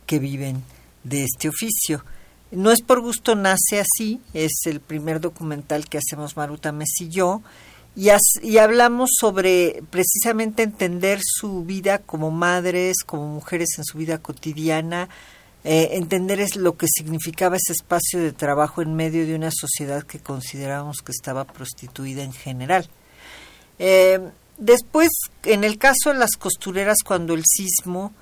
que 0.07 0.19
viven 0.19 0.63
de 1.05 1.25
este 1.25 1.49
oficio. 1.49 2.05
No 2.53 2.71
es 2.71 2.83
por 2.83 3.01
gusto, 3.01 3.35
nace 3.35 3.81
así, 3.81 4.21
es 4.35 4.53
el 4.67 4.81
primer 4.81 5.21
documental 5.21 5.89
que 5.89 5.99
hacemos 5.99 6.37
Maruta 6.37 6.71
Messi 6.71 7.07
y 7.07 7.09
yo, 7.09 7.43
y, 7.97 8.11
y 8.43 8.59
hablamos 8.59 9.11
sobre 9.19 9.83
precisamente 9.89 10.63
entender 10.63 11.19
su 11.23 11.65
vida 11.65 11.99
como 11.99 12.31
madres, 12.31 12.99
como 13.07 13.27
mujeres 13.27 13.71
en 13.79 13.85
su 13.85 13.97
vida 13.97 14.19
cotidiana, 14.19 15.09
eh, 15.65 15.91
entender 15.93 16.41
es 16.41 16.57
lo 16.57 16.77
que 16.77 16.87
significaba 16.89 17.57
ese 17.57 17.73
espacio 17.73 18.21
de 18.21 18.33
trabajo 18.33 18.83
en 18.83 18.97
medio 18.97 19.27
de 19.27 19.35
una 19.35 19.51
sociedad 19.51 20.03
que 20.03 20.19
considerábamos 20.19 20.99
que 20.99 21.13
estaba 21.13 21.45
prostituida 21.45 22.23
en 22.23 22.35
general. 22.35 22.87
Eh, 23.79 24.21
después, 24.59 25.09
en 25.45 25.65
el 25.65 25.79
caso 25.79 26.13
de 26.13 26.19
las 26.19 26.37
costureras, 26.37 26.99
cuando 27.03 27.33
el 27.33 27.45
sismo, 27.47 28.13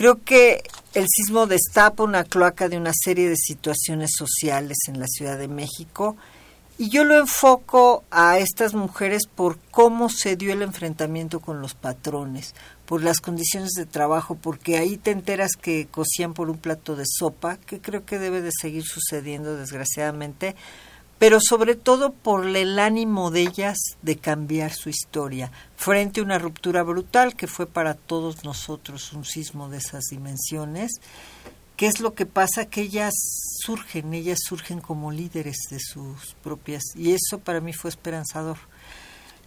creo 0.00 0.24
que 0.24 0.62
el 0.94 1.04
sismo 1.14 1.46
destapa 1.46 2.02
una 2.02 2.24
cloaca 2.24 2.70
de 2.70 2.78
una 2.78 2.92
serie 2.94 3.28
de 3.28 3.36
situaciones 3.36 4.12
sociales 4.16 4.78
en 4.88 4.98
la 4.98 5.06
Ciudad 5.06 5.36
de 5.36 5.46
México 5.46 6.16
y 6.78 6.88
yo 6.88 7.04
lo 7.04 7.18
enfoco 7.18 8.02
a 8.10 8.38
estas 8.38 8.72
mujeres 8.72 9.26
por 9.26 9.58
cómo 9.70 10.08
se 10.08 10.36
dio 10.36 10.54
el 10.54 10.62
enfrentamiento 10.62 11.40
con 11.40 11.60
los 11.60 11.74
patrones, 11.74 12.54
por 12.86 13.02
las 13.02 13.20
condiciones 13.20 13.72
de 13.72 13.84
trabajo, 13.84 14.36
porque 14.36 14.78
ahí 14.78 14.96
te 14.96 15.10
enteras 15.10 15.50
que 15.60 15.86
cosían 15.90 16.32
por 16.32 16.48
un 16.48 16.56
plato 16.56 16.96
de 16.96 17.04
sopa, 17.06 17.58
que 17.58 17.82
creo 17.82 18.06
que 18.06 18.18
debe 18.18 18.40
de 18.40 18.52
seguir 18.58 18.84
sucediendo 18.84 19.54
desgraciadamente, 19.54 20.56
pero 21.20 21.38
sobre 21.40 21.76
todo 21.76 22.12
por 22.12 22.44
el 22.44 22.80
ánimo 22.80 23.30
de 23.30 23.42
ellas 23.42 23.78
de 24.02 24.16
cambiar 24.16 24.72
su 24.72 24.88
historia 24.88 25.52
frente 25.76 26.18
a 26.18 26.24
una 26.24 26.40
ruptura 26.40 26.82
brutal 26.82 27.36
que 27.36 27.46
fue 27.46 27.66
para 27.66 27.94
todos 27.94 28.42
nosotros 28.42 29.12
un 29.12 29.24
sismo 29.24 29.68
de 29.68 29.78
esas 29.78 30.04
dimensiones 30.10 31.00
¿Qué 31.80 31.86
es 31.86 32.00
lo 32.00 32.12
que 32.12 32.26
pasa? 32.26 32.66
Que 32.66 32.82
ellas 32.82 33.14
surgen, 33.64 34.12
ellas 34.12 34.40
surgen 34.46 34.82
como 34.82 35.10
líderes 35.10 35.56
de 35.70 35.78
sus 35.80 36.34
propias, 36.42 36.82
y 36.94 37.12
eso 37.12 37.38
para 37.38 37.62
mí 37.62 37.72
fue 37.72 37.88
esperanzador. 37.88 38.58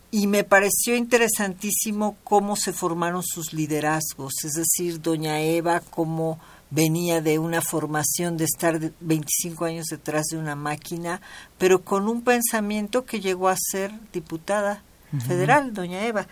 Y 0.09 0.25
me 0.25 0.43
pareció 0.43 0.95
interesantísimo 0.95 2.17
cómo 2.23 2.55
se 2.55 2.73
formaron 2.73 3.21
sus 3.21 3.53
liderazgos, 3.53 4.33
es 4.45 4.53
decir, 4.53 4.99
doña 4.99 5.41
Eva, 5.41 5.81
cómo 5.91 6.39
venía 6.73 7.21
de 7.21 7.37
una 7.37 7.61
formación 7.61 8.35
de 8.35 8.45
estar 8.45 8.79
25 8.99 9.65
años 9.65 9.85
detrás 9.91 10.25
de 10.31 10.37
una 10.37 10.55
máquina, 10.55 11.21
pero 11.59 11.83
con 11.83 12.07
un 12.07 12.23
pensamiento 12.23 13.05
que 13.05 13.21
llegó 13.21 13.49
a 13.49 13.55
ser 13.57 13.91
diputada 14.11 14.81
federal, 15.27 15.73
doña 15.73 16.05
Eva. 16.05 16.25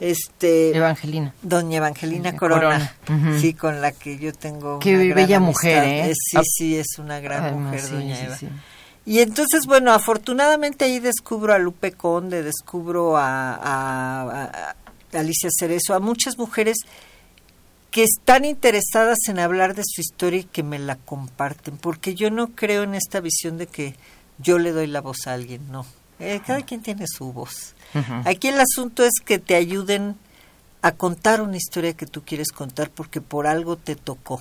Este 0.00 0.74
Evangelina. 0.74 1.34
doña 1.42 1.76
Evangelina 1.76 2.34
Corona, 2.34 2.96
sí 3.38 3.52
con 3.52 3.82
la 3.82 3.92
que 3.92 4.18
yo 4.18 4.32
tengo 4.32 4.78
qué 4.80 4.96
bella 5.14 5.38
mujer 5.38 5.84
¿eh? 5.84 6.12
sí 6.14 6.38
sí 6.42 6.76
es 6.76 6.98
una 6.98 7.20
gran 7.20 7.62
mujer 7.62 7.88
doña 7.88 8.18
Eva. 8.18 8.36
y 9.04 9.20
entonces 9.20 9.66
bueno 9.66 9.92
afortunadamente 9.92 10.86
ahí 10.86 10.98
descubro 10.98 11.52
a 11.52 11.58
Lupe 11.58 11.92
Conde 11.92 12.42
descubro 12.42 13.16
a, 13.16 13.54
a 13.62 14.74
Alicia 15.12 15.50
Cerezo 15.56 15.94
a 15.94 16.00
muchas 16.00 16.36
mujeres 16.36 16.78
que 17.92 18.02
están 18.02 18.46
interesadas 18.46 19.18
en 19.28 19.38
hablar 19.38 19.74
de 19.74 19.82
su 19.86 20.00
historia 20.00 20.40
y 20.40 20.44
que 20.44 20.62
me 20.62 20.78
la 20.78 20.96
comparten 20.96 21.76
porque 21.76 22.14
yo 22.14 22.30
no 22.30 22.48
creo 22.48 22.84
en 22.84 22.94
esta 22.94 23.20
visión 23.20 23.58
de 23.58 23.66
que 23.66 23.94
yo 24.38 24.58
le 24.58 24.72
doy 24.72 24.86
la 24.86 25.02
voz 25.02 25.26
a 25.26 25.34
alguien 25.34 25.70
no. 25.70 25.84
Eh, 26.18 26.40
cada 26.46 26.62
quien 26.62 26.82
tiene 26.82 27.04
su 27.06 27.32
voz. 27.32 27.74
Aquí 28.24 28.48
el 28.48 28.58
asunto 28.58 29.04
es 29.04 29.20
que 29.22 29.38
te 29.38 29.54
ayuden 29.54 30.16
a 30.80 30.92
contar 30.92 31.42
una 31.42 31.58
historia 31.58 31.92
que 31.92 32.06
tú 32.06 32.22
quieres 32.24 32.50
contar 32.50 32.90
porque 32.90 33.20
por 33.20 33.46
algo 33.46 33.76
te 33.76 33.94
tocó, 33.94 34.40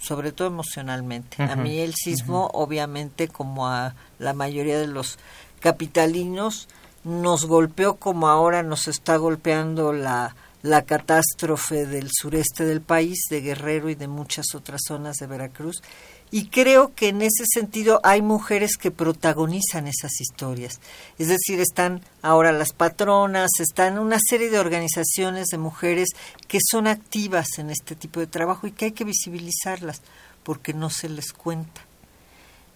sobre 0.00 0.30
todo 0.30 0.46
emocionalmente. 0.46 1.42
A 1.42 1.56
mí 1.56 1.80
el 1.80 1.94
sismo, 1.94 2.50
obviamente, 2.52 3.26
como 3.26 3.66
a 3.66 3.94
la 4.20 4.32
mayoría 4.32 4.78
de 4.78 4.86
los 4.86 5.18
capitalinos, 5.58 6.68
nos 7.02 7.46
golpeó 7.46 7.96
como 7.96 8.28
ahora 8.28 8.62
nos 8.62 8.86
está 8.86 9.16
golpeando 9.16 9.92
la, 9.92 10.36
la 10.62 10.82
catástrofe 10.82 11.86
del 11.86 12.08
sureste 12.12 12.64
del 12.64 12.80
país, 12.80 13.26
de 13.28 13.40
Guerrero 13.40 13.90
y 13.90 13.94
de 13.94 14.08
muchas 14.08 14.46
otras 14.54 14.80
zonas 14.86 15.16
de 15.16 15.26
Veracruz. 15.26 15.82
Y 16.30 16.46
creo 16.46 16.94
que 16.94 17.08
en 17.08 17.20
ese 17.20 17.44
sentido 17.52 18.00
hay 18.04 18.22
mujeres 18.22 18.76
que 18.78 18.90
protagonizan 18.90 19.86
esas 19.86 20.18
historias. 20.20 20.80
Es 21.18 21.28
decir, 21.28 21.60
están 21.60 22.00
ahora 22.22 22.52
las 22.52 22.72
patronas, 22.72 23.50
están 23.58 23.98
una 23.98 24.18
serie 24.18 24.48
de 24.48 24.58
organizaciones 24.58 25.48
de 25.48 25.58
mujeres 25.58 26.08
que 26.48 26.58
son 26.70 26.86
activas 26.86 27.58
en 27.58 27.68
este 27.68 27.96
tipo 27.96 28.20
de 28.20 28.28
trabajo 28.28 28.66
y 28.66 28.72
que 28.72 28.86
hay 28.86 28.92
que 28.92 29.04
visibilizarlas 29.04 30.00
porque 30.42 30.72
no 30.72 30.88
se 30.88 31.08
les 31.08 31.32
cuenta. 31.32 31.82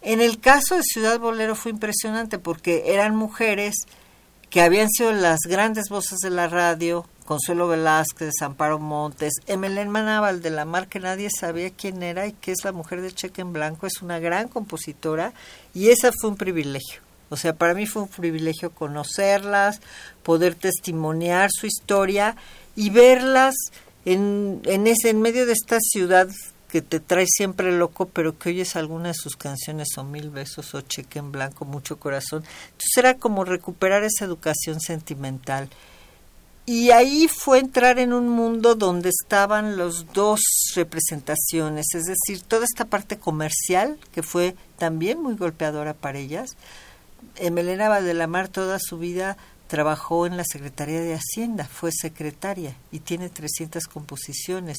En 0.02 0.20
el 0.20 0.38
caso 0.38 0.76
de 0.76 0.82
Ciudad 0.82 1.18
Bolero 1.18 1.54
fue 1.54 1.72
impresionante 1.72 2.38
porque 2.38 2.92
eran 2.92 3.16
mujeres 3.16 3.74
que 4.50 4.60
habían 4.60 4.88
sido 4.88 5.12
las 5.12 5.40
grandes 5.48 5.88
voces 5.88 6.18
de 6.18 6.30
la 6.30 6.48
radio, 6.48 7.06
Consuelo 7.24 7.66
Velázquez, 7.68 8.34
Amparo 8.40 8.78
Montes, 8.78 9.34
Emelén 9.46 9.90
Manábal 9.90 10.40
de 10.40 10.50
la 10.50 10.64
Mar, 10.64 10.86
que 10.88 11.00
nadie 11.00 11.28
sabía 11.30 11.70
quién 11.70 12.02
era 12.02 12.26
y 12.26 12.32
que 12.32 12.52
es 12.52 12.64
la 12.64 12.72
mujer 12.72 13.00
de 13.00 13.12
Cheque 13.12 13.42
en 13.42 13.52
Blanco, 13.52 13.86
es 13.86 14.00
una 14.00 14.18
gran 14.18 14.48
compositora 14.48 15.32
y 15.74 15.88
esa 15.88 16.12
fue 16.12 16.30
un 16.30 16.36
privilegio. 16.36 17.00
O 17.28 17.36
sea, 17.36 17.54
para 17.54 17.74
mí 17.74 17.86
fue 17.86 18.02
un 18.02 18.08
privilegio 18.08 18.70
conocerlas, 18.70 19.80
poder 20.22 20.54
testimoniar 20.54 21.50
su 21.52 21.66
historia 21.66 22.36
y 22.76 22.90
verlas 22.90 23.56
en, 24.04 24.60
en, 24.64 24.86
ese, 24.86 25.10
en 25.10 25.20
medio 25.20 25.44
de 25.46 25.52
esta 25.52 25.78
ciudad 25.80 26.28
que 26.68 26.82
te 26.82 27.00
trae 27.00 27.26
siempre 27.28 27.72
loco, 27.72 28.06
pero 28.06 28.38
que 28.38 28.50
oyes 28.50 28.76
alguna 28.76 29.08
de 29.08 29.14
sus 29.14 29.36
canciones 29.36 29.88
o 29.96 30.04
Mil 30.04 30.30
Besos 30.30 30.74
o 30.74 30.80
Cheque 30.80 31.18
en 31.18 31.32
Blanco, 31.32 31.64
Mucho 31.64 31.98
Corazón. 31.98 32.44
Entonces 32.64 32.96
era 32.96 33.14
como 33.14 33.44
recuperar 33.44 34.02
esa 34.02 34.24
educación 34.24 34.80
sentimental 34.80 35.68
y 36.68 36.90
ahí 36.90 37.28
fue 37.28 37.60
entrar 37.60 38.00
en 38.00 38.12
un 38.12 38.28
mundo 38.28 38.74
donde 38.74 39.10
estaban 39.10 39.78
las 39.78 40.12
dos 40.12 40.40
representaciones, 40.74 41.86
es 41.94 42.02
decir, 42.02 42.42
toda 42.42 42.64
esta 42.64 42.86
parte 42.86 43.18
comercial, 43.18 43.96
que 44.12 44.24
fue 44.24 44.56
también 44.76 45.22
muy 45.22 45.36
golpeadora 45.36 45.94
para 45.94 46.18
ellas. 46.18 46.56
Emelena 47.36 47.88
Valdelamar 47.88 48.48
toda 48.48 48.78
su 48.80 48.98
vida 48.98 49.36
trabajó 49.68 50.26
en 50.26 50.36
la 50.36 50.42
Secretaría 50.42 51.00
de 51.00 51.14
Hacienda, 51.14 51.66
fue 51.66 51.92
secretaria 51.92 52.74
y 52.90 52.98
tiene 52.98 53.28
300 53.28 53.84
composiciones 53.86 54.78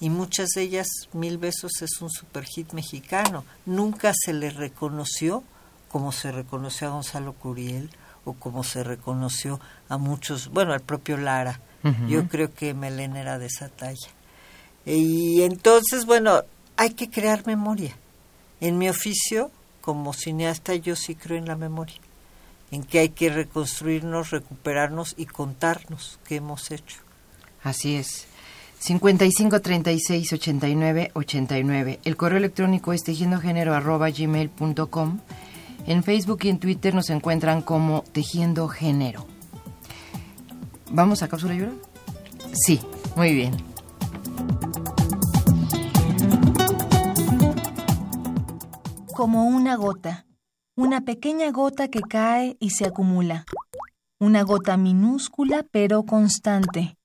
y 0.00 0.10
muchas 0.10 0.48
de 0.50 0.62
ellas, 0.62 0.88
Mil 1.12 1.38
Besos 1.38 1.82
es 1.82 2.00
un 2.00 2.10
superhit 2.10 2.72
mexicano. 2.72 3.44
Nunca 3.66 4.12
se 4.14 4.32
le 4.32 4.50
reconoció 4.50 5.42
como 5.88 6.12
se 6.12 6.32
reconoció 6.32 6.88
a 6.88 6.90
Gonzalo 6.90 7.32
Curiel 7.32 7.90
como 8.34 8.64
se 8.64 8.84
reconoció 8.84 9.60
a 9.88 9.98
muchos, 9.98 10.48
bueno, 10.48 10.72
al 10.72 10.80
propio 10.80 11.16
Lara. 11.16 11.60
Yo 12.06 12.28
creo 12.28 12.52
que 12.52 12.74
Melén 12.74 13.16
era 13.16 13.38
de 13.38 13.46
esa 13.46 13.68
talla. 13.68 14.08
Y 14.84 15.42
entonces, 15.42 16.04
bueno, 16.04 16.42
hay 16.76 16.90
que 16.90 17.08
crear 17.08 17.46
memoria. 17.46 17.96
En 18.60 18.76
mi 18.76 18.90
oficio, 18.90 19.50
como 19.80 20.12
cineasta, 20.12 20.74
yo 20.74 20.96
sí 20.96 21.14
creo 21.14 21.38
en 21.38 21.46
la 21.46 21.56
memoria, 21.56 21.96
en 22.72 22.82
que 22.82 22.98
hay 22.98 23.08
que 23.10 23.30
reconstruirnos, 23.30 24.30
recuperarnos 24.30 25.14
y 25.16 25.26
contarnos 25.26 26.18
qué 26.26 26.36
hemos 26.36 26.70
hecho. 26.70 26.98
Así 27.62 27.94
es. 27.94 28.26
55 28.78 29.60
36 29.60 30.32
89 30.32 31.10
89. 31.14 32.00
El 32.04 32.16
correo 32.16 32.38
electrónico 32.38 32.92
es 32.92 33.02
tejiendogénero 33.02 33.74
arroba 33.74 34.10
gmail.com 34.10 35.18
en 35.88 36.02
Facebook 36.04 36.40
y 36.42 36.50
en 36.50 36.58
Twitter 36.58 36.94
nos 36.94 37.08
encuentran 37.08 37.62
como 37.62 38.04
Tejiendo 38.12 38.68
Género. 38.68 39.26
¿Vamos 40.90 41.22
a 41.22 41.28
cápsula 41.28 41.54
llora? 41.54 41.72
Sí, 42.52 42.78
muy 43.16 43.32
bien. 43.32 43.56
Como 49.14 49.46
una 49.46 49.76
gota, 49.76 50.26
una 50.76 51.00
pequeña 51.00 51.50
gota 51.52 51.88
que 51.88 52.00
cae 52.00 52.58
y 52.60 52.70
se 52.70 52.84
acumula. 52.84 53.46
Una 54.20 54.42
gota 54.42 54.76
minúscula 54.76 55.64
pero 55.72 56.02
constante. 56.02 56.97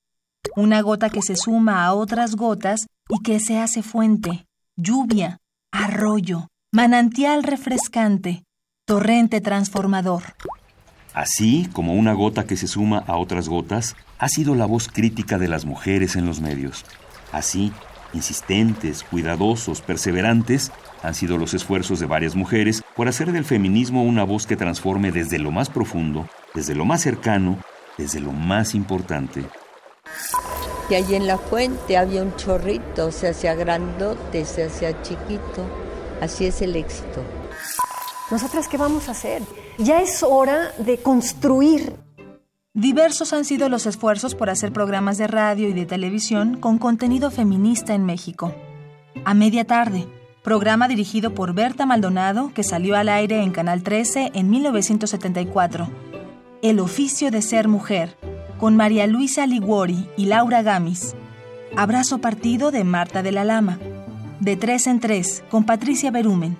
Una 0.55 0.81
gota 0.81 1.09
que 1.09 1.21
se 1.21 1.35
suma 1.35 1.85
a 1.85 1.93
otras 1.93 2.35
gotas 2.35 2.87
y 3.09 3.21
que 3.23 3.39
se 3.39 3.59
hace 3.59 3.81
fuente, 3.81 4.45
lluvia, 4.75 5.39
arroyo, 5.71 6.49
manantial 6.71 7.43
refrescante, 7.43 8.43
Torrente 8.85 9.39
transformador. 9.39 10.23
Así 11.13 11.69
como 11.71 11.93
una 11.93 12.11
gota 12.11 12.45
que 12.45 12.57
se 12.57 12.67
suma 12.67 12.97
a 13.07 13.15
otras 13.15 13.47
gotas, 13.47 13.95
ha 14.19 14.27
sido 14.27 14.55
la 14.55 14.65
voz 14.65 14.89
crítica 14.89 15.37
de 15.37 15.47
las 15.47 15.63
mujeres 15.63 16.17
en 16.17 16.25
los 16.25 16.41
medios. 16.41 16.83
Así, 17.31 17.71
insistentes, 18.13 19.03
cuidadosos, 19.03 19.79
perseverantes, 19.79 20.73
han 21.01 21.15
sido 21.15 21.37
los 21.37 21.53
esfuerzos 21.53 22.01
de 22.01 22.07
varias 22.07 22.35
mujeres 22.35 22.83
por 22.93 23.07
hacer 23.07 23.31
del 23.31 23.45
feminismo 23.45 24.03
una 24.03 24.25
voz 24.25 24.45
que 24.45 24.57
transforme 24.57 25.13
desde 25.13 25.39
lo 25.39 25.51
más 25.51 25.69
profundo, 25.69 26.27
desde 26.53 26.75
lo 26.75 26.83
más 26.83 27.01
cercano, 27.01 27.59
desde 27.97 28.19
lo 28.19 28.33
más 28.33 28.75
importante. 28.75 29.45
Y 30.89 30.95
allí 30.95 31.16
en 31.16 31.28
la 31.28 31.38
fuente 31.38 31.97
había 31.97 32.22
un 32.22 32.36
chorrito, 32.36 33.12
se 33.12 33.30
hacía 33.30 33.56
grandote, 33.56 34.45
se 34.45 34.66
hacía 34.66 35.01
chiquito. 35.01 35.66
Así 36.22 36.45
es 36.45 36.62
el 36.62 36.76
éxito. 36.76 37.24
¿Nosotras 38.30 38.68
qué 38.68 38.78
vamos 38.78 39.08
a 39.08 39.12
hacer? 39.12 39.41
Ya 39.78 40.01
es 40.01 40.24
hora 40.24 40.72
de 40.78 40.97
construir. 40.97 41.95
Diversos 42.74 43.34
han 43.34 43.45
sido 43.45 43.70
los 43.70 43.86
esfuerzos 43.86 44.36
por 44.36 44.49
hacer 44.49 44.74
programas 44.74 45.18
de 45.18 45.28
radio 45.28 45.70
y 45.70 45.74
de 45.74 45.86
televisión 45.86 46.58
con 46.58 46.80
contenido 46.80 47.32
feminista 47.32 47.93
en 47.93 48.06
México. 48.06 48.54
A 49.26 49.34
media 49.34 49.66
tarde, 49.66 50.08
programa 50.43 50.88
dirigido 50.88 51.34
por 51.34 51.54
Berta 51.54 51.86
Maldonado 51.86 52.51
que 52.54 52.64
salió 52.64 52.95
al 52.95 53.10
aire 53.10 53.41
en 53.41 53.51
Canal 53.51 53.84
13 53.84 54.32
en 54.34 54.49
1974. 54.49 55.88
El 56.62 56.80
oficio 56.80 57.30
de 57.30 57.41
ser 57.41 57.68
mujer, 57.68 58.18
con 58.64 58.78
María 58.78 59.07
Luisa 59.07 59.45
Liguori 59.45 60.07
y 60.16 60.28
Laura 60.28 60.61
Gamis. 60.61 61.16
Abrazo 61.76 62.20
partido 62.20 62.72
de 62.72 62.86
Marta 62.86 63.22
de 63.22 63.34
la 63.34 63.43
Lama. 63.43 63.78
De 64.39 64.55
tres 64.55 64.88
en 64.88 65.01
tres, 65.01 65.43
con 65.51 65.66
Patricia 65.66 66.11
Berumen. 66.11 66.55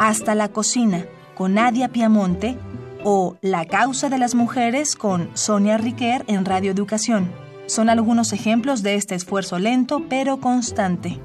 Hasta 0.00 0.34
la 0.34 0.48
cocina, 0.48 1.06
con 1.36 1.54
Nadia 1.54 1.90
Piamonte. 1.90 2.58
O 3.04 3.36
La 3.40 3.66
causa 3.66 4.08
de 4.08 4.18
las 4.18 4.34
mujeres, 4.34 4.96
con 4.96 5.30
Sonia 5.34 5.78
Riquer 5.78 6.24
en 6.26 6.44
Radio 6.44 6.72
Educación. 6.72 7.30
Son 7.66 7.88
algunos 7.88 8.32
ejemplos 8.32 8.82
de 8.82 8.96
este 8.96 9.14
esfuerzo 9.14 9.60
lento 9.60 10.02
pero 10.08 10.40
constante. 10.40 11.20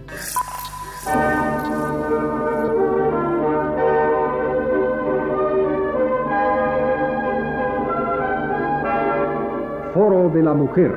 Foro 9.94 10.30
de 10.30 10.44
la 10.44 10.54
Mujer 10.54 10.92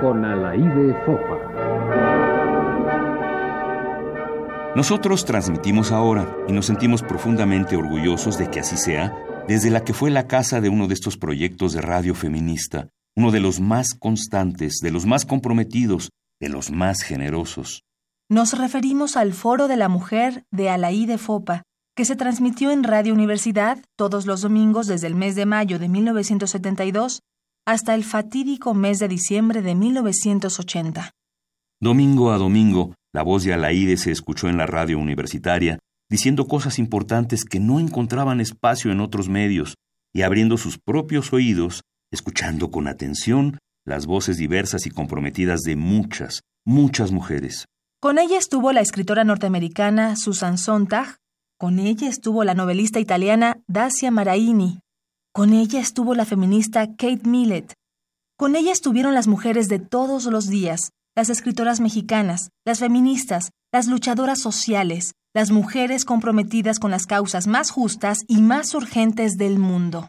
con 0.00 0.24
Alaide 0.24 0.94
Fopa. 1.04 1.38
Nosotros 4.74 5.24
transmitimos 5.24 5.92
ahora 5.92 6.26
y 6.48 6.52
nos 6.52 6.66
sentimos 6.66 7.02
profundamente 7.02 7.76
orgullosos 7.76 8.38
de 8.38 8.50
que 8.50 8.60
así 8.60 8.76
sea, 8.76 9.16
desde 9.46 9.70
la 9.70 9.84
que 9.84 9.92
fue 9.92 10.10
la 10.10 10.26
casa 10.26 10.60
de 10.60 10.68
uno 10.68 10.88
de 10.88 10.94
estos 10.94 11.16
proyectos 11.16 11.74
de 11.74 11.80
radio 11.80 12.14
feminista, 12.16 12.88
uno 13.16 13.30
de 13.30 13.40
los 13.40 13.60
más 13.60 13.94
constantes, 13.94 14.78
de 14.82 14.90
los 14.90 15.06
más 15.06 15.26
comprometidos, 15.26 16.10
de 16.40 16.48
los 16.48 16.72
más 16.72 17.02
generosos. 17.02 17.84
Nos 18.28 18.58
referimos 18.58 19.16
al 19.16 19.32
Foro 19.32 19.68
de 19.68 19.76
la 19.76 19.88
Mujer 19.88 20.44
de 20.50 20.70
Alaide 20.70 21.18
Fopa, 21.18 21.62
que 22.00 22.06
se 22.06 22.16
transmitió 22.16 22.70
en 22.70 22.82
Radio 22.82 23.12
Universidad 23.12 23.78
todos 23.94 24.24
los 24.24 24.40
domingos 24.40 24.86
desde 24.86 25.06
el 25.06 25.14
mes 25.14 25.34
de 25.34 25.44
mayo 25.44 25.78
de 25.78 25.90
1972 25.90 27.20
hasta 27.66 27.94
el 27.94 28.04
fatídico 28.04 28.72
mes 28.72 29.00
de 29.00 29.06
diciembre 29.06 29.60
de 29.60 29.74
1980. 29.74 31.10
Domingo 31.78 32.32
a 32.32 32.38
domingo, 32.38 32.94
la 33.12 33.22
voz 33.22 33.44
de 33.44 33.52
Alaide 33.52 33.98
se 33.98 34.12
escuchó 34.12 34.48
en 34.48 34.56
la 34.56 34.64
radio 34.64 34.98
universitaria, 34.98 35.78
diciendo 36.08 36.48
cosas 36.48 36.78
importantes 36.78 37.44
que 37.44 37.60
no 37.60 37.78
encontraban 37.78 38.40
espacio 38.40 38.90
en 38.92 39.00
otros 39.00 39.28
medios, 39.28 39.74
y 40.14 40.22
abriendo 40.22 40.56
sus 40.56 40.78
propios 40.78 41.34
oídos, 41.34 41.82
escuchando 42.10 42.70
con 42.70 42.88
atención 42.88 43.58
las 43.84 44.06
voces 44.06 44.38
diversas 44.38 44.86
y 44.86 44.90
comprometidas 44.90 45.60
de 45.60 45.76
muchas, 45.76 46.44
muchas 46.64 47.12
mujeres. 47.12 47.66
Con 48.00 48.18
ella 48.18 48.38
estuvo 48.38 48.72
la 48.72 48.80
escritora 48.80 49.22
norteamericana 49.22 50.16
Susan 50.16 50.56
Sontag, 50.56 51.20
con 51.60 51.78
ella 51.78 52.08
estuvo 52.08 52.42
la 52.42 52.54
novelista 52.54 53.00
italiana 53.00 53.58
Dacia 53.68 54.10
Maraini. 54.10 54.80
Con 55.30 55.52
ella 55.52 55.78
estuvo 55.78 56.14
la 56.14 56.24
feminista 56.24 56.86
Kate 56.86 57.28
Millett. 57.28 57.74
Con 58.38 58.56
ella 58.56 58.72
estuvieron 58.72 59.12
las 59.12 59.28
mujeres 59.28 59.68
de 59.68 59.78
todos 59.78 60.24
los 60.24 60.48
días, 60.48 60.92
las 61.14 61.28
escritoras 61.28 61.80
mexicanas, 61.80 62.48
las 62.64 62.78
feministas, 62.78 63.50
las 63.72 63.88
luchadoras 63.88 64.38
sociales, 64.38 65.12
las 65.34 65.50
mujeres 65.50 66.06
comprometidas 66.06 66.78
con 66.78 66.90
las 66.90 67.04
causas 67.04 67.46
más 67.46 67.70
justas 67.70 68.20
y 68.26 68.40
más 68.40 68.74
urgentes 68.74 69.36
del 69.36 69.58
mundo. 69.58 70.08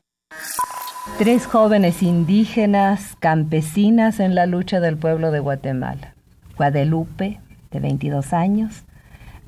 Tres 1.18 1.48
jóvenes 1.48 2.02
indígenas 2.02 3.18
campesinas 3.20 4.22
en 4.22 4.36
la 4.36 4.46
lucha 4.46 4.80
del 4.80 4.96
pueblo 4.96 5.32
de 5.32 5.42
Guatemala. 5.42 6.16
Guadalupe, 6.56 7.42
de 7.72 7.80
22 7.82 8.32
años, 8.32 8.86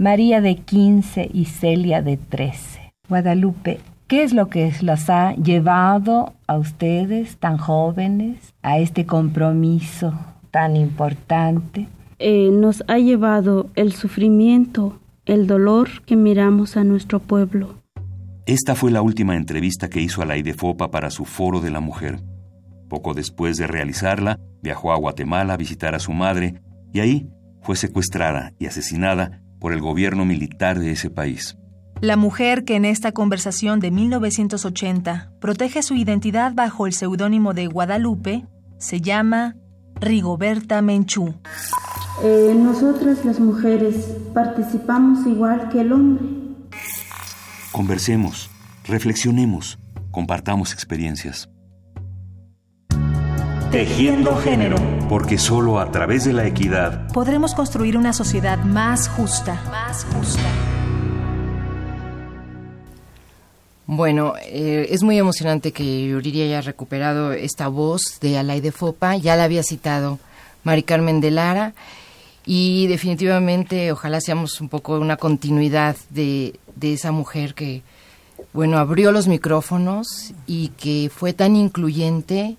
María 0.03 0.41
de 0.41 0.57
15 0.57 1.29
y 1.33 1.45
Celia 1.45 2.01
de 2.01 2.17
13. 2.17 2.93
Guadalupe, 3.07 3.79
¿qué 4.07 4.23
es 4.23 4.33
lo 4.33 4.49
que 4.49 4.69
las 4.81 5.09
ha 5.09 5.33
llevado 5.35 6.33
a 6.45 6.57
ustedes 6.57 7.37
tan 7.37 7.57
jóvenes 7.57 8.53
a 8.63 8.79
este 8.79 9.05
compromiso 9.05 10.13
tan 10.51 10.75
importante? 10.75 11.87
Eh, 12.19 12.49
nos 12.51 12.83
ha 12.89 12.97
llevado 12.97 13.69
el 13.75 13.93
sufrimiento, 13.93 14.99
el 15.25 15.47
dolor 15.47 15.87
que 16.05 16.17
miramos 16.17 16.75
a 16.75 16.83
nuestro 16.83 17.19
pueblo. 17.19 17.75
Esta 18.45 18.75
fue 18.75 18.91
la 18.91 19.01
última 19.01 19.37
entrevista 19.37 19.89
que 19.89 20.01
hizo 20.01 20.21
a 20.21 20.25
la 20.25 20.35
Fopa 20.53 20.91
para 20.91 21.11
su 21.11 21.23
Foro 21.23 21.61
de 21.61 21.71
la 21.71 21.79
Mujer. 21.79 22.19
Poco 22.89 23.13
después 23.13 23.55
de 23.55 23.67
realizarla, 23.67 24.37
viajó 24.61 24.91
a 24.91 24.97
Guatemala 24.97 25.53
a 25.53 25.57
visitar 25.57 25.95
a 25.95 25.99
su 25.99 26.11
madre 26.11 26.61
y 26.91 26.99
ahí 26.99 27.29
fue 27.61 27.77
secuestrada 27.77 28.51
y 28.59 28.65
asesinada 28.65 29.39
por 29.63 29.71
el 29.71 29.79
gobierno 29.79 30.25
militar 30.25 30.77
de 30.77 30.91
ese 30.91 31.09
país. 31.09 31.55
La 32.01 32.17
mujer 32.17 32.65
que 32.65 32.75
en 32.75 32.83
esta 32.83 33.13
conversación 33.13 33.79
de 33.79 33.91
1980 33.91 35.31
protege 35.39 35.81
su 35.83 35.95
identidad 35.95 36.51
bajo 36.53 36.85
el 36.85 36.91
seudónimo 36.91 37.53
de 37.53 37.67
Guadalupe 37.67 38.45
se 38.77 38.99
llama 38.99 39.55
Rigoberta 40.01 40.81
Menchú. 40.81 41.35
Eh, 42.21 42.53
nosotras 42.57 43.23
las 43.23 43.39
mujeres 43.39 44.17
participamos 44.33 45.25
igual 45.25 45.69
que 45.69 45.79
el 45.79 45.93
hombre. 45.93 46.25
Conversemos, 47.71 48.49
reflexionemos, 48.85 49.79
compartamos 50.11 50.73
experiencias. 50.73 51.49
Tejiendo 53.71 54.35
género. 54.35 54.75
Porque 55.13 55.37
solo 55.37 55.79
a 55.79 55.91
través 55.91 56.25
de 56.25 56.33
la 56.33 56.47
equidad 56.47 57.07
podremos 57.13 57.53
construir 57.53 57.97
una 57.97 58.13
sociedad 58.13 58.57
más 58.63 59.07
justa. 59.09 59.61
Más 59.69 60.05
justa. 60.05 60.41
Bueno, 63.85 64.33
eh, 64.41 64.87
es 64.89 65.03
muy 65.03 65.19
emocionante 65.19 65.71
que 65.71 66.07
Yuriria 66.07 66.45
haya 66.45 66.61
recuperado 66.61 67.31
esta 67.31 67.67
voz 67.67 68.01
de 68.21 68.39
Alaide 68.39 68.71
Fopa. 68.71 69.15
Ya 69.15 69.35
la 69.35 69.43
había 69.43 69.61
citado 69.61 70.17
Mari 70.63 70.81
Carmen 70.81 71.21
de 71.21 71.29
Lara. 71.29 71.75
Y 72.43 72.87
definitivamente, 72.87 73.91
ojalá 73.91 74.19
seamos 74.19 74.59
un 74.61 74.69
poco 74.69 74.97
una 74.97 75.17
continuidad 75.17 75.95
de, 76.09 76.59
de 76.75 76.93
esa 76.93 77.11
mujer 77.11 77.53
que, 77.53 77.83
bueno, 78.51 78.79
abrió 78.79 79.11
los 79.11 79.27
micrófonos 79.27 80.33
y 80.47 80.69
que 80.69 81.11
fue 81.13 81.33
tan 81.33 81.55
incluyente 81.55 82.57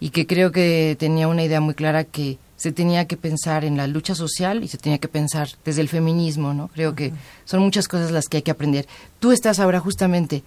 y 0.00 0.10
que 0.10 0.26
creo 0.26 0.52
que 0.52 0.96
tenía 0.98 1.28
una 1.28 1.44
idea 1.44 1.60
muy 1.60 1.74
clara 1.74 2.04
que 2.04 2.38
se 2.56 2.72
tenía 2.72 3.06
que 3.06 3.16
pensar 3.16 3.64
en 3.64 3.76
la 3.76 3.86
lucha 3.86 4.14
social 4.14 4.64
y 4.64 4.68
se 4.68 4.78
tenía 4.78 4.98
que 4.98 5.08
pensar 5.08 5.48
desde 5.64 5.80
el 5.80 5.88
feminismo, 5.88 6.54
¿no? 6.54 6.68
Creo 6.68 6.94
que 6.94 7.12
son 7.44 7.60
muchas 7.60 7.86
cosas 7.86 8.10
las 8.10 8.26
que 8.26 8.38
hay 8.38 8.42
que 8.42 8.50
aprender. 8.50 8.86
Tú 9.20 9.30
estás 9.30 9.60
ahora 9.60 9.78
justamente 9.78 10.42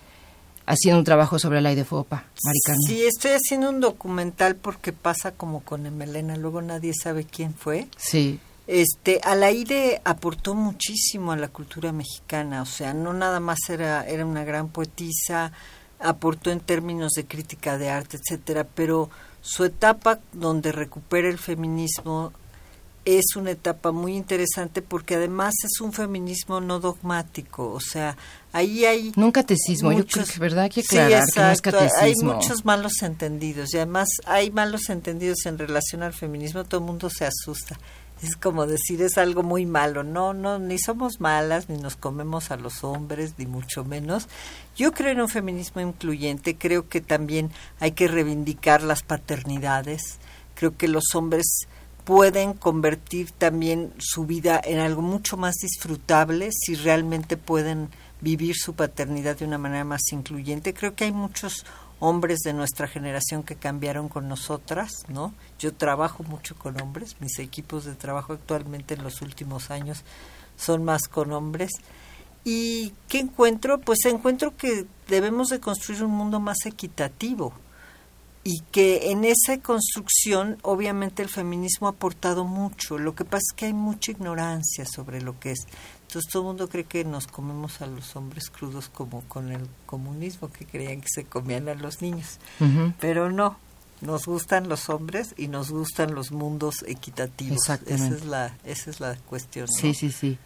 haciendo 0.65 0.99
un 0.99 1.05
trabajo 1.05 1.39
sobre 1.39 1.61
la 1.61 1.71
FOPA, 1.83 2.25
Maricarmen. 2.43 2.81
Sí, 2.87 3.03
estoy 3.03 3.31
haciendo 3.31 3.69
un 3.69 3.79
documental 3.79 4.55
porque 4.55 4.93
pasa 4.93 5.31
como 5.31 5.61
con 5.61 5.85
Emelena, 5.85 6.35
luego 6.35 6.61
nadie 6.61 6.93
sabe 6.93 7.25
quién 7.25 7.53
fue. 7.53 7.87
Sí. 7.97 8.39
Este, 8.67 9.19
Alaide 9.23 10.01
aportó 10.03 10.53
muchísimo 10.53 11.31
a 11.31 11.37
la 11.37 11.47
cultura 11.47 11.91
mexicana, 11.91 12.61
o 12.61 12.65
sea, 12.65 12.93
no 12.93 13.13
nada 13.13 13.39
más 13.39 13.57
era, 13.69 14.05
era 14.05 14.25
una 14.25 14.43
gran 14.43 14.69
poetisa, 14.69 15.51
aportó 15.99 16.51
en 16.51 16.59
términos 16.59 17.11
de 17.13 17.25
crítica 17.25 17.77
de 17.77 17.89
arte, 17.89 18.17
etcétera, 18.17 18.65
pero 18.65 19.09
su 19.41 19.65
etapa 19.65 20.19
donde 20.33 20.71
recupera 20.71 21.27
el 21.27 21.37
feminismo 21.37 22.31
es 23.03 23.35
una 23.35 23.51
etapa 23.51 23.91
muy 23.91 24.15
interesante 24.15 24.83
porque 24.83 25.15
además 25.15 25.55
es 25.63 25.81
un 25.81 25.91
feminismo 25.91 26.61
no 26.61 26.79
dogmático, 26.79 27.71
o 27.71 27.79
sea, 27.79 28.15
ahí 28.53 28.85
hay 28.85 29.11
un 29.15 29.31
catecismo, 29.31 29.91
yo 29.91 30.05
creo 30.05 30.25
que 30.25 30.39
verdad 30.39 30.65
hay 30.65 30.69
que 30.69 30.81
aclarar 30.81 31.23
que 31.33 31.39
no 31.39 31.51
es 31.51 31.61
catecismo. 31.61 31.99
Hay 31.99 32.15
muchos 32.15 32.63
malos 32.63 33.01
entendidos 33.01 33.73
y 33.73 33.77
además 33.77 34.07
hay 34.25 34.51
malos 34.51 34.89
entendidos 34.89 35.45
en 35.45 35.57
relación 35.57 36.03
al 36.03 36.13
feminismo, 36.13 36.63
todo 36.63 36.79
el 36.79 36.85
mundo 36.85 37.09
se 37.09 37.25
asusta 37.25 37.79
es 38.21 38.35
como 38.35 38.67
decir 38.67 39.01
es 39.01 39.17
algo 39.17 39.43
muy 39.43 39.65
malo. 39.65 40.03
No 40.03 40.33
no 40.33 40.59
ni 40.59 40.77
somos 40.77 41.19
malas 41.19 41.69
ni 41.69 41.77
nos 41.77 41.95
comemos 41.95 42.51
a 42.51 42.57
los 42.57 42.83
hombres 42.83 43.33
ni 43.37 43.45
mucho 43.45 43.83
menos. 43.83 44.27
Yo 44.75 44.91
creo 44.91 45.11
en 45.11 45.21
un 45.21 45.29
feminismo 45.29 45.81
incluyente 45.81 46.55
creo 46.57 46.87
que 46.87 47.01
también 47.01 47.51
hay 47.79 47.91
que 47.93 48.07
reivindicar 48.07 48.83
las 48.83 49.03
paternidades. 49.03 50.19
Creo 50.55 50.77
que 50.77 50.87
los 50.87 51.15
hombres 51.15 51.67
pueden 52.03 52.53
convertir 52.53 53.31
también 53.31 53.93
su 53.99 54.25
vida 54.25 54.59
en 54.63 54.79
algo 54.79 55.01
mucho 55.01 55.37
más 55.37 55.55
disfrutable 55.55 56.49
si 56.51 56.75
realmente 56.75 57.37
pueden 57.37 57.89
vivir 58.21 58.55
su 58.55 58.73
paternidad 58.75 59.37
de 59.37 59.45
una 59.45 59.57
manera 59.57 59.83
más 59.83 60.01
incluyente. 60.11 60.73
Creo 60.73 60.95
que 60.95 61.05
hay 61.05 61.11
muchos 61.11 61.65
hombres 62.01 62.39
de 62.39 62.51
nuestra 62.51 62.87
generación 62.87 63.43
que 63.43 63.55
cambiaron 63.55 64.09
con 64.09 64.27
nosotras, 64.27 64.91
¿no? 65.07 65.33
Yo 65.59 65.73
trabajo 65.73 66.23
mucho 66.23 66.55
con 66.55 66.81
hombres, 66.81 67.15
mis 67.21 67.39
equipos 67.39 67.85
de 67.85 67.93
trabajo 67.93 68.33
actualmente 68.33 68.95
en 68.95 69.03
los 69.03 69.21
últimos 69.21 69.71
años 69.71 70.03
son 70.57 70.83
más 70.83 71.03
con 71.07 71.31
hombres. 71.31 71.71
¿Y 72.43 72.93
qué 73.07 73.19
encuentro? 73.19 73.79
Pues 73.79 74.03
encuentro 74.05 74.57
que 74.57 74.87
debemos 75.07 75.49
de 75.49 75.59
construir 75.59 76.03
un 76.03 76.11
mundo 76.11 76.39
más 76.39 76.65
equitativo. 76.65 77.53
y 78.43 78.61
que 78.71 79.11
en 79.11 79.23
esa 79.23 79.61
construcción 79.61 80.57
obviamente 80.63 81.21
el 81.21 81.29
feminismo 81.29 81.87
ha 81.87 81.91
aportado 81.91 82.43
mucho. 82.43 82.97
Lo 82.97 83.13
que 83.13 83.23
pasa 83.23 83.43
es 83.51 83.55
que 83.55 83.65
hay 83.67 83.73
mucha 83.73 84.11
ignorancia 84.11 84.85
sobre 84.85 85.21
lo 85.21 85.39
que 85.39 85.51
es. 85.51 85.67
Entonces 86.11 86.29
todo 86.29 86.41
el 86.41 86.47
mundo 86.47 86.67
cree 86.67 86.83
que 86.83 87.05
nos 87.05 87.25
comemos 87.25 87.81
a 87.81 87.87
los 87.87 88.17
hombres 88.17 88.49
crudos 88.49 88.89
como 88.89 89.21
con 89.29 89.49
el 89.49 89.61
comunismo, 89.85 90.51
que 90.51 90.65
creían 90.65 90.99
que 90.99 91.07
se 91.09 91.23
comían 91.23 91.69
a 91.69 91.73
los 91.73 92.01
niños. 92.01 92.37
Pero 92.99 93.31
no, 93.31 93.57
nos 94.01 94.25
gustan 94.25 94.67
los 94.67 94.89
hombres 94.89 95.33
y 95.37 95.47
nos 95.47 95.71
gustan 95.71 96.13
los 96.13 96.33
mundos 96.33 96.83
equitativos. 96.85 97.59
Esa 97.85 98.07
es 98.09 98.25
la, 98.25 98.57
esa 98.65 98.89
es 98.89 98.99
la 98.99 99.15
cuestión. 99.15 99.69
Sí, 99.69 99.93
sí, 99.93 100.11
sí. 100.11 100.37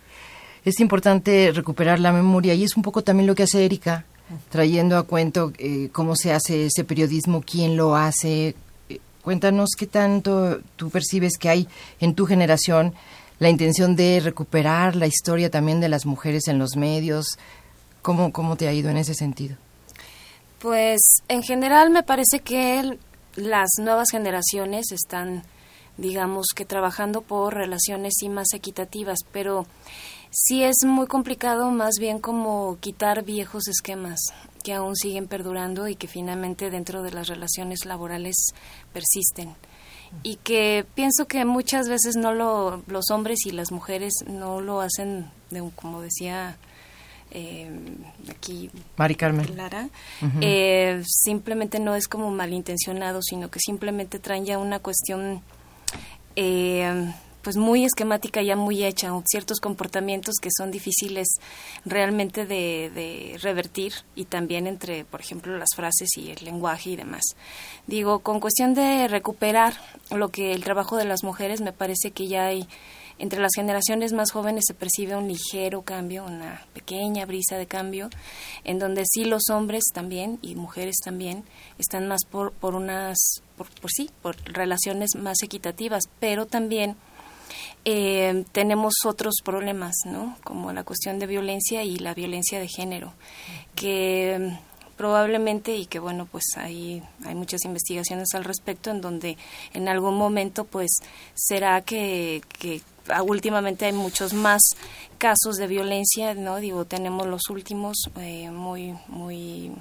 Es 0.64 0.80
importante 0.80 1.52
recuperar 1.52 2.00
la 2.00 2.12
memoria 2.12 2.54
y 2.54 2.64
es 2.64 2.78
un 2.78 2.84
poco 2.84 3.04
también 3.04 3.26
lo 3.26 3.34
que 3.34 3.42
hace 3.42 3.66
Erika, 3.66 4.06
trayendo 4.50 5.00
a 5.00 5.04
cuento 5.08 5.52
eh, 5.58 5.90
cómo 5.92 6.16
se 6.16 6.32
hace 6.32 6.68
ese 6.68 6.84
periodismo, 6.84 7.42
quién 7.42 7.76
lo 7.76 7.96
hace. 7.96 8.54
Eh, 8.88 9.00
cuéntanos 9.24 9.72
qué 9.76 9.88
tanto 9.88 10.60
tú 10.76 10.92
percibes 10.92 11.40
que 11.40 11.50
hay 11.50 11.68
en 12.00 12.14
tu 12.14 12.28
generación 12.28 12.94
la 13.40 13.50
intención 13.50 13.96
de 13.96 14.20
recuperar 14.20 14.96
la 14.96 15.08
historia 15.08 15.50
también 15.50 15.80
de 15.82 15.90
las 15.90 16.06
mujeres 16.06 16.48
en 16.48 16.60
los 16.60 16.76
medios. 16.76 17.38
¿Cómo, 18.02 18.32
cómo 18.32 18.56
te 18.56 18.68
ha 18.68 18.74
ido 18.74 18.90
en 18.90 18.98
ese 18.98 19.14
sentido? 19.14 19.58
Pues 20.60 21.02
en 21.28 21.44
general 21.44 21.90
me 21.90 22.04
parece 22.04 22.40
que 22.40 22.98
las 23.36 23.70
nuevas 23.80 24.10
generaciones 24.12 24.92
están, 24.92 25.44
digamos 25.98 26.48
que 26.56 26.66
trabajando 26.66 27.22
por 27.22 27.54
relaciones 27.54 28.14
sí 28.18 28.30
más 28.30 28.54
equitativas, 28.54 29.20
pero 29.32 29.66
sí 30.32 30.64
es 30.64 30.78
muy 30.86 31.08
complicado 31.08 31.72
más 31.72 31.96
bien 32.00 32.20
como 32.20 32.78
quitar 32.80 33.24
viejos 33.24 33.68
esquemas 33.68 34.20
que 34.64 34.74
aún 34.74 34.96
siguen 34.96 35.28
perdurando 35.28 35.88
y 35.88 35.96
que 35.96 36.08
finalmente 36.08 36.70
dentro 36.72 37.04
de 37.04 37.12
las 37.12 37.28
relaciones 37.28 37.86
laborales 37.86 38.36
persisten 38.94 39.56
y 40.24 40.38
que 40.38 40.86
pienso 40.96 41.28
que 41.28 41.46
muchas 41.46 41.88
veces 41.88 42.16
no 42.16 42.34
lo 42.34 42.84
los 42.88 43.10
hombres 43.12 43.46
y 43.46 43.52
las 43.52 43.72
mujeres 43.72 44.14
no 44.28 44.62
lo 44.62 44.82
hacen 44.82 45.30
de, 45.52 45.68
como 45.76 46.02
decía 46.02 46.58
eh, 47.32 47.70
aquí 48.30 48.70
Mari 48.98 49.16
Carmen. 49.16 49.56
Lara, 49.58 49.90
eh, 50.42 51.02
simplemente 51.06 51.80
no 51.80 51.96
es 51.96 52.08
como 52.08 52.32
malintencionado 52.32 53.22
sino 53.22 53.50
que 53.50 53.60
simplemente 53.60 54.20
traen 54.20 54.46
ya 54.46 54.58
una 54.58 54.80
cuestión 54.80 55.42
eh, 56.36 57.14
pues 57.46 57.58
muy 57.58 57.86
esquemática 57.86 58.42
ya 58.42 58.56
muy 58.56 58.84
hecha, 58.84 59.12
ciertos 59.28 59.60
comportamientos 59.60 60.38
que 60.42 60.50
son 60.52 60.72
difíciles 60.72 61.28
realmente 61.86 62.48
de, 62.48 63.38
revertir 63.40 63.94
y 64.16 64.26
también 64.26 64.66
entre, 64.66 65.06
por 65.06 65.22
ejemplo, 65.22 65.56
las 65.56 65.70
frases 65.76 66.10
y 66.18 66.32
el 66.32 66.44
lenguaje 66.44 66.90
y 66.90 66.96
demás. 66.96 67.22
Digo, 67.86 68.22
con 68.22 68.40
cuestión 68.40 68.74
de 68.74 69.08
recuperar 69.08 69.76
lo 70.10 70.30
que 70.30 70.54
el 70.54 70.64
trabajo 70.64 70.98
de 70.98 71.06
las 71.06 71.24
mujeres, 71.24 71.62
me 71.62 71.72
parece 71.72 72.10
que 72.10 72.28
ya 72.28 72.48
hay 72.48 72.68
entre 73.20 73.40
las 73.40 73.52
generaciones 73.56 74.12
más 74.12 74.32
jóvenes 74.32 74.64
se 74.68 74.74
percibe 74.74 75.16
un 75.16 75.28
ligero 75.28 75.84
cambio, 75.84 76.26
una 76.26 76.66
pequeña 76.74 77.28
brisa 77.28 77.58
de 77.58 77.68
cambio, 77.68 78.10
en 78.64 78.80
donde 78.80 79.04
sí 79.06 79.24
los 79.24 79.44
hombres 79.52 79.84
también 79.94 80.40
y 80.42 80.56
mujeres 80.56 80.96
también 81.04 81.44
están 81.78 82.08
más 82.08 82.22
por, 82.26 82.54
por 82.54 82.74
unas, 82.74 83.44
por 83.56 83.92
sí, 83.92 84.10
por 84.24 84.36
relaciones 84.52 85.12
más 85.16 85.44
equitativas, 85.44 86.06
pero 86.20 86.48
también 86.48 86.98
eh, 87.86 88.46
tenemos 88.52 88.94
otros 89.06 89.36
problemas, 89.44 89.96
¿no? 90.06 90.38
Como 90.44 90.74
la 90.74 90.84
cuestión 90.84 91.20
de 91.20 91.28
violencia 91.28 91.84
y 91.84 91.98
la 91.98 92.14
violencia 92.14 92.60
de 92.60 92.68
género, 92.68 93.14
que 93.76 94.38
mm, 94.40 94.76
probablemente 94.98 95.76
y 95.76 95.86
que 95.86 96.00
bueno 96.00 96.26
pues 96.26 96.44
hay 96.56 97.04
hay 97.26 97.36
muchas 97.36 97.66
investigaciones 97.66 98.30
al 98.34 98.44
respecto 98.44 98.92
en 98.92 99.02
donde 99.02 99.38
en 99.74 99.88
algún 99.88 100.18
momento 100.18 100.64
pues 100.64 100.90
será 101.34 101.82
que, 101.82 102.42
que 102.60 102.82
últimamente 103.26 103.86
hay 103.86 103.94
muchos 103.94 104.34
más 104.34 104.62
casos 105.18 105.58
de 105.58 105.68
violencia 105.68 106.34
no 106.34 106.58
digo 106.58 106.86
tenemos 106.86 107.28
los 107.28 107.50
últimos 107.50 108.10
eh, 108.20 108.50
muy 108.52 108.96
muy 109.08 109.72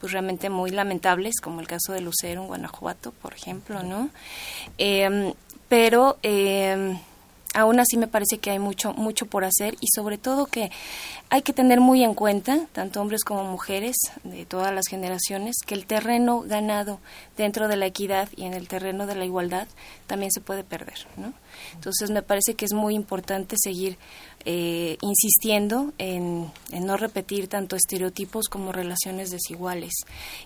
pues 0.00 0.12
realmente 0.12 0.48
muy 0.48 0.70
lamentables 0.70 1.40
como 1.42 1.60
el 1.60 1.66
caso 1.66 1.92
de 1.92 2.00
Lucero 2.00 2.42
en 2.42 2.48
Guanajuato 2.48 3.12
por 3.12 3.34
ejemplo 3.34 3.82
no 3.82 4.08
eh, 4.78 5.34
pero 5.68 6.18
eh, 6.22 6.98
aún 7.56 7.80
así 7.80 7.96
me 7.96 8.06
parece 8.06 8.38
que 8.38 8.50
hay 8.50 8.58
mucho 8.58 8.92
mucho 8.92 9.26
por 9.26 9.44
hacer 9.44 9.76
y 9.80 9.86
sobre 9.94 10.18
todo 10.18 10.46
que 10.46 10.70
hay 11.30 11.42
que 11.42 11.54
tener 11.54 11.80
muy 11.80 12.04
en 12.04 12.14
cuenta 12.14 12.66
tanto 12.72 13.00
hombres 13.00 13.24
como 13.24 13.44
mujeres 13.44 13.96
de 14.24 14.44
todas 14.44 14.74
las 14.74 14.86
generaciones 14.88 15.56
que 15.66 15.74
el 15.74 15.86
terreno 15.86 16.42
ganado 16.42 17.00
dentro 17.36 17.66
de 17.66 17.76
la 17.76 17.86
equidad 17.86 18.28
y 18.36 18.44
en 18.44 18.52
el 18.52 18.68
terreno 18.68 19.06
de 19.06 19.14
la 19.14 19.24
igualdad 19.24 19.68
también 20.06 20.30
se 20.32 20.42
puede 20.42 20.64
perder 20.64 21.06
¿no? 21.16 21.32
entonces 21.72 22.10
me 22.10 22.22
parece 22.22 22.54
que 22.54 22.66
es 22.66 22.74
muy 22.74 22.94
importante 22.94 23.56
seguir 23.58 23.96
eh, 24.48 24.96
insistiendo 25.00 25.92
en, 25.98 26.52
no 26.70 26.96
repetir 26.96 27.48
tanto 27.48 27.74
estereotipos 27.74 28.46
como 28.46 28.70
relaciones 28.70 29.32
desiguales. 29.32 29.92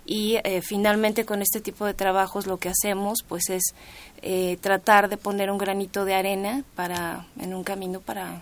Y 0.07 0.37
eh, 0.43 0.63
finalmente 0.63 1.27
con 1.27 1.43
este 1.43 1.61
tipo 1.61 1.85
de 1.85 1.93
trabajos 1.93 2.47
lo 2.47 2.57
que 2.57 2.71
hacemos 2.71 3.19
pues 3.29 3.51
es 3.51 3.75
eh, 4.23 4.57
tratar 4.63 5.11
de 5.11 5.19
poner 5.19 5.51
un 5.51 5.59
granito 5.59 6.07
de 6.07 6.15
arena 6.15 6.65
para 6.75 7.27
en 7.39 7.53
un 7.53 7.63
camino 7.63 8.01
para, 8.01 8.41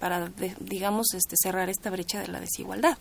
para 0.00 0.28
digamos 0.58 1.14
este, 1.14 1.36
cerrar 1.40 1.70
esta 1.70 1.88
brecha 1.90 2.20
de 2.20 2.26
la 2.26 2.40
desigualdad. 2.40 2.98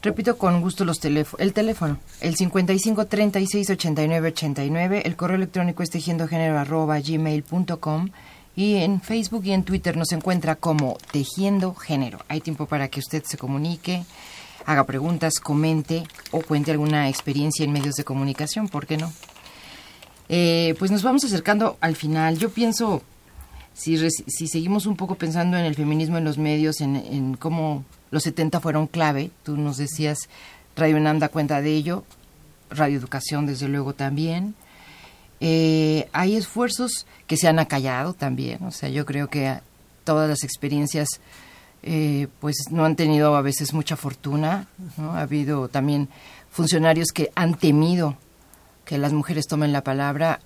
Repito 0.00 0.38
con 0.38 0.62
gusto 0.62 0.86
los 0.86 0.98
teléfonos. 0.98 1.44
El 1.44 1.52
teléfono, 1.52 1.98
el 2.22 2.36
55 2.36 3.04
36 3.04 3.68
89 3.68 4.28
89, 4.28 5.02
el 5.04 5.14
correo 5.14 5.36
electrónico 5.36 5.82
es 5.82 5.90
tejiendogénero 5.90 6.58
arroba 6.58 6.98
gmail.com 7.00 8.08
y 8.56 8.76
en 8.76 9.00
Facebook 9.00 9.44
y 9.44 9.52
en 9.52 9.64
Twitter 9.64 9.96
nos 9.96 10.12
encuentra 10.12 10.56
como 10.56 10.98
Tejiendo 11.12 11.74
Género. 11.74 12.18
Hay 12.28 12.40
tiempo 12.40 12.66
para 12.66 12.88
que 12.88 13.00
usted 13.00 13.22
se 13.24 13.38
comunique, 13.38 14.04
haga 14.66 14.84
preguntas, 14.84 15.34
comente 15.40 16.04
o 16.30 16.40
cuente 16.40 16.70
alguna 16.70 17.08
experiencia 17.08 17.64
en 17.64 17.72
medios 17.72 17.94
de 17.94 18.04
comunicación, 18.04 18.68
¿por 18.68 18.86
qué 18.86 18.96
no? 18.96 19.12
Eh, 20.28 20.74
pues 20.78 20.90
nos 20.90 21.02
vamos 21.02 21.24
acercando 21.24 21.76
al 21.80 21.96
final. 21.96 22.38
Yo 22.38 22.50
pienso, 22.50 23.02
si, 23.72 23.98
si 24.10 24.48
seguimos 24.48 24.86
un 24.86 24.96
poco 24.96 25.16
pensando 25.16 25.56
en 25.56 25.64
el 25.64 25.74
feminismo 25.74 26.18
en 26.18 26.24
los 26.24 26.38
medios, 26.38 26.80
en, 26.80 26.96
en 26.96 27.34
cómo 27.36 27.84
los 28.10 28.22
70 28.24 28.60
fueron 28.60 28.86
clave, 28.86 29.30
tú 29.42 29.56
nos 29.56 29.76
decías, 29.76 30.28
Radio 30.76 30.96
UNAM 30.96 31.18
da 31.18 31.28
cuenta 31.28 31.60
de 31.60 31.72
ello, 31.72 32.04
Radio 32.70 32.98
Educación 32.98 33.46
desde 33.46 33.68
luego 33.68 33.94
también, 33.94 34.54
eh, 35.40 36.08
hay 36.12 36.36
esfuerzos 36.36 37.06
que 37.26 37.36
se 37.36 37.48
han 37.48 37.58
acallado 37.58 38.12
también, 38.14 38.62
o 38.64 38.70
sea, 38.70 38.88
yo 38.88 39.06
creo 39.06 39.28
que 39.28 39.58
todas 40.04 40.28
las 40.28 40.42
experiencias 40.42 41.08
eh, 41.82 42.28
pues 42.40 42.56
no 42.70 42.84
han 42.84 42.96
tenido 42.96 43.34
a 43.36 43.42
veces 43.42 43.72
mucha 43.72 43.96
fortuna, 43.96 44.66
Ha 44.98 45.20
habido 45.20 45.68
también 45.68 46.08
funcionarios 46.50 47.08
que 47.08 47.30
han 47.34 47.54
temido 47.54 48.16
que 48.84 48.98
las 48.98 49.12
mujeres 49.12 49.46
tomen 49.46 49.72
la 49.72 49.82
palabra. 49.82 50.40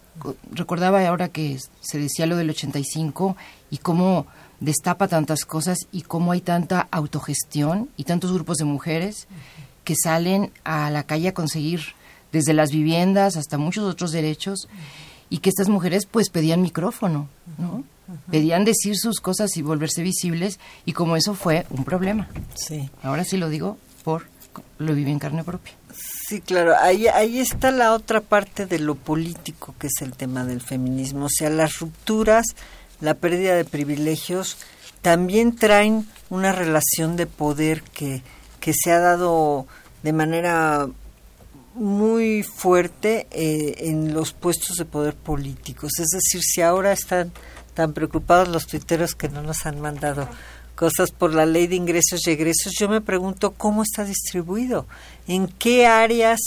Recordaba 0.53 1.07
ahora 1.07 1.29
que 1.29 1.59
se 1.81 1.99
decía 1.99 2.27
lo 2.27 2.37
del 2.37 2.51
85 2.51 3.37
y 3.71 3.79
cómo 3.79 4.27
destapa 4.61 5.09
tantas 5.09 5.45
cosas 5.45 5.79
y 5.91 6.03
cómo 6.03 6.33
hay 6.33 6.41
tanta 6.41 6.87
autogestión 6.91 7.89
y 7.97 8.05
tantos 8.05 8.33
grupos 8.33 8.59
de 8.59 8.65
mujeres 8.65 9.27
que 9.83 9.95
salen 9.97 10.53
a 10.63 10.91
la 10.91 11.03
calle 11.03 11.29
a 11.29 11.35
conseguir 11.35 11.95
desde 12.35 12.53
las 12.53 12.73
viviendas 12.73 13.37
hasta 13.37 13.59
muchos 13.59 13.85
otros 13.85 14.11
derechos, 14.11 14.69
y 15.31 15.39
que 15.39 15.49
estas 15.49 15.69
mujeres 15.69 16.07
pues 16.07 16.31
pedían 16.31 16.61
micrófono, 16.61 17.29
¿no? 17.59 17.85
Pedían 18.31 18.65
decir 18.65 18.97
sus 18.97 19.21
cosas 19.21 19.57
y 19.57 19.63
volverse 19.63 20.03
visibles, 20.03 20.59
y 20.85 20.93
como 20.93 21.17
eso 21.17 21.35
fue 21.35 21.65
un 21.71 21.85
problema. 21.85 22.29
Sí. 22.57 22.91
Ahora 23.03 23.25
sí 23.25 23.37
lo 23.37 23.49
digo 23.49 23.79
por 24.03 24.25
lo 24.79 24.95
viví 24.95 25.11
en 25.11 25.19
carne 25.19 25.45
propia. 25.45 25.73
Sí, 26.29 26.41
claro, 26.41 26.75
ahí, 26.79 27.07
ahí 27.07 27.39
está 27.39 27.71
la 27.71 27.93
otra 27.93 28.21
parte 28.21 28.67
de 28.67 28.81
lo 28.81 28.97
político 28.97 29.75
que 29.79 29.87
es 29.87 30.03
el 30.03 30.13
tema 30.13 30.45
del 30.45 30.61
feminismo, 30.61 31.27
o 31.27 31.31
sea, 31.31 31.51
las 31.51 31.79
rupturas, 31.79 32.45
la 33.01 33.15
pérdida 33.15 33.55
de 33.55 33.65
privilegios, 33.65 34.57
también 35.03 35.55
traen 35.55 36.07
una 36.31 36.51
relación 36.51 37.17
de 37.17 37.27
poder 37.27 37.83
que, 37.83 38.23
que 38.59 38.73
se 38.75 38.91
ha 38.91 38.99
dado 38.99 39.67
de 40.03 40.13
manera 40.13 40.89
muy 41.75 42.43
fuerte 42.43 43.27
eh, 43.31 43.89
en 43.89 44.15
los 44.15 44.33
puestos 44.33 44.77
de 44.77 44.85
poder 44.85 45.15
políticos. 45.15 45.93
Es 45.99 46.09
decir, 46.09 46.43
si 46.43 46.63
ahora 46.63 46.93
están 46.93 47.33
tan 47.75 47.93
preocupados 47.93 48.49
los 48.49 48.67
tuiteros 48.67 49.15
que 49.15 49.29
no 49.29 49.43
nos 49.43 49.67
han 49.67 49.81
mandado 49.81 50.29
cosas 50.75 51.11
por 51.11 51.35
la 51.35 51.47
ley 51.47 51.67
de 51.67 51.77
ingresos 51.77 52.27
y 52.27 52.31
egresos, 52.31 52.73
yo 52.79 52.89
me 52.89 53.01
pregunto 53.01 53.53
cómo 53.53 53.83
está 53.83 54.05
distribuido, 54.05 54.87
en 55.27 55.49
qué 55.49 55.87
áreas 55.87 56.41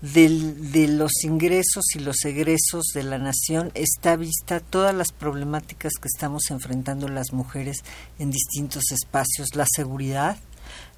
del, 0.00 0.72
de 0.72 0.88
los 0.88 1.24
ingresos 1.24 1.84
y 1.94 1.98
los 1.98 2.24
egresos 2.24 2.86
de 2.94 3.02
la 3.02 3.18
nación 3.18 3.70
está 3.74 4.16
vista 4.16 4.60
todas 4.60 4.94
las 4.94 5.12
problemáticas 5.12 5.92
que 6.00 6.08
estamos 6.08 6.50
enfrentando 6.50 7.08
las 7.08 7.32
mujeres 7.32 7.78
en 8.18 8.30
distintos 8.30 8.84
espacios, 8.92 9.54
la 9.54 9.66
seguridad, 9.70 10.38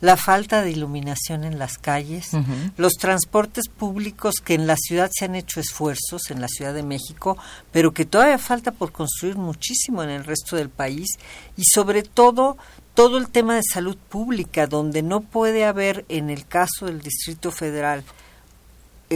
la 0.03 0.17
falta 0.17 0.63
de 0.63 0.73
iluminación 0.73 1.45
en 1.45 1.61
las 1.61 1.79
calles, 1.79 2.31
los 2.77 2.95
transportes 2.95 3.69
públicos 3.69 4.35
que 4.45 4.55
en 4.55 4.67
la 4.67 4.77
ciudad 4.77 5.09
se 5.15 5.27
han 5.27 5.37
hecho 5.37 5.61
esfuerzos, 5.61 6.31
en 6.31 6.41
la 6.41 6.49
Ciudad 6.49 6.75
de 6.75 6.83
México, 6.83 7.39
pero 7.71 7.95
que 7.95 8.05
todavía 8.05 8.39
falta 8.39 8.73
por 8.73 8.91
construir 8.91 9.37
muchísimo 9.37 10.03
en 10.03 10.11
el 10.11 10.25
resto 10.25 10.57
del 10.57 10.71
país, 10.71 11.07
y 11.57 11.63
sobre 11.73 12.03
todo 12.03 12.59
todo 12.95 13.17
el 13.17 13.29
tema 13.29 13.55
de 13.55 13.63
salud 13.63 13.97
pública, 13.97 14.67
donde 14.67 15.03
no 15.03 15.21
puede 15.21 15.65
haber, 15.65 16.05
en 16.09 16.31
el 16.31 16.47
caso 16.47 16.87
del 16.87 17.01
Distrito 17.01 17.53
Federal, 17.53 18.03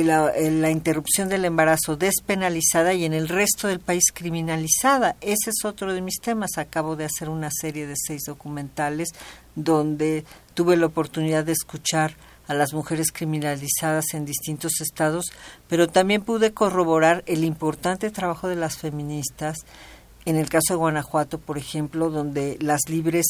la, 0.04 0.32
la, 0.36 0.70
interrupción 0.70 1.28
del 1.28 1.44
embarazo 1.44 1.96
despenalizada 1.96 2.94
y 2.94 3.04
en 3.04 3.12
el 3.12 3.28
resto 3.28 3.68
del 3.68 3.80
país 3.80 4.04
criminalizada. 4.12 5.16
Ese 5.20 5.50
es 5.50 5.64
otro 5.64 5.92
de 5.94 6.02
mis 6.02 6.20
temas. 6.20 6.58
Acabo 6.58 6.96
de 6.96 7.04
hacer 7.04 7.28
una 7.28 7.50
serie 7.50 7.86
de 7.86 7.94
seis 7.96 8.22
documentales 8.26 9.08
donde 9.54 10.24
tuve 10.54 10.76
la 10.76 10.86
oportunidad 10.86 11.44
de 11.44 11.52
escuchar 11.52 12.16
a 12.48 12.54
las 12.54 12.72
mujeres 12.72 13.10
criminalizadas 13.12 14.14
en 14.14 14.24
distintos 14.24 14.80
estados, 14.80 15.26
pero 15.68 15.88
también 15.88 16.22
pude 16.22 16.52
corroborar 16.52 17.22
el 17.26 17.44
importante 17.44 18.10
trabajo 18.10 18.48
de 18.48 18.56
las 18.56 18.76
feministas 18.76 19.58
en 20.26 20.36
el 20.36 20.48
caso 20.48 20.74
de 20.74 20.76
Guanajuato, 20.76 21.38
por 21.38 21.56
ejemplo, 21.56 22.10
donde 22.10 22.58
las 22.60 22.88
libres 22.88 23.26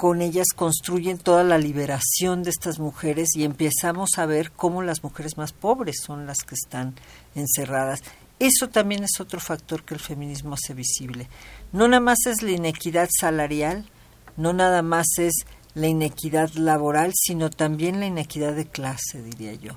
con 0.00 0.22
ellas 0.22 0.46
construyen 0.56 1.18
toda 1.18 1.44
la 1.44 1.58
liberación 1.58 2.42
de 2.42 2.48
estas 2.48 2.78
mujeres 2.78 3.28
y 3.36 3.44
empezamos 3.44 4.08
a 4.16 4.24
ver 4.24 4.50
cómo 4.50 4.80
las 4.80 5.04
mujeres 5.04 5.36
más 5.36 5.52
pobres 5.52 5.96
son 6.02 6.24
las 6.24 6.38
que 6.38 6.54
están 6.54 6.94
encerradas. 7.34 8.00
Eso 8.38 8.70
también 8.70 9.04
es 9.04 9.20
otro 9.20 9.40
factor 9.40 9.82
que 9.84 9.92
el 9.92 10.00
feminismo 10.00 10.54
hace 10.54 10.72
visible. 10.72 11.28
No 11.72 11.86
nada 11.86 12.00
más 12.00 12.16
es 12.24 12.40
la 12.40 12.52
inequidad 12.52 13.10
salarial, 13.14 13.90
no 14.38 14.54
nada 14.54 14.80
más 14.80 15.06
es 15.18 15.44
la 15.74 15.88
inequidad 15.88 16.50
laboral, 16.54 17.12
sino 17.14 17.50
también 17.50 18.00
la 18.00 18.06
inequidad 18.06 18.54
de 18.54 18.68
clase, 18.68 19.20
diría 19.22 19.52
yo. 19.52 19.74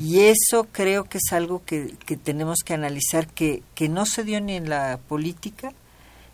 Y 0.00 0.18
eso 0.22 0.66
creo 0.72 1.04
que 1.04 1.18
es 1.18 1.32
algo 1.32 1.62
que, 1.64 1.94
que 2.06 2.16
tenemos 2.16 2.64
que 2.64 2.74
analizar, 2.74 3.28
que, 3.28 3.62
que 3.76 3.88
no 3.88 4.04
se 4.04 4.24
dio 4.24 4.40
ni 4.40 4.56
en 4.56 4.68
la 4.68 4.98
política, 5.06 5.72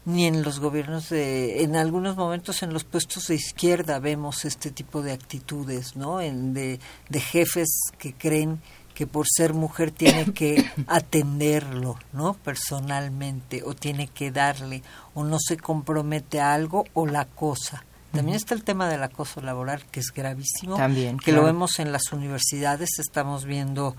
ni 0.06 0.24
en 0.24 0.42
los 0.42 0.60
gobiernos 0.60 1.10
de 1.10 1.64
en 1.64 1.76
algunos 1.76 2.16
momentos 2.16 2.62
en 2.62 2.72
los 2.72 2.84
puestos 2.84 3.26
de 3.26 3.34
izquierda 3.34 3.98
vemos 3.98 4.44
este 4.44 4.70
tipo 4.70 5.02
de 5.02 5.12
actitudes 5.12 5.96
no 5.96 6.20
en 6.20 6.54
de, 6.54 6.78
de 7.08 7.20
jefes 7.20 7.68
que 7.98 8.14
creen 8.14 8.60
que 8.94 9.08
por 9.08 9.26
ser 9.28 9.52
mujer 9.52 9.90
tiene 9.90 10.24
que 10.32 10.64
atenderlo 10.86 11.98
no 12.12 12.34
personalmente 12.34 13.62
o 13.64 13.74
tiene 13.74 14.06
que 14.06 14.30
darle 14.30 14.82
o 15.14 15.24
no 15.24 15.38
se 15.40 15.56
compromete 15.56 16.40
a 16.40 16.54
algo 16.54 16.84
o 16.94 17.06
la 17.06 17.24
cosa 17.24 17.84
también 18.12 18.36
está 18.36 18.54
el 18.54 18.62
tema 18.62 18.88
del 18.88 19.02
acoso 19.02 19.40
laboral 19.40 19.84
que 19.90 19.98
es 19.98 20.12
gravísimo 20.12 20.76
también 20.76 21.18
que 21.18 21.32
lo 21.32 21.42
vemos 21.42 21.80
en 21.80 21.90
las 21.90 22.12
universidades 22.12 23.00
estamos 23.00 23.44
viendo 23.44 23.96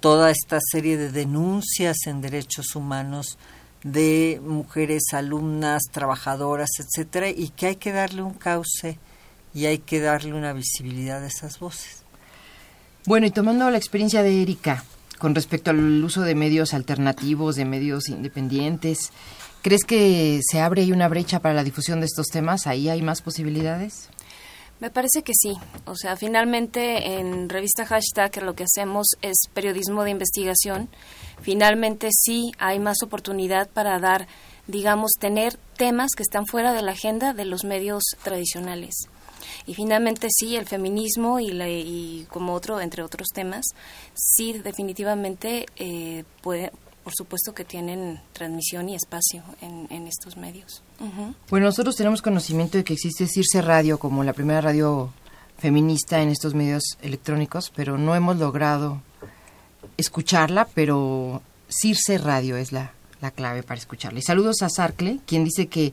toda 0.00 0.30
esta 0.30 0.58
serie 0.72 0.96
de 0.96 1.10
denuncias 1.10 1.98
en 2.06 2.22
derechos 2.22 2.74
humanos 2.74 3.36
de 3.82 4.40
mujeres 4.44 5.02
alumnas, 5.12 5.82
trabajadoras, 5.90 6.68
etcétera, 6.78 7.28
y 7.30 7.48
que 7.48 7.66
hay 7.66 7.76
que 7.76 7.92
darle 7.92 8.22
un 8.22 8.34
cauce 8.34 8.98
y 9.54 9.66
hay 9.66 9.78
que 9.78 10.00
darle 10.00 10.34
una 10.34 10.52
visibilidad 10.52 11.22
a 11.22 11.26
esas 11.26 11.58
voces. 11.58 12.02
Bueno, 13.06 13.26
y 13.26 13.30
tomando 13.30 13.70
la 13.70 13.78
experiencia 13.78 14.22
de 14.22 14.42
Erika 14.42 14.84
con 15.18 15.34
respecto 15.34 15.70
al 15.70 16.02
uso 16.02 16.22
de 16.22 16.34
medios 16.34 16.72
alternativos, 16.72 17.56
de 17.56 17.64
medios 17.64 18.08
independientes, 18.08 19.12
¿crees 19.62 19.84
que 19.84 20.40
se 20.42 20.60
abre 20.60 20.82
ahí 20.82 20.92
una 20.92 21.08
brecha 21.08 21.40
para 21.40 21.54
la 21.54 21.64
difusión 21.64 22.00
de 22.00 22.06
estos 22.06 22.28
temas? 22.28 22.66
¿Ahí 22.66 22.88
hay 22.88 23.02
más 23.02 23.20
posibilidades? 23.20 24.08
Me 24.80 24.90
parece 24.90 25.22
que 25.22 25.32
sí. 25.34 25.52
O 25.84 25.94
sea, 25.94 26.16
finalmente 26.16 27.18
en 27.18 27.48
revista 27.50 27.84
Hashtag 27.84 28.42
lo 28.42 28.54
que 28.54 28.64
hacemos 28.64 29.08
es 29.20 29.36
periodismo 29.52 30.04
de 30.04 30.10
investigación. 30.10 30.88
Finalmente 31.42 32.08
sí 32.12 32.52
hay 32.58 32.78
más 32.78 33.02
oportunidad 33.02 33.68
para 33.68 33.98
dar, 33.98 34.26
digamos, 34.66 35.12
tener 35.20 35.56
temas 35.76 36.12
que 36.16 36.22
están 36.22 36.46
fuera 36.46 36.72
de 36.72 36.82
la 36.82 36.92
agenda 36.92 37.34
de 37.34 37.44
los 37.44 37.64
medios 37.64 38.02
tradicionales. 38.24 38.94
Y 39.66 39.74
finalmente 39.74 40.28
sí, 40.30 40.56
el 40.56 40.66
feminismo 40.66 41.40
y, 41.40 41.50
la, 41.50 41.68
y 41.68 42.26
como 42.30 42.54
otro, 42.54 42.80
entre 42.80 43.02
otros 43.02 43.28
temas, 43.28 43.66
sí 44.14 44.54
definitivamente 44.54 45.66
eh, 45.76 46.24
puede, 46.40 46.72
por 47.04 47.14
supuesto 47.14 47.54
que 47.54 47.64
tienen 47.64 48.20
transmisión 48.32 48.88
y 48.88 48.94
espacio 48.94 49.42
en, 49.60 50.06
estos 50.06 50.36
medios. 50.36 50.82
Bueno, 51.48 51.66
nosotros 51.66 51.96
tenemos 51.96 52.22
conocimiento 52.22 52.78
de 52.78 52.84
que 52.84 52.94
existe 52.94 53.26
Circe 53.26 53.62
Radio 53.62 53.98
como 53.98 54.24
la 54.24 54.32
primera 54.32 54.60
radio 54.60 55.12
feminista 55.58 56.22
en 56.22 56.30
estos 56.30 56.54
medios 56.54 56.82
electrónicos, 57.02 57.72
pero 57.74 57.98
no 57.98 58.14
hemos 58.14 58.36
logrado 58.38 59.02
escucharla, 59.96 60.66
pero 60.74 61.42
Circe 61.68 62.18
Radio 62.18 62.56
es 62.56 62.72
la, 62.72 62.92
la 63.20 63.30
clave 63.30 63.62
para 63.62 63.78
escucharla. 63.78 64.18
Y 64.18 64.22
saludos 64.22 64.62
a 64.62 64.68
Sarcle, 64.68 65.20
quien 65.26 65.44
dice 65.44 65.68
que 65.68 65.92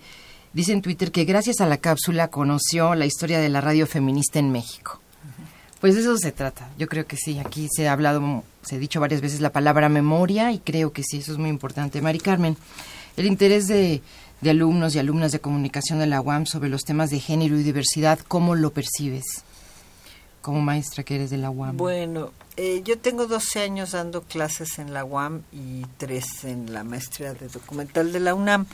dice 0.53 0.74
en 0.74 0.82
Twitter 0.82 1.12
que 1.12 1.26
gracias 1.26 1.62
a 1.62 1.68
la 1.68 1.78
cápsula 1.78 2.30
conoció 2.30 2.95
la 2.95 3.05
historia 3.05 3.39
de 3.39 3.49
la 3.49 3.62
radio 3.62 3.88
feminista 3.88 4.39
en 4.39 4.51
México. 4.51 5.01
Pues 5.80 5.93
de 5.95 6.01
eso 6.01 6.17
se 6.17 6.32
trata. 6.32 6.69
Yo 6.78 6.88
creo 6.88 7.05
que 7.05 7.17
sí. 7.17 7.39
Aquí 7.39 7.67
se 7.71 7.88
ha 7.88 7.93
hablado, 7.93 8.43
se 8.63 8.75
ha 8.75 8.80
dicho 8.80 8.99
varias 8.99 9.21
veces 9.21 9.41
la 9.41 9.51
palabra 9.51 9.89
memoria 9.89 10.51
y 10.51 10.59
creo 10.59 10.91
que 10.91 11.03
sí, 11.03 11.17
eso 11.17 11.32
es 11.32 11.38
muy 11.38 11.49
importante. 11.49 12.01
Mari 12.01 12.19
Carmen, 12.19 12.57
el 13.15 13.25
interés 13.25 13.67
de, 13.67 14.01
alumnos 14.47 14.95
y 14.95 14.99
alumnas 14.99 15.32
de 15.32 15.39
comunicación 15.39 15.99
de 15.99 16.07
la 16.07 16.21
UAM 16.21 16.45
sobre 16.45 16.69
los 16.69 16.84
temas 16.84 17.09
de 17.11 17.19
género 17.19 17.57
y 17.57 17.63
diversidad, 17.63 18.19
¿cómo 18.28 18.55
lo 18.55 18.71
percibes? 18.71 19.43
Como 20.41 20.61
maestra 20.61 21.03
que 21.03 21.15
eres 21.15 21.30
de 21.30 21.38
la 21.38 21.49
UAM. 21.49 21.78
Bueno, 21.78 22.32
eh, 22.55 22.82
yo 22.84 22.97
tengo 22.97 23.28
12 23.28 23.59
años 23.59 23.91
dando 23.91 24.23
clases 24.23 24.80
en 24.80 24.93
la 24.93 25.05
UAM 25.05 25.43
y 25.51 25.86
3 25.97 26.45
en 26.45 26.73
la 26.73 26.84
maestría 26.84 27.34
de 27.34 27.49
documental 27.49 28.11
de 28.11 28.19
la 28.19 28.34
UNAM. 28.34 28.65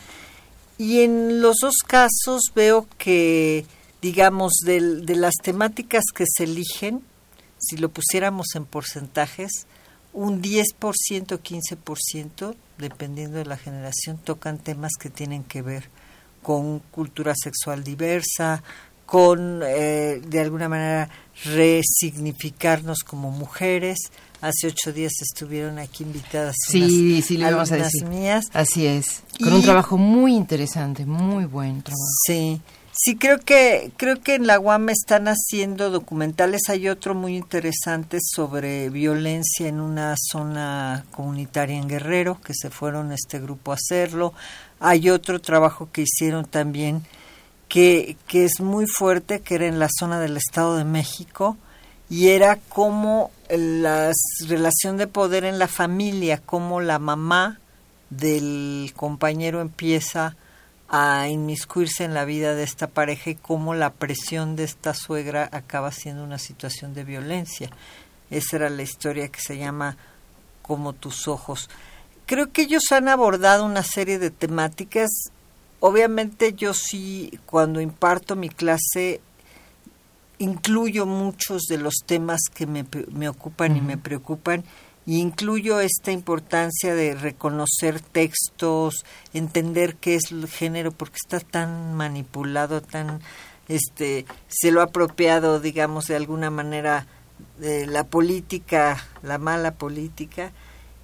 Y 0.77 1.01
en 1.01 1.41
los 1.41 1.57
dos 1.61 1.75
casos 1.85 2.51
veo 2.55 2.87
que 2.97 3.65
digamos, 4.03 4.51
de, 4.65 4.97
de 4.97 5.15
las 5.15 5.33
temáticas 5.41 6.03
que 6.13 6.25
se 6.27 6.43
eligen, 6.43 7.01
si 7.57 7.77
lo 7.77 7.89
pusiéramos 7.89 8.47
en 8.55 8.65
porcentajes, 8.65 9.65
un 10.11 10.41
10%, 10.41 10.67
15%, 10.77 12.55
dependiendo 12.77 13.37
de 13.37 13.45
la 13.45 13.55
generación, 13.55 14.17
tocan 14.17 14.57
temas 14.59 14.91
que 14.99 15.09
tienen 15.09 15.45
que 15.45 15.61
ver 15.61 15.89
con 16.43 16.79
cultura 16.79 17.33
sexual 17.33 17.85
diversa, 17.85 18.61
con, 19.05 19.61
eh, 19.65 20.21
de 20.27 20.39
alguna 20.41 20.67
manera, 20.67 21.09
resignificarnos 21.45 22.99
como 23.05 23.31
mujeres. 23.31 23.99
Hace 24.41 24.67
ocho 24.67 24.91
días 24.91 25.13
estuvieron 25.21 25.79
aquí 25.79 26.03
invitadas 26.03 26.55
sí, 26.67 27.21
sí, 27.21 27.37
le 27.37 27.49
vamos 27.49 27.71
a 27.71 27.77
decir. 27.77 28.05
mías. 28.05 28.43
Así 28.51 28.85
es, 28.85 29.23
con 29.41 29.53
un 29.53 29.61
trabajo 29.61 29.97
muy 29.97 30.35
interesante, 30.35 31.05
muy 31.05 31.45
buen 31.45 31.81
trabajo. 31.81 32.03
Sí, 32.27 32.59
Sí, 32.95 33.15
creo 33.15 33.39
que 33.39 33.91
creo 33.97 34.21
que 34.21 34.35
en 34.35 34.45
la 34.45 34.59
UAM 34.59 34.89
están 34.89 35.27
haciendo 35.27 35.89
documentales. 35.89 36.61
Hay 36.69 36.87
otro 36.89 37.15
muy 37.15 37.35
interesante 37.35 38.19
sobre 38.21 38.89
violencia 38.89 39.67
en 39.67 39.79
una 39.79 40.13
zona 40.15 41.03
comunitaria 41.09 41.75
en 41.75 41.89
Guerrero, 41.89 42.39
que 42.39 42.53
se 42.53 42.69
fueron 42.69 43.11
este 43.11 43.39
grupo 43.39 43.71
a 43.71 43.75
hacerlo. 43.75 44.33
Hay 44.79 45.09
otro 45.09 45.41
trabajo 45.41 45.89
que 45.91 46.03
hicieron 46.03 46.45
también 46.45 47.01
que, 47.67 48.15
que 48.27 48.45
es 48.45 48.59
muy 48.59 48.85
fuerte, 48.85 49.39
que 49.39 49.55
era 49.55 49.65
en 49.65 49.79
la 49.79 49.89
zona 49.89 50.19
del 50.19 50.37
Estado 50.37 50.77
de 50.77 50.83
México, 50.83 51.57
y 52.11 52.27
era 52.27 52.59
como 52.69 53.31
la 53.49 54.11
relación 54.47 54.97
de 54.97 55.07
poder 55.07 55.45
en 55.45 55.57
la 55.57 55.67
familia, 55.67 56.41
como 56.45 56.79
la 56.79 56.99
mamá 56.99 57.59
del 58.11 58.93
compañero 58.95 59.61
empieza 59.61 60.27
a 60.27 60.35
inmiscuirse 61.27 62.03
en 62.03 62.13
la 62.13 62.23
vida 62.23 62.53
de 62.53 62.63
esta 62.63 62.87
pareja 62.87 63.31
y 63.31 63.35
cómo 63.35 63.73
la 63.73 63.91
presión 63.91 64.55
de 64.55 64.63
esta 64.63 64.93
suegra 64.93 65.49
acaba 65.51 65.91
siendo 65.91 66.23
una 66.23 66.37
situación 66.37 66.93
de 66.93 67.03
violencia. 67.03 67.71
Esa 68.29 68.57
era 68.57 68.69
la 68.69 68.83
historia 68.83 69.27
que 69.29 69.41
se 69.41 69.57
llama 69.57 69.97
Como 70.61 70.93
tus 70.93 71.27
ojos. 71.27 71.69
Creo 72.27 72.51
que 72.51 72.63
ellos 72.63 72.83
han 72.91 73.07
abordado 73.07 73.65
una 73.65 73.81
serie 73.81 74.19
de 74.19 74.29
temáticas. 74.29 75.09
Obviamente 75.79 76.53
yo 76.53 76.75
sí, 76.75 77.39
cuando 77.47 77.81
imparto 77.81 78.35
mi 78.35 78.49
clase, 78.49 79.19
incluyo 80.37 81.07
muchos 81.07 81.63
de 81.63 81.79
los 81.79 81.95
temas 82.05 82.41
que 82.53 82.67
me, 82.67 82.85
me 83.11 83.29
ocupan 83.29 83.75
y 83.75 83.81
me 83.81 83.97
preocupan 83.97 84.63
y 85.05 85.19
incluyo 85.19 85.79
esta 85.79 86.11
importancia 86.11 86.95
de 86.95 87.15
reconocer 87.15 87.99
textos, 87.99 89.03
entender 89.33 89.95
qué 89.95 90.15
es 90.15 90.31
el 90.31 90.47
género, 90.47 90.91
porque 90.91 91.17
está 91.23 91.39
tan 91.39 91.93
manipulado, 91.93 92.81
tan 92.81 93.21
este 93.67 94.25
se 94.47 94.71
lo 94.71 94.81
ha 94.81 94.85
apropiado, 94.85 95.59
digamos, 95.59 96.05
de 96.05 96.15
alguna 96.15 96.49
manera 96.49 97.07
la 97.59 98.05
política, 98.05 99.05
la 99.21 99.37
mala 99.37 99.73
política, 99.75 100.51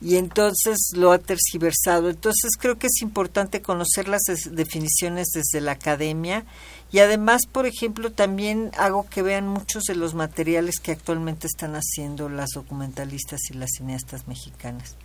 y 0.02 0.16
entonces 0.16 0.78
lo 0.96 1.12
ha 1.12 1.20
tergiversado. 1.20 2.10
Entonces 2.10 2.52
creo 2.58 2.78
que 2.78 2.88
es 2.88 3.02
importante 3.02 3.62
conocer 3.62 4.08
las 4.08 4.22
definiciones 4.52 5.28
desde 5.34 5.62
la 5.62 5.74
academia 5.74 6.46
y 6.92 7.00
además, 7.00 7.44
por 7.52 7.66
ejemplo, 7.66 8.12
también 8.12 8.72
hago 8.78 9.08
que 9.08 9.22
vean 9.22 9.48
muchos 9.48 9.84
de 9.84 9.96
los 9.96 10.16
materiales 10.16 10.80
que 10.80 10.92
actualmente 10.92 11.48
están 11.48 11.76
haciendo 11.76 12.30
las 12.30 12.50
documentalistas 12.56 13.40
y 13.52 13.54
las 13.54 13.70
cineastas 13.78 14.28
mexicanas. 14.28 14.96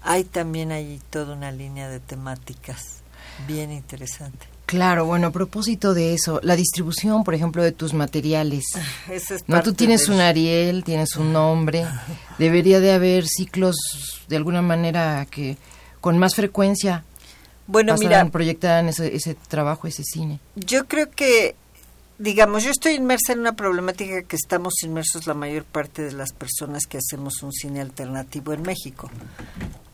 Hay 0.00 0.24
también 0.24 0.72
ahí 0.72 1.00
toda 1.10 1.34
una 1.34 1.52
línea 1.52 1.88
de 1.88 2.00
temáticas 2.00 3.02
bien 3.46 3.72
interesante. 3.72 4.46
Claro, 4.64 5.06
bueno, 5.06 5.28
a 5.28 5.30
propósito 5.30 5.94
de 5.94 6.12
eso, 6.12 6.40
la 6.42 6.54
distribución, 6.54 7.24
por 7.24 7.34
ejemplo, 7.34 7.62
de 7.62 7.72
tus 7.72 7.94
materiales. 7.94 8.64
Ah, 8.76 8.82
no, 9.46 9.62
tú 9.62 9.72
tienes 9.72 10.08
un 10.08 10.20
Ariel, 10.20 10.84
tienes 10.84 11.16
un 11.16 11.32
nombre. 11.32 11.86
Debería 12.38 12.78
de 12.78 12.92
haber 12.92 13.26
ciclos 13.26 13.76
de 14.28 14.36
alguna 14.36 14.60
manera 14.60 15.26
que 15.30 15.56
con 16.00 16.18
más 16.18 16.34
frecuencia 16.34 17.04
bueno, 17.68 17.94
mira, 17.98 18.24
proyectaran 18.30 18.88
ese, 18.88 19.14
ese 19.14 19.34
trabajo, 19.34 19.86
ese 19.86 20.02
cine. 20.02 20.40
Yo 20.56 20.88
creo 20.88 21.10
que, 21.10 21.54
digamos, 22.18 22.64
yo 22.64 22.70
estoy 22.70 22.94
inmersa 22.94 23.34
en 23.34 23.40
una 23.40 23.56
problemática 23.56 24.22
que 24.22 24.36
estamos 24.36 24.82
inmersos 24.82 25.26
la 25.26 25.34
mayor 25.34 25.64
parte 25.64 26.00
de 26.00 26.12
las 26.12 26.32
personas 26.32 26.86
que 26.86 26.96
hacemos 26.96 27.42
un 27.42 27.52
cine 27.52 27.82
alternativo 27.82 28.54
en 28.54 28.62
México. 28.62 29.10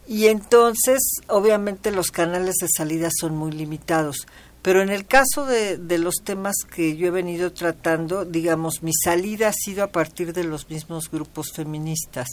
Y 0.06 0.26
entonces, 0.26 1.00
obviamente, 1.26 1.90
los 1.90 2.12
canales 2.12 2.54
de 2.60 2.68
salida 2.68 3.08
son 3.12 3.36
muy 3.36 3.50
limitados. 3.50 4.28
Pero 4.62 4.80
en 4.80 4.90
el 4.90 5.04
caso 5.04 5.44
de, 5.44 5.76
de, 5.76 5.98
los 5.98 6.14
temas 6.22 6.54
que 6.72 6.96
yo 6.96 7.08
he 7.08 7.10
venido 7.10 7.52
tratando, 7.52 8.24
digamos, 8.24 8.84
mi 8.84 8.92
salida 8.94 9.48
ha 9.48 9.52
sido 9.52 9.82
a 9.82 9.88
partir 9.88 10.32
de 10.32 10.44
los 10.44 10.70
mismos 10.70 11.10
grupos 11.10 11.50
feministas. 11.52 12.28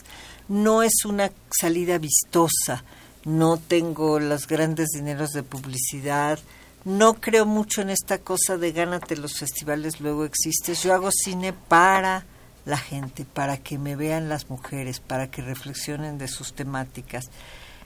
No 0.47 0.83
es 0.83 1.03
una 1.03 1.31
salida 1.49 1.97
vistosa, 1.97 2.85
no 3.25 3.57
tengo 3.57 4.19
los 4.19 4.47
grandes 4.47 4.89
dineros 4.89 5.31
de 5.31 5.43
publicidad, 5.43 6.39
no 6.83 7.15
creo 7.15 7.45
mucho 7.45 7.81
en 7.81 7.89
esta 7.91 8.17
cosa 8.17 8.57
de 8.57 8.71
gánate 8.71 9.15
los 9.15 9.37
festivales, 9.37 10.01
luego 10.01 10.25
existes. 10.25 10.81
Yo 10.81 10.93
hago 10.93 11.09
cine 11.11 11.53
para 11.53 12.25
la 12.65 12.77
gente, 12.77 13.25
para 13.25 13.57
que 13.57 13.77
me 13.77 13.95
vean 13.95 14.29
las 14.29 14.49
mujeres, 14.49 14.99
para 14.99 15.29
que 15.29 15.41
reflexionen 15.41 16.17
de 16.17 16.27
sus 16.27 16.53
temáticas. 16.53 17.25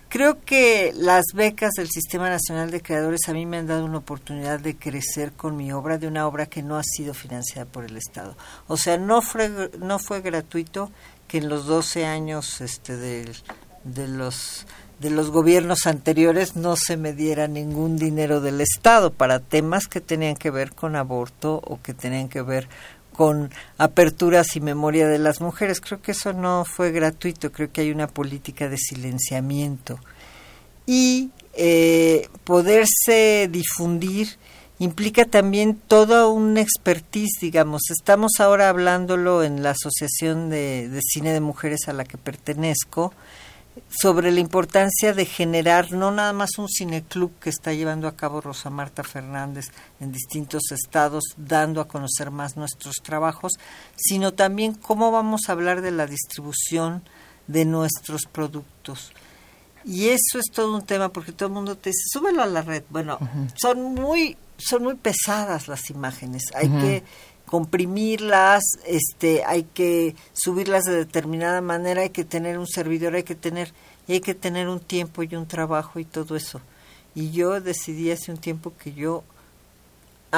Creo 0.07 0.39
que 0.45 0.93
las 0.95 1.25
becas 1.33 1.71
del 1.73 1.89
Sistema 1.89 2.29
Nacional 2.29 2.71
de 2.71 2.81
Creadores 2.81 3.27
a 3.27 3.33
mí 3.33 3.45
me 3.45 3.57
han 3.57 3.67
dado 3.67 3.83
una 3.83 3.97
oportunidad 3.97 4.59
de 4.59 4.77
crecer 4.77 5.33
con 5.33 5.57
mi 5.57 5.71
obra, 5.73 5.97
de 5.97 6.07
una 6.07 6.27
obra 6.27 6.45
que 6.45 6.63
no 6.63 6.77
ha 6.77 6.83
sido 6.83 7.13
financiada 7.13 7.65
por 7.65 7.83
el 7.83 7.97
Estado. 7.97 8.37
O 8.67 8.77
sea, 8.77 8.97
no 8.97 9.21
fue, 9.21 9.71
no 9.79 9.99
fue 9.99 10.21
gratuito 10.21 10.91
que 11.27 11.39
en 11.39 11.49
los 11.49 11.65
12 11.65 12.05
años 12.05 12.61
este, 12.61 12.95
de, 12.95 13.29
de, 13.83 14.07
los, 14.07 14.67
de 14.99 15.09
los 15.09 15.29
gobiernos 15.29 15.87
anteriores 15.87 16.55
no 16.55 16.75
se 16.75 16.97
me 16.97 17.13
diera 17.13 17.47
ningún 17.47 17.97
dinero 17.97 18.39
del 18.39 18.61
Estado 18.61 19.11
para 19.11 19.39
temas 19.39 19.87
que 19.87 20.01
tenían 20.01 20.35
que 20.35 20.51
ver 20.51 20.73
con 20.73 20.95
aborto 20.95 21.61
o 21.63 21.81
que 21.81 21.93
tenían 21.93 22.29
que 22.29 22.41
ver 22.41 22.69
con 23.11 23.51
aperturas 23.77 24.55
y 24.55 24.61
memoria 24.61 25.07
de 25.07 25.19
las 25.19 25.41
mujeres. 25.41 25.81
Creo 25.81 26.01
que 26.01 26.11
eso 26.11 26.33
no 26.33 26.65
fue 26.65 26.91
gratuito, 26.91 27.51
creo 27.51 27.71
que 27.71 27.81
hay 27.81 27.91
una 27.91 28.07
política 28.07 28.69
de 28.69 28.77
silenciamiento. 28.77 29.99
Y 30.85 31.31
eh, 31.53 32.29
poderse 32.43 33.49
difundir 33.49 34.37
implica 34.79 35.25
también 35.25 35.75
toda 35.75 36.27
una 36.27 36.61
expertise, 36.61 37.39
digamos. 37.41 37.83
Estamos 37.89 38.33
ahora 38.39 38.69
hablándolo 38.69 39.43
en 39.43 39.63
la 39.63 39.71
Asociación 39.71 40.49
de 40.49 40.99
Cine 41.01 41.31
de 41.31 41.39
Mujeres 41.39 41.87
a 41.87 41.93
la 41.93 42.03
que 42.03 42.17
pertenezco 42.17 43.13
sobre 43.89 44.31
la 44.31 44.39
importancia 44.39 45.13
de 45.13 45.25
generar 45.25 45.91
no 45.91 46.11
nada 46.11 46.33
más 46.33 46.57
un 46.57 46.67
cineclub 46.69 47.31
que 47.39 47.49
está 47.49 47.73
llevando 47.73 48.07
a 48.07 48.15
cabo 48.15 48.41
Rosa 48.41 48.69
Marta 48.69 49.03
Fernández 49.03 49.71
en 49.99 50.11
distintos 50.11 50.71
estados, 50.71 51.23
dando 51.37 51.81
a 51.81 51.87
conocer 51.87 52.31
más 52.31 52.57
nuestros 52.57 52.95
trabajos, 53.03 53.53
sino 53.95 54.33
también 54.33 54.73
cómo 54.73 55.11
vamos 55.11 55.41
a 55.47 55.51
hablar 55.51 55.81
de 55.81 55.91
la 55.91 56.07
distribución 56.07 57.03
de 57.47 57.65
nuestros 57.65 58.25
productos. 58.25 59.11
Y 59.83 60.07
eso 60.07 60.39
es 60.39 60.51
todo 60.51 60.75
un 60.75 60.85
tema 60.85 61.09
porque 61.09 61.31
todo 61.31 61.47
el 61.47 61.53
mundo 61.53 61.77
te 61.77 61.91
dice, 61.91 62.05
súbelo 62.11 62.41
a 62.41 62.47
la 62.47 62.63
red. 62.63 62.83
Bueno, 62.89 63.19
son 63.55 63.93
muy 63.93 64.37
son 64.57 64.83
muy 64.83 64.95
pesadas 64.95 65.67
las 65.67 65.89
imágenes. 65.89 66.43
Hay 66.55 66.69
que 66.69 67.03
comprimirlas, 67.45 68.63
este, 68.85 69.43
hay 69.45 69.63
que 69.63 70.15
subirlas 70.33 70.83
de 70.83 70.95
determinada 70.95 71.61
manera, 71.61 72.01
hay 72.01 72.09
que 72.09 72.25
tener 72.25 72.57
un 72.57 72.67
servidor, 72.67 73.15
hay 73.15 73.23
que 73.23 73.35
tener, 73.35 73.71
y 74.07 74.13
hay 74.13 74.21
que 74.21 74.35
tener 74.35 74.67
un 74.67 74.79
tiempo 74.79 75.23
y 75.23 75.35
un 75.35 75.47
trabajo 75.47 75.99
y 75.99 76.05
todo 76.05 76.35
eso. 76.35 76.61
Y 77.13 77.31
yo 77.31 77.61
decidí 77.61 78.11
hace 78.11 78.31
un 78.31 78.37
tiempo 78.37 78.73
que 78.77 78.93
yo 78.93 79.23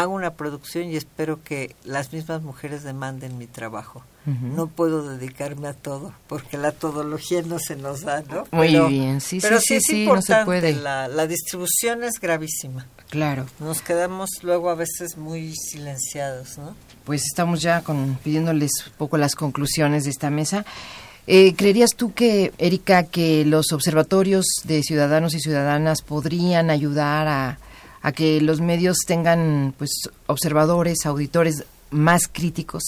hago 0.01 0.13
una 0.13 0.33
producción 0.35 0.89
y 0.89 0.95
espero 0.95 1.43
que 1.43 1.75
las 1.83 2.13
mismas 2.13 2.41
mujeres 2.43 2.83
demanden 2.83 3.37
mi 3.37 3.47
trabajo. 3.47 4.03
No 4.25 4.67
puedo 4.67 5.07
dedicarme 5.07 5.69
a 5.69 5.73
todo, 5.73 6.11
porque 6.27 6.57
la 6.57 6.73
todología 6.73 7.41
no 7.43 7.59
se 7.59 7.77
nos 7.77 8.01
da, 8.01 8.23
¿no? 8.23 8.43
Muy 8.51 8.77
bien, 8.89 9.21
sí, 9.21 9.39
pero 9.41 9.61
sí, 9.61 9.79
sí, 9.79 10.05
no 10.05 10.21
se 10.21 10.35
puede. 10.43 10.73
La, 10.73 11.07
la 11.07 11.27
distribución 11.27 12.03
es 12.03 12.19
gravísima. 12.19 12.85
Claro. 13.09 13.45
Nos 13.61 13.81
quedamos 13.81 14.29
luego 14.41 14.69
a 14.69 14.75
veces 14.75 15.15
muy 15.15 15.53
silenciados, 15.55 16.57
¿no? 16.57 16.75
Pues 17.05 17.23
estamos 17.23 17.61
ya 17.61 17.83
con, 17.83 18.19
pidiéndoles 18.21 18.71
un 18.87 18.93
poco 18.97 19.17
las 19.17 19.33
conclusiones 19.33 20.03
de 20.03 20.09
esta 20.09 20.29
mesa. 20.29 20.65
Eh, 21.25 21.55
¿Creerías 21.55 21.91
tú 21.95 22.13
que, 22.13 22.51
Erika, 22.57 23.03
que 23.03 23.45
los 23.45 23.71
observatorios 23.71 24.45
de 24.65 24.83
ciudadanos 24.83 25.35
y 25.35 25.39
ciudadanas 25.39 26.01
podrían 26.01 26.69
ayudar 26.69 27.29
a, 27.29 27.59
a 28.07 28.13
que 28.13 28.39
los 28.39 28.61
medios 28.61 28.99
tengan 29.05 29.73
pues 29.77 29.91
observadores, 30.27 31.05
auditores 31.05 31.65
más 31.89 32.29
críticos? 32.31 32.81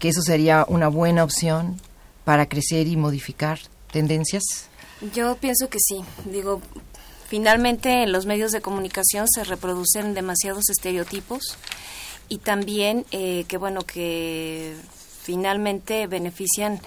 ¿Que 0.00 0.08
eso 0.08 0.20
sería 0.20 0.66
una 0.68 0.88
buena 0.88 1.22
opción 1.22 1.80
para 2.24 2.46
crecer 2.46 2.88
y 2.88 2.96
modificar 2.96 3.60
tendencias? 3.92 4.42
Yo 5.14 5.36
pienso 5.36 5.68
que 5.68 5.78
sí. 5.78 6.00
Digo, 6.24 6.60
finalmente 7.28 8.02
en 8.02 8.10
los 8.10 8.26
medios 8.26 8.50
de 8.50 8.60
comunicación 8.60 9.28
se 9.28 9.44
reproducen 9.44 10.12
demasiados 10.12 10.70
estereotipos 10.70 11.56
y 12.28 12.38
también 12.38 13.06
eh, 13.12 13.44
que 13.46 13.58
bueno 13.58 13.82
que 13.82 14.74
finalmente 15.22 16.08
benefician 16.08 16.80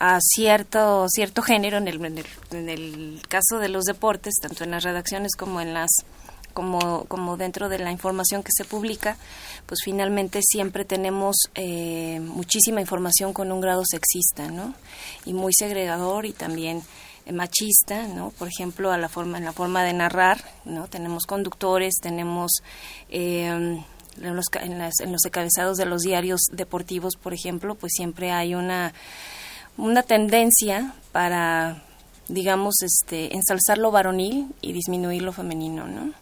a 0.00 0.18
cierto 0.20 1.06
cierto 1.08 1.42
género 1.42 1.76
en 1.76 1.86
el, 1.86 2.24
en 2.50 2.68
el, 2.68 3.22
caso 3.28 3.60
de 3.60 3.68
los 3.68 3.84
deportes 3.84 4.34
tanto 4.42 4.64
en 4.64 4.72
las 4.72 4.82
redacciones 4.82 5.36
como 5.36 5.60
en 5.60 5.72
las 5.72 5.90
como, 6.60 7.06
como 7.06 7.38
dentro 7.38 7.70
de 7.70 7.78
la 7.78 7.90
información 7.90 8.42
que 8.42 8.52
se 8.54 8.66
publica, 8.66 9.16
pues 9.64 9.80
finalmente 9.82 10.40
siempre 10.42 10.84
tenemos 10.84 11.36
eh, 11.54 12.20
muchísima 12.20 12.82
información 12.82 13.32
con 13.32 13.50
un 13.50 13.62
grado 13.62 13.82
sexista, 13.90 14.50
¿no? 14.50 14.74
Y 15.24 15.32
muy 15.32 15.54
segregador 15.54 16.26
y 16.26 16.34
también 16.34 16.82
eh, 17.24 17.32
machista, 17.32 18.06
¿no? 18.08 18.28
Por 18.38 18.48
ejemplo, 18.48 18.92
a 18.92 18.98
la 18.98 19.08
forma, 19.08 19.38
en 19.38 19.46
la 19.46 19.54
forma 19.54 19.82
de 19.84 19.94
narrar, 19.94 20.44
¿no? 20.66 20.86
Tenemos 20.86 21.24
conductores, 21.24 21.94
tenemos 22.02 22.50
eh, 23.08 23.46
en 23.46 24.36
los, 24.36 24.44
en, 24.60 25.12
los 25.12 25.24
encabezados 25.24 25.78
de 25.78 25.86
los 25.86 26.02
diarios 26.02 26.42
deportivos, 26.52 27.14
por 27.16 27.32
ejemplo, 27.32 27.74
pues 27.74 27.94
siempre 27.96 28.32
hay 28.32 28.54
una, 28.54 28.92
una 29.78 30.02
tendencia 30.02 30.92
para, 31.10 31.84
digamos, 32.28 32.82
este, 32.82 33.34
ensalzar 33.34 33.78
lo 33.78 33.90
varonil 33.90 34.48
y 34.60 34.74
disminuir 34.74 35.22
lo 35.22 35.32
femenino, 35.32 35.86
¿no? 35.86 36.12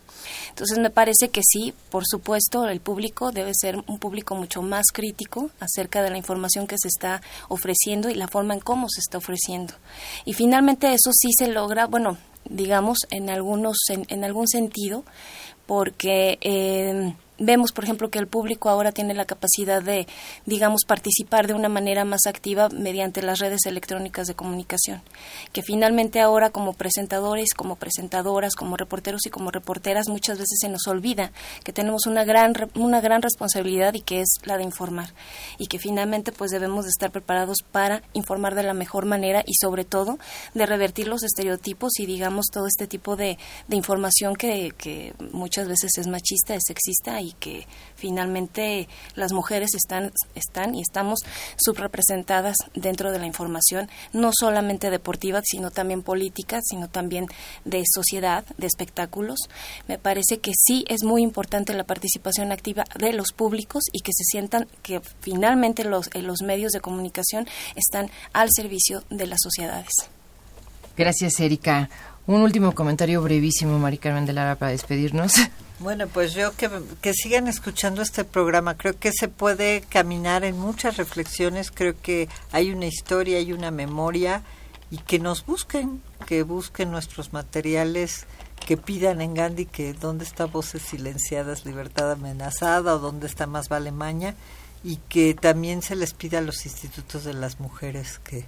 Entonces 0.59 0.81
me 0.81 0.91
parece 0.91 1.29
que 1.29 1.43
sí, 1.49 1.73
por 1.89 2.03
supuesto, 2.05 2.67
el 2.67 2.81
público 2.81 3.31
debe 3.31 3.53
ser 3.55 3.77
un 3.87 4.01
público 4.01 4.35
mucho 4.35 4.61
más 4.61 4.87
crítico 4.93 5.51
acerca 5.61 6.03
de 6.03 6.11
la 6.11 6.19
información 6.19 6.67
que 6.67 6.75
se 6.83 6.89
está 6.89 7.23
ofreciendo 7.47 8.11
y 8.11 8.15
la 8.15 8.27
forma 8.27 8.55
en 8.55 8.61
cómo 8.61 8.89
se 8.89 8.99
está 8.99 9.19
ofreciendo. 9.19 9.75
Y 10.25 10.33
finalmente 10.33 10.93
eso 10.93 11.13
sí 11.13 11.29
se 11.39 11.47
logra, 11.47 11.87
bueno, 11.87 12.19
digamos, 12.45 12.99
en 13.11 13.31
algunos, 13.31 13.77
en, 13.89 14.05
en 14.09 14.25
algún 14.25 14.49
sentido, 14.49 15.05
porque 15.67 16.39
eh, 16.41 17.15
vemos, 17.39 17.73
por 17.73 17.85
ejemplo, 17.85 18.11
que 18.11 18.19
el 18.19 18.27
público 18.27 18.69
ahora 18.69 18.93
tiene 18.93 19.15
la 19.15 19.25
capacidad 19.25 19.83
de, 19.83 20.07
digamos, 20.47 20.85
participar 20.87 21.47
de 21.47 21.55
una 21.55 21.69
manera 21.69 22.05
más 22.05 22.27
activa 22.27 22.69
mediante 22.69 23.23
las 23.23 23.39
redes 23.39 23.67
electrónicas 23.67 24.27
de 24.27 24.35
comunicación, 24.35 25.03
que 25.53 25.63
finalmente 25.63 26.21
ahora 26.21 26.51
como 26.51 26.75
presentadores, 26.75 27.55
como 27.55 27.77
presentadoras, 27.77 28.55
como 28.55 28.77
reporteros 28.77 29.27
y 29.27 29.31
como 29.31 29.51
reporteras 29.51 30.09
muchas 30.09 30.39
veces 30.39 30.59
se 30.61 30.69
nos 30.69 30.87
olvida 30.87 31.33
que 31.65 31.73
tenemos 31.73 32.07
una 32.07 32.25
gran 32.25 32.55
una 32.75 33.01
gran 33.01 33.23
responsabilidad 33.23 33.95
y 33.95 34.01
que 34.01 34.21
es 34.21 34.29
la 34.45 34.57
de 34.57 34.65
informar. 34.65 35.13
Y 35.59 35.67
que 35.67 35.79
finalmente 35.79 36.33
pues 36.33 36.51
debemos 36.51 36.85
de 36.85 36.91
estar 36.91 37.11
preparados 37.11 37.59
para 37.71 38.03
informar 38.13 38.55
de 38.55 38.63
la 38.63 38.75
mejor 38.75 39.07
manera 39.07 39.43
y 39.47 39.55
sobre 39.61 39.85
todo 39.85 40.19
de 40.55 40.67
revertir 40.67 41.09
los 41.09 41.23
estereotipos 41.23 41.99
y 41.99 42.07
digamos 42.07 42.47
todo 42.53 42.67
este 42.67 42.87
tipo 42.87 43.17
de, 43.17 43.39
de 43.69 43.77
información 43.77 44.35
que, 44.37 44.73
que 44.77 45.15
muchas 45.33 45.69
veces 45.69 45.91
es 45.99 46.07
machista, 46.07 46.55
es 46.55 46.63
sexista 46.67 47.21
y 47.21 47.28
y 47.29 47.33
que 47.33 47.67
finalmente 47.95 48.89
las 49.15 49.33
mujeres 49.33 49.71
están, 49.75 50.13
están 50.35 50.75
y 50.75 50.81
estamos 50.81 51.19
subrepresentadas 51.57 52.57
dentro 52.75 53.13
de 53.13 53.19
la 53.19 53.27
información, 53.27 53.89
no 54.13 54.31
solamente 54.33 54.91
deportiva, 54.91 55.41
sino 55.45 55.71
también 55.71 56.03
política, 56.03 56.61
sino 56.63 56.89
también 56.89 57.27
de 57.65 57.83
sociedad, 57.93 58.45
de 58.57 58.67
espectáculos. 58.67 59.39
Me 59.89 59.99
parece 59.99 60.39
que 60.39 60.53
sí 60.55 60.85
es 60.89 61.03
muy 61.05 61.23
importante 61.23 61.75
la 61.75 61.85
participación 61.85 62.53
activa 62.53 62.85
de 62.99 63.13
los 63.13 63.33
públicos 63.33 63.85
y 63.93 64.01
que 64.01 64.13
se 64.13 64.25
sientan 64.25 64.67
que 64.83 65.01
finalmente 65.21 65.85
los, 65.85 66.09
eh, 66.15 66.23
los 66.23 66.43
medios 66.43 66.73
de 66.73 66.81
comunicación 66.81 67.47
están 67.75 68.11
al 68.33 68.49
servicio 68.55 69.03
de 69.11 69.27
las 69.27 69.41
sociedades. 69.43 69.93
Gracias, 70.97 71.39
Erika. 71.41 71.89
Un 72.27 72.43
último 72.43 72.75
comentario 72.75 73.23
brevísimo, 73.23 73.79
Mari 73.79 73.99
Carmen 73.99 74.27
de 74.27 74.33
Lara, 74.33 74.57
para 74.57 74.73
despedirnos. 74.73 75.35
Bueno, 75.81 76.09
pues 76.09 76.35
yo 76.35 76.57
que, 76.57 76.69
que 77.01 77.15
sigan 77.15 77.47
escuchando 77.47 78.03
este 78.03 78.25
programa. 78.25 78.77
Creo 78.77 78.99
que 78.99 79.13
se 79.13 79.29
puede 79.29 79.83
caminar 79.83 80.45
en 80.45 80.59
muchas 80.59 80.97
reflexiones. 80.97 81.71
Creo 81.71 81.95
que 82.01 82.29
hay 82.51 82.73
una 82.73 82.87
historia, 82.87 83.39
hay 83.39 83.53
una 83.53 83.71
memoria 83.71 84.43
y 84.91 84.99
que 84.99 85.19
nos 85.19 85.47
busquen, 85.47 86.03
que 86.27 86.43
busquen 86.43 86.91
nuestros 86.91 87.33
materiales, 87.33 88.27
que 88.67 88.77
pidan 88.77 89.21
en 89.21 89.35
Gandhi 89.35 89.67
que 89.67 89.93
dónde 89.93 90.25
está 90.25 90.47
Voces 90.47 90.83
Silenciadas, 90.83 91.65
Libertad 91.65 92.11
Amenazada 92.11 92.95
o 92.95 92.99
dónde 92.99 93.27
está 93.27 93.47
Más 93.47 93.69
Vale 93.69 93.93
Maña 93.93 94.35
y 94.83 94.97
que 95.09 95.35
también 95.35 95.83
se 95.83 95.97
les 95.97 96.13
pida 96.13 96.39
a 96.39 96.43
los 96.43 96.67
institutos 96.67 97.25
de 97.25 97.35
las 97.35 97.61
mujeres 97.61 98.19
que, 98.19 98.47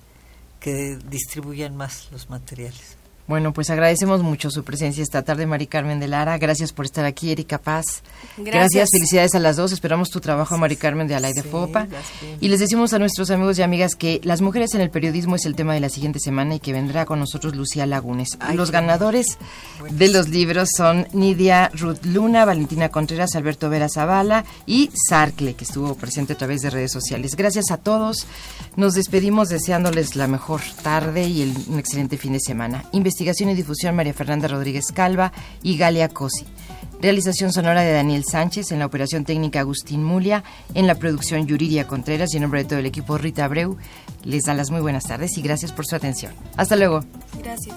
que 0.59 0.97
distribuyan 1.09 1.77
más 1.77 2.09
los 2.11 2.29
materiales. 2.29 3.00
Bueno, 3.27 3.53
pues 3.53 3.71
agradecemos 3.71 4.23
mucho 4.23 4.51
su 4.51 4.65
presencia 4.65 5.03
esta 5.03 5.23
tarde, 5.23 5.47
Mari 5.47 5.69
Carmen 5.69 6.01
de 6.01 6.09
Lara. 6.09 6.37
Gracias 6.39 6.73
por 6.73 6.85
estar 6.85 7.05
aquí, 7.05 7.31
Erika 7.31 7.59
Paz. 7.59 8.03
Gracias. 8.37 8.89
Felicidades 8.93 9.35
a 9.35 9.39
las 9.39 9.57
dos. 9.57 9.73
Esperamos 9.73 10.11
tu 10.11 10.21
trabajo, 10.21 10.59
Mari 10.59 10.77
Carmen 10.77 11.07
de 11.07 11.15
Alay 11.15 11.33
de 11.33 11.45
Fopa. 11.45 11.87
Y 12.41 12.49
les 12.49 12.59
decimos 12.59 12.93
a 12.93 12.99
nuestros 12.99 13.31
amigos 13.31 13.59
y 13.59 13.63
amigas 13.63 13.95
que 13.95 14.21
las 14.25 14.41
mujeres 14.41 14.75
en 14.75 14.81
el 14.81 14.91
periodismo 14.91 15.37
es 15.37 15.47
el 15.47 15.55
tema 15.55 15.75
de 15.75 15.81
la 15.81 15.89
siguiente 15.89 16.19
semana 16.19 16.57
y 16.57 16.61
que 16.61 16.73
vendrá 16.73 17.07
con 17.07 17.21
nosotros 17.21 17.55
Lucía 17.55 17.87
Lagunes. 17.87 18.37
los 18.55 18.71
ganadores 18.71 19.39
de 19.91 20.09
los 20.09 20.29
libros 20.29 20.71
son 20.77 21.07
Nidia 21.13 21.71
Ruth 21.75 22.05
Luna, 22.05 22.45
Valentina 22.45 22.89
Contreras, 22.89 23.37
Alberto 23.37 23.71
Vera 23.71 23.89
Zavala 23.89 24.45
y 24.67 24.91
Sarcle, 25.09 25.55
que 25.55 25.65
estuvo 25.65 25.95
presente 25.95 26.33
a 26.33 26.37
través 26.37 26.63
de 26.63 26.71
redes 26.71 26.93
sociales. 26.93 27.37
Gracias 27.37 27.71
a 27.71 27.77
todos. 27.77 28.27
Nos 28.77 28.95
despedimos 28.95 29.49
deseándoles 29.49 30.17
la 30.17 30.27
mejor 30.27 30.61
tarde 30.83 31.29
y 31.29 31.43
el, 31.43 31.55
un 31.69 31.79
excelente 31.79 32.17
fin 32.17 32.33
de 32.33 32.41
semana. 32.41 32.85
Investigación 33.21 33.51
y 33.51 33.55
difusión 33.55 33.95
María 33.95 34.15
Fernanda 34.15 34.49
Rodríguez 34.49 34.87
Calva 34.95 35.31
y 35.63 35.77
Galia 35.77 36.09
Cosi. 36.09 36.47
Realización 37.03 37.53
sonora 37.53 37.83
de 37.83 37.93
Daniel 37.93 38.25
Sánchez, 38.25 38.73
en 38.73 38.79
la 38.79 38.87
operación 38.87 39.27
técnica 39.27 39.61
Agustín 39.61 40.03
Mulia, 40.03 40.43
en 40.73 40.87
la 40.87 40.95
producción 40.95 41.47
Yuridia 41.47 41.87
Contreras 41.87 42.33
y 42.33 42.39
en 42.39 42.45
nombre 42.45 42.63
de 42.63 42.69
todo 42.71 42.79
el 42.79 42.87
equipo 42.87 43.19
Rita 43.19 43.45
Abreu. 43.45 43.77
Les 44.25 44.45
da 44.45 44.55
las 44.55 44.71
muy 44.71 44.81
buenas 44.81 45.05
tardes 45.05 45.37
y 45.37 45.43
gracias 45.43 45.71
por 45.71 45.85
su 45.87 45.97
atención. 45.97 46.33
Hasta 46.57 46.77
luego. 46.77 47.05
Gracias. 47.43 47.77